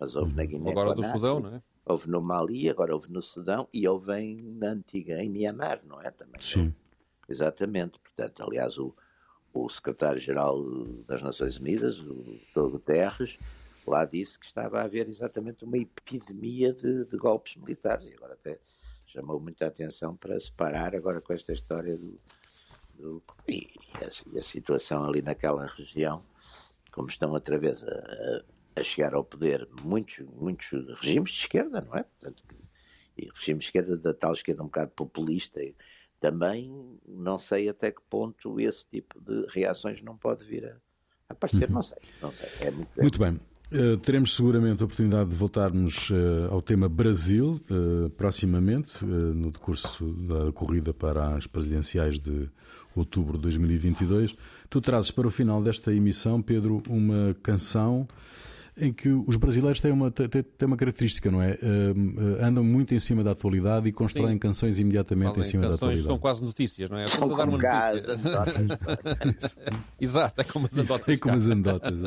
mas 0.00 0.16
houve 0.16 0.34
na 0.34 0.46
Guiné. 0.46 0.70
Agora 0.70 0.94
do 0.94 1.04
Sudão, 1.04 1.38
não 1.38 1.56
é? 1.56 1.62
Houve 1.84 2.08
no 2.08 2.22
Mali, 2.22 2.70
agora 2.70 2.94
houve 2.94 3.12
no 3.12 3.20
Sudão 3.20 3.68
e 3.72 3.86
houve 3.86 4.18
em, 4.18 4.40
na 4.54 4.68
antiga, 4.68 5.22
em 5.22 5.28
Mianmar, 5.28 5.82
não 5.84 6.00
é? 6.00 6.10
Também. 6.10 6.40
Sim. 6.40 6.74
Exatamente, 7.28 7.98
portanto, 7.98 8.42
aliás, 8.42 8.78
o, 8.78 8.94
o 9.52 9.68
secretário-geral 9.68 10.62
das 11.06 11.22
Nações 11.22 11.58
Unidas, 11.58 11.98
o 11.98 12.40
Dr. 12.54 12.70
Guterres, 12.70 13.38
lá 13.86 14.04
disse 14.04 14.38
que 14.38 14.46
estava 14.46 14.80
a 14.80 14.84
haver 14.84 15.08
exatamente 15.08 15.64
uma 15.64 15.76
epidemia 15.76 16.72
de, 16.72 17.04
de, 17.04 17.16
golpes 17.16 17.56
militares. 17.56 18.06
E 18.06 18.14
agora 18.14 18.34
até 18.34 18.58
chamou 19.06 19.38
muita 19.38 19.66
atenção 19.66 20.16
para 20.16 20.38
separar 20.38 20.94
agora 20.94 21.20
com 21.20 21.32
esta 21.32 21.52
história 21.52 21.96
do. 21.96 22.18
do 22.94 23.22
e, 23.46 23.70
a, 24.00 24.38
a, 24.38 24.42
situação 24.42 25.04
ali 25.04 25.20
naquela 25.20 25.66
região, 25.66 26.24
como 26.90 27.08
estão 27.08 27.32
outra 27.32 27.58
vez 27.58 27.84
a, 27.84 28.44
a, 28.76 28.82
chegar 28.82 29.14
ao 29.14 29.24
poder 29.24 29.68
muitos, 29.82 30.20
muitos 30.20 30.70
regimes 31.00 31.32
de 31.32 31.38
esquerda, 31.40 31.80
não 31.80 31.96
é? 31.96 32.04
Portanto, 32.04 32.42
e 33.18 33.28
regimes 33.34 33.64
de 33.64 33.68
esquerda 33.68 33.96
da 33.98 34.14
tal 34.14 34.32
esquerda 34.32 34.62
um 34.62 34.66
bocado 34.66 34.92
populista. 34.92 35.62
E, 35.62 35.74
também 36.22 36.72
não 37.04 37.36
sei 37.36 37.68
até 37.68 37.90
que 37.90 38.00
ponto 38.08 38.60
esse 38.60 38.86
tipo 38.86 39.20
de 39.20 39.44
reações 39.48 40.00
não 40.00 40.16
pode 40.16 40.44
vir 40.44 40.64
a 40.64 40.76
aparecer, 41.28 41.68
uhum. 41.68 41.74
não 41.74 41.82
sei. 41.82 41.98
Não 42.22 42.30
sei. 42.30 42.68
É 42.68 42.70
muito, 42.70 42.90
muito 42.96 43.18
bem. 43.18 43.40
Uh, 43.72 43.96
teremos 43.96 44.36
seguramente 44.36 44.82
a 44.82 44.84
oportunidade 44.84 45.30
de 45.30 45.36
voltarmos 45.36 46.10
uh, 46.10 46.48
ao 46.50 46.62
tema 46.62 46.88
Brasil 46.88 47.60
uh, 47.70 48.08
proximamente, 48.10 49.04
no 49.04 49.50
decurso 49.50 50.12
da 50.12 50.52
corrida 50.52 50.94
para 50.94 51.36
as 51.36 51.46
presidenciais 51.46 52.20
de 52.20 52.48
outubro 52.94 53.36
de 53.36 53.42
2022. 53.42 54.36
Tu 54.70 54.80
trazes 54.80 55.10
para 55.10 55.26
o 55.26 55.30
final 55.30 55.62
desta 55.62 55.92
emissão, 55.92 56.40
Pedro, 56.40 56.82
uma 56.88 57.34
canção 57.42 58.06
em 58.76 58.92
que 58.92 59.08
os 59.10 59.36
brasileiros 59.36 59.80
têm 59.80 59.92
uma, 59.92 60.10
têm, 60.10 60.28
têm 60.28 60.66
uma 60.66 60.76
característica, 60.76 61.30
não 61.30 61.42
é? 61.42 61.52
Uh, 61.52 62.42
andam 62.42 62.64
muito 62.64 62.94
em 62.94 62.98
cima 62.98 63.22
da 63.22 63.32
atualidade 63.32 63.86
e 63.88 63.92
constroem 63.92 64.32
Sim. 64.32 64.38
canções 64.38 64.78
imediatamente 64.78 65.34
Falem 65.34 65.46
em 65.46 65.50
cima 65.50 65.68
da 65.68 65.74
atualidade. 65.74 66.06
São 66.06 66.18
quase 66.18 66.42
notícias, 66.42 66.88
não 66.88 66.96
é? 66.96 67.06
Vamos 67.06 67.36
dar 67.36 67.48
uma 67.48 67.58
notícia. 67.58 68.02
Exato, 70.00 70.40
é 70.40 70.44
como 70.44 70.66
as 70.66 70.78
anedotas. 70.78 71.08
É 71.08 71.16
como 71.18 71.34
as 71.36 71.46
anedotas, 71.46 71.98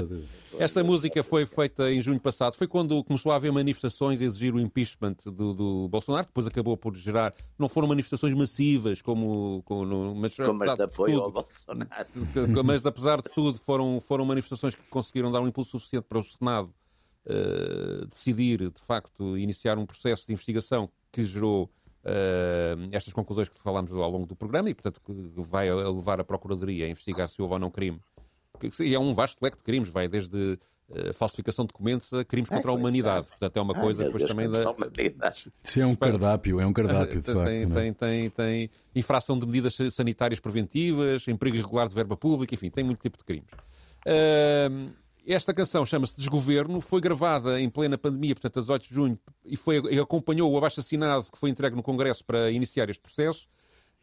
Esta 0.57 0.83
música 0.83 1.23
foi 1.23 1.45
feita 1.45 1.91
em 1.91 2.01
junho 2.01 2.19
passado. 2.19 2.55
Foi 2.55 2.67
quando 2.67 3.03
começou 3.03 3.31
a 3.31 3.35
haver 3.35 3.51
manifestações 3.51 4.19
a 4.19 4.23
exigir 4.23 4.55
o 4.55 4.59
impeachment 4.59 5.17
do, 5.25 5.53
do 5.53 5.87
Bolsonaro, 5.87 6.25
que 6.25 6.31
depois 6.31 6.47
acabou 6.47 6.75
por 6.75 6.95
gerar. 6.95 7.31
Não 7.59 7.69
foram 7.69 7.87
manifestações 7.87 8.33
massivas 8.33 9.03
como. 9.03 9.61
como 9.65 10.15
mas, 10.15 10.35
como 10.35 10.63
as 10.63 10.75
de 10.75 10.83
apoio 10.83 11.13
tudo, 11.13 11.23
ao 11.23 11.31
Bolsonaro. 11.31 12.65
Mas 12.65 12.85
apesar 12.87 13.21
de 13.21 13.29
tudo, 13.29 13.59
foram, 13.59 14.01
foram 14.01 14.25
manifestações 14.25 14.73
que 14.73 14.81
conseguiram 14.89 15.31
dar 15.31 15.41
um 15.41 15.47
impulso 15.47 15.71
suficiente 15.71 16.05
para 16.09 16.17
o 16.17 16.23
Senado 16.23 16.55
uh, 17.25 18.07
decidir, 18.07 18.69
de 18.69 18.81
facto, 18.81 19.37
iniciar 19.37 19.77
um 19.77 19.85
processo 19.85 20.25
de 20.27 20.33
investigação 20.33 20.89
que 21.11 21.23
gerou 21.23 21.69
uh, 22.05 22.89
estas 22.91 23.13
conclusões 23.13 23.49
que 23.49 23.57
falámos 23.57 23.91
ao 23.91 24.09
longo 24.09 24.25
do 24.25 24.35
programa 24.35 24.69
e, 24.69 24.73
portanto, 24.73 25.01
que 25.03 25.13
vai 25.41 25.71
levar 25.71 26.19
a 26.19 26.23
Procuradoria 26.23 26.85
a 26.85 26.89
investigar 26.89 27.27
se 27.27 27.41
houve 27.41 27.53
ou 27.53 27.59
não 27.59 27.71
crime. 27.71 27.99
E 28.79 28.95
é 28.95 28.99
um 28.99 29.13
vasto 29.13 29.37
leque 29.41 29.57
de 29.57 29.63
crimes, 29.63 29.89
vai 29.89 30.07
desde 30.07 30.57
uh, 30.89 31.13
falsificação 31.13 31.65
de 31.65 31.69
documentos 31.69 32.13
a 32.13 32.23
crimes 32.23 32.49
contra 32.49 32.71
a 32.71 32.73
humanidade. 32.73 33.27
Portanto, 33.27 33.57
é 33.57 33.61
uma 33.61 33.73
coisa 33.73 34.05
depois 34.05 34.23
também 34.23 34.49
da. 34.49 34.63
Isso 35.63 35.79
é 35.79 35.85
um 35.85 35.95
cardápio, 35.95 36.59
é 36.59 36.65
um 36.65 36.73
cardápio. 36.73 37.21
De 37.21 37.33
facto, 37.33 37.45
tem, 37.45 37.63
é? 37.63 37.67
tem, 37.67 37.93
tem, 37.93 38.29
tem 38.29 38.69
infração 38.95 39.37
de 39.37 39.45
medidas 39.45 39.75
sanitárias 39.91 40.39
preventivas, 40.39 41.27
emprego 41.27 41.57
irregular 41.57 41.87
de 41.87 41.95
verba 41.95 42.15
pública, 42.15 42.55
enfim, 42.55 42.69
tem 42.69 42.83
muito 42.83 43.01
tipo 43.01 43.17
de 43.17 43.23
crimes. 43.25 43.49
Uh, 44.07 44.93
esta 45.27 45.53
canção 45.53 45.85
chama-se 45.85 46.15
Desgoverno, 46.17 46.79
foi 46.81 47.01
gravada 47.01 47.59
em 47.59 47.69
plena 47.69 47.97
pandemia, 47.97 48.35
portanto, 48.35 48.57
a 48.57 48.61
18 48.61 48.87
de 48.87 48.93
junho, 48.93 49.19
e, 49.43 49.55
foi, 49.57 49.81
e 49.91 49.99
acompanhou 49.99 50.51
o 50.51 50.57
abaixo-assinado 50.57 51.25
que 51.31 51.37
foi 51.37 51.49
entregue 51.49 51.75
no 51.75 51.83
Congresso 51.83 52.23
para 52.23 52.51
iniciar 52.51 52.89
este 52.89 53.01
processo. 53.01 53.47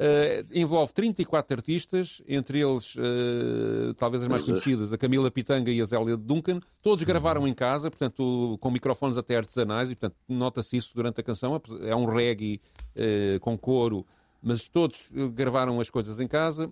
Uh, 0.01 0.43
envolve 0.53 0.93
34 0.93 1.57
artistas, 1.57 2.23
entre 2.27 2.59
eles, 2.61 2.97
uh, 2.97 3.95
talvez 3.95 4.23
as 4.23 4.29
mais 4.29 4.43
conhecidas, 4.43 4.93
a 4.93 4.99
Camila 4.99 5.31
Pitanga 5.31 5.71
e 5.71 5.81
a 5.81 5.85
Zélia 5.85 6.17
Duncan. 6.17 6.59
Todos 6.83 7.05
gravaram 7.05 7.47
em 7.47 7.55
casa, 7.55 7.89
portanto, 7.89 8.59
com 8.61 8.71
microfones 8.71 9.17
até 9.17 9.37
artesanais, 9.37 9.91
e, 9.91 9.95
portanto, 9.95 10.17
nota-se 10.29 10.77
isso 10.77 10.91
durante 10.95 11.21
a 11.21 11.23
canção. 11.23 11.61
É 11.83 11.95
um 11.95 12.07
reggae 12.07 12.61
uh, 12.97 13.39
com 13.41 13.57
coro, 13.57 14.05
mas 14.43 14.67
todos 14.67 15.05
gravaram 15.35 15.79
as 15.79 15.89
coisas 15.89 16.19
em 16.19 16.27
casa. 16.27 16.69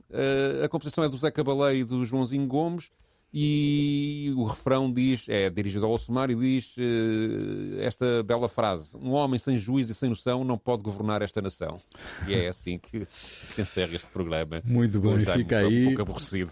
a 0.65 0.69
composição 0.69 1.05
é 1.05 1.09
do 1.09 1.17
Zé 1.17 1.31
Cabaleiro 1.31 1.79
e 1.79 1.85
do 1.85 2.05
Joãozinho 2.05 2.49
Gomes 2.49 2.91
e 3.33 4.33
o 4.37 4.45
refrão 4.45 4.93
diz, 4.93 5.29
é 5.29 5.49
dirigido 5.49 5.87
ao 5.87 5.93
Alcemar 5.93 6.31
e 6.31 6.35
diz 6.35 6.77
uh, 6.77 7.81
esta 7.81 8.23
bela 8.25 8.49
frase: 8.49 8.97
Um 8.97 9.13
homem 9.13 9.39
sem 9.39 9.57
juízo 9.57 9.93
e 9.93 9.95
sem 9.95 10.09
noção 10.09 10.43
não 10.43 10.59
pode 10.59 10.83
governar 10.83 11.23
esta 11.23 11.41
nação. 11.41 11.79
E 12.27 12.35
é 12.35 12.49
assim 12.49 12.79
que 12.79 13.07
se 13.43 13.63
encerra 13.63 13.95
este 13.95 14.09
programa. 14.09 14.61
Muito 14.65 15.01
bem, 15.01 15.19
fica 15.19 15.59
aí. 15.59 15.83
Um 15.83 15.87
pouco 15.89 16.03
aborrecido. 16.03 16.51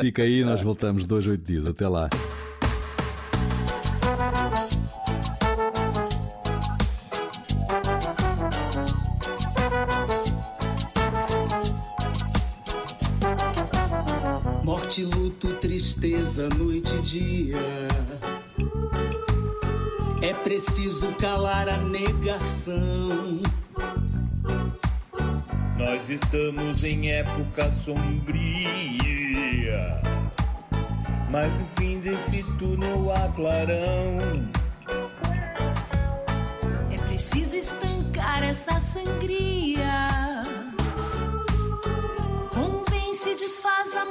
fica 0.00 0.22
aí, 0.22 0.44
nós 0.44 0.62
voltamos 0.62 1.04
dois, 1.04 1.26
oito 1.26 1.44
dias. 1.44 1.66
Até 1.66 1.88
lá. 1.88 2.08
Morte, 15.00 15.04
luto, 15.04 15.52
tristeza, 15.54 16.48
noite 16.58 16.94
e 16.96 17.00
dia. 17.00 17.58
É 20.20 20.34
preciso 20.34 21.12
calar 21.12 21.68
a 21.68 21.78
negação. 21.78 23.40
Nós 25.78 26.10
estamos 26.10 26.84
em 26.84 27.10
época 27.12 27.70
sombria. 27.70 28.60
Mas 31.30 31.52
no 31.52 31.66
fim 31.78 32.00
desse 32.00 32.42
túnel 32.58 33.10
há 33.12 33.28
clarão. 33.28 34.48
É 36.90 36.96
preciso 37.06 37.56
estancar 37.56 38.42
essa 38.42 38.78
sangria. 38.80 40.10
se 43.20 43.34
desfaz 43.34 43.94
a 43.96 44.06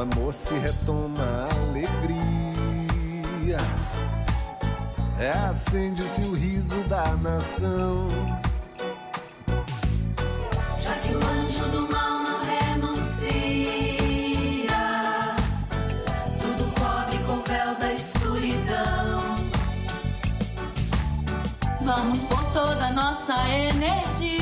Amor 0.00 0.32
se 0.32 0.54
retoma 0.54 1.22
a 1.22 1.48
alegria. 1.68 3.58
É 5.18 5.28
acende-se 5.28 6.22
o 6.22 6.34
riso 6.34 6.82
da 6.84 7.04
nação. 7.16 8.06
Já 10.78 10.94
que 10.94 11.14
o 11.14 11.18
anjo 11.18 11.68
do 11.68 11.82
mal 11.92 12.22
não 12.22 12.40
renuncia, 12.42 13.28
tudo 16.40 16.64
cobre 16.80 17.18
com 17.26 17.34
o 17.34 17.42
véu 17.42 17.74
da 17.78 17.92
escuridão. 17.92 19.18
Vamos 21.82 22.20
por 22.20 22.42
toda 22.54 22.90
nossa 22.94 23.34
energia 23.48 24.40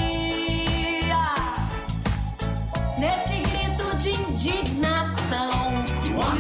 nesse 2.96 3.40
grito 3.40 3.96
de 3.96 4.10
indignação. 4.10 4.97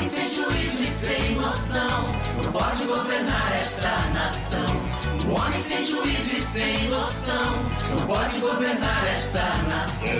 Homem 0.08 0.24
sem 0.24 0.36
juízo 0.36 0.82
e 0.82 0.86
sem 0.86 1.34
noção 1.34 2.14
não 2.42 2.50
pode 2.50 2.84
governar 2.84 3.52
esta 3.60 3.94
nação. 4.14 4.64
Um 5.26 5.34
homem 5.34 5.60
sem 5.60 5.84
juízo 5.84 6.34
e 6.34 6.40
sem 6.40 6.88
noção 6.88 7.62
não 7.90 8.06
pode 8.06 8.40
governar 8.40 9.06
esta 9.06 9.42
nação. 9.68 10.18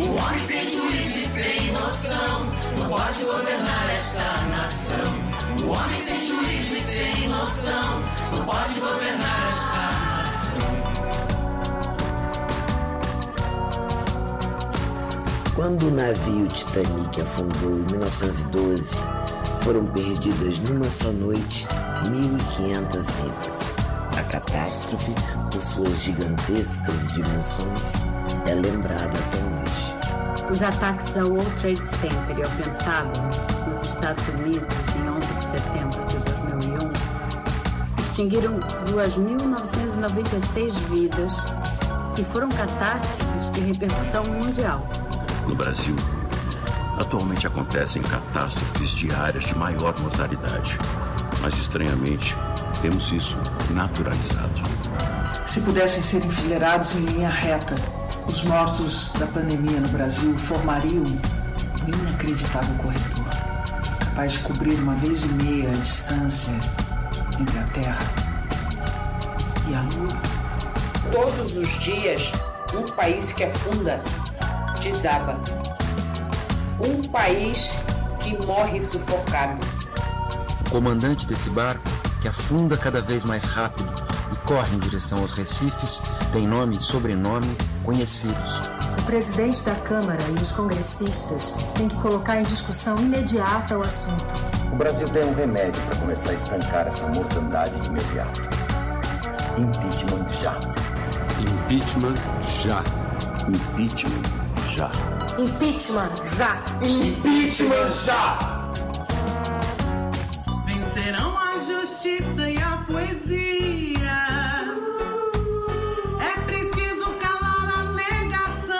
Um 0.00 0.16
homem 0.16 0.40
sem 0.40 0.64
juízo 0.64 1.18
e 1.18 1.20
sem 1.20 1.70
noção 1.70 2.46
não 2.78 2.88
pode 2.88 3.24
governar 3.24 3.90
esta 3.92 4.40
nação. 4.56 5.04
Um 5.62 5.68
homem 5.68 5.96
sem 5.96 6.16
juízo 6.16 6.74
e 6.74 6.80
sem 6.80 7.28
noção 7.28 8.02
não 8.32 8.42
pode 8.46 8.80
governar 8.80 9.48
esta 9.50 9.82
nação. 10.16 10.96
Quando 15.54 15.88
o 15.88 15.90
navio 15.90 16.46
Titanic 16.46 17.20
afundou 17.20 17.72
em 17.72 17.84
1912, 17.92 18.84
foram 19.66 19.84
perdidas 19.86 20.58
numa 20.60 20.88
só 20.92 21.10
noite 21.10 21.66
1.500 22.04 23.02
vidas. 23.02 23.74
A 24.16 24.22
catástrofe, 24.22 25.12
por 25.50 25.60
suas 25.60 26.02
gigantescas 26.02 27.12
dimensões, 27.12 27.82
é 28.46 28.54
lembrada 28.54 29.06
até 29.06 29.38
hoje. 29.42 29.92
Os 30.52 30.62
ataques 30.62 31.16
ao 31.16 31.30
World 31.30 31.50
Trade 31.60 31.84
Center 31.84 32.38
e 32.38 32.44
ao 32.44 32.50
Pentágono, 32.50 33.28
nos 33.66 33.82
Estados 33.88 34.28
Unidos, 34.28 34.72
em 34.94 35.10
11 35.10 35.34
de 35.34 35.46
setembro 35.50 36.00
de 36.06 36.16
2001, 36.62 36.92
extinguiram 38.04 38.60
2.996 38.60 40.74
vidas 40.88 41.32
e 42.16 42.22
foram 42.32 42.48
catástrofes 42.50 43.50
de 43.50 43.62
repercussão 43.62 44.22
mundial 44.32 44.88
no 45.46 45.54
Brasil, 45.54 45.94
atualmente 46.98 47.46
acontecem 47.46 48.02
catástrofes 48.02 48.90
diárias 48.90 49.44
de 49.44 49.56
maior 49.56 49.98
mortalidade. 50.00 50.78
Mas, 51.40 51.54
estranhamente, 51.58 52.36
temos 52.80 53.12
isso 53.12 53.36
naturalizado. 53.70 54.62
Se 55.46 55.60
pudessem 55.60 56.02
ser 56.02 56.24
enfileirados 56.24 56.96
em 56.96 57.04
linha 57.06 57.28
reta, 57.28 57.74
os 58.26 58.42
mortos 58.42 59.12
da 59.12 59.26
pandemia 59.26 59.80
no 59.80 59.88
Brasil 59.88 60.36
formariam 60.38 61.04
um 61.04 61.88
inacreditável 61.88 62.74
corredor, 62.76 63.26
capaz 64.00 64.32
de 64.32 64.38
cobrir 64.40 64.74
uma 64.74 64.94
vez 64.96 65.24
e 65.24 65.28
meia 65.28 65.68
a 65.68 65.72
distância 65.72 66.52
entre 67.38 67.58
a 67.58 67.62
Terra 67.80 68.06
e 69.68 69.74
a 69.74 69.82
Lua. 69.82 70.36
Todos 71.12 71.56
os 71.56 71.68
dias, 71.80 72.32
um 72.74 72.82
país 72.92 73.32
que 73.32 73.44
afunda 73.44 74.02
desaba. 74.82 75.40
Um 76.78 77.02
país 77.08 77.70
que 78.20 78.36
morre 78.46 78.80
sufocado. 78.82 79.64
O 80.66 80.70
comandante 80.70 81.26
desse 81.26 81.48
barco, 81.48 81.82
que 82.20 82.28
afunda 82.28 82.76
cada 82.76 83.00
vez 83.00 83.24
mais 83.24 83.44
rápido 83.44 83.88
e 84.30 84.36
corre 84.46 84.76
em 84.76 84.78
direção 84.78 85.18
aos 85.18 85.32
recifes, 85.32 86.02
tem 86.32 86.46
nome 86.46 86.76
e 86.76 86.82
sobrenome 86.82 87.56
conhecidos. 87.82 88.70
O 88.98 89.02
presidente 89.06 89.62
da 89.62 89.74
Câmara 89.76 90.22
e 90.36 90.42
os 90.42 90.52
congressistas 90.52 91.56
têm 91.74 91.88
que 91.88 91.96
colocar 91.96 92.40
em 92.40 92.42
discussão 92.42 92.98
imediata 92.98 93.78
o 93.78 93.80
assunto. 93.80 94.26
O 94.70 94.76
Brasil 94.76 95.08
tem 95.08 95.24
um 95.24 95.34
remédio 95.34 95.80
para 95.82 95.96
começar 95.96 96.30
a 96.30 96.34
estancar 96.34 96.88
essa 96.88 97.06
mortandade 97.08 97.80
de 97.80 97.88
imediato. 97.88 98.42
Impeachment 99.56 100.28
já. 100.42 100.56
Impeachment 101.40 102.16
já. 102.62 102.82
Impeachment 103.48 104.22
já. 104.68 105.15
Impeachment 105.38 106.12
já! 106.38 106.62
Impeachment 106.80 107.90
já! 108.06 108.38
Vencerão 110.64 111.36
a 111.36 111.58
justiça 111.58 112.48
e 112.48 112.56
a 112.56 112.78
poesia. 112.86 114.16
É 116.20 116.40
preciso 116.46 117.10
calar 117.20 117.68
a 117.80 117.82
negação. 117.92 118.76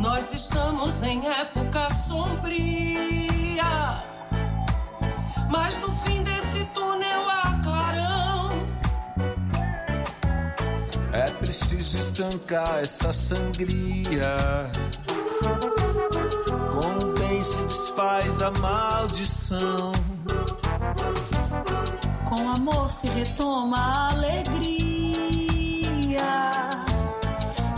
Nós 0.00 0.32
estamos 0.32 1.02
em 1.02 1.28
época 1.28 1.90
sombria. 1.90 2.42
Mas 5.50 5.78
no 5.80 5.92
fim 5.96 6.22
desse 6.22 6.64
túnel 6.72 7.19
preciso 11.50 11.98
estancar 11.98 12.78
essa 12.78 13.12
sangria. 13.12 14.70
Com 16.70 17.04
o 17.04 17.12
bem 17.18 17.42
se 17.42 17.60
desfaz 17.64 18.40
a 18.40 18.52
maldição. 18.52 19.90
Com 22.24 22.48
amor 22.48 22.88
se 22.88 23.08
retoma 23.08 23.76
a 23.76 24.10
alegria. 24.10 24.60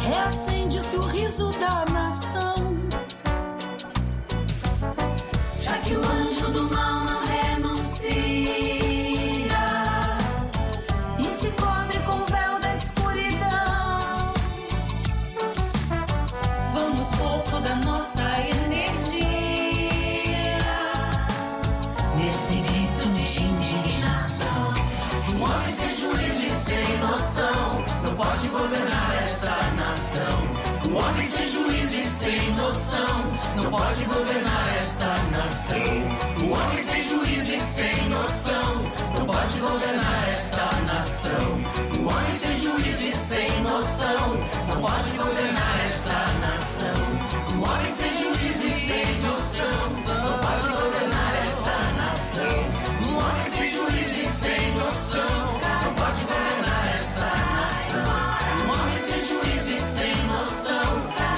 Reacende-se 0.00 0.96
o 0.96 1.00
riso 1.00 1.50
da 1.52 1.86
nação. 1.90 2.71
sem 26.72 26.98
noção 26.98 27.84
não 28.02 28.14
pode 28.16 28.48
governar 28.48 29.18
esta 29.20 29.54
nação. 29.76 30.36
Um 30.88 30.96
homem 30.96 31.26
sem 31.26 31.46
juízo 31.46 31.96
e 31.96 32.00
sem 32.00 32.54
noção 32.54 33.30
não 33.56 33.70
pode 33.70 34.04
governar 34.04 34.76
esta 34.78 35.14
nação. 35.30 35.84
Um 36.42 36.52
homem 36.52 36.78
sem 36.78 37.00
juízo 37.02 37.52
e 37.52 37.58
sem 37.60 38.08
noção 38.08 38.82
não 39.14 39.26
pode 39.26 39.58
governar 39.58 40.28
esta 40.30 40.64
nação. 40.86 41.60
Um 42.00 42.08
homem 42.08 42.30
sem 42.30 42.54
juízo 42.54 43.04
e 43.04 43.12
sem 43.12 43.62
noção 43.62 44.38
não 44.68 44.80
pode 44.80 45.10
governar 45.10 45.80
esta 45.84 46.26
nação. 46.40 46.96
Um 47.54 47.70
homem 47.70 47.86
sem 47.86 48.12
juízo 48.16 48.66
e 48.66 48.70
sem 48.70 49.06
noção 49.20 50.24
não 50.24 50.38
pode 50.38 50.68
governar 50.68 51.32
esta 51.42 51.76
nação. 52.00 52.56
Um 53.08 53.16
homem 53.18 53.46
sem 53.46 53.68
juízo 53.68 54.16
e 54.16 54.24
sem 54.24 54.74
noção 54.76 55.81
pode 56.12 56.24
governar 56.26 56.94
esta 56.94 57.24
nação. 57.54 58.66
morre 58.66 58.96
sem 58.96 59.20
juízo 59.20 59.70
e 59.70 59.76
sem 59.76 60.26
noção. 60.26 61.31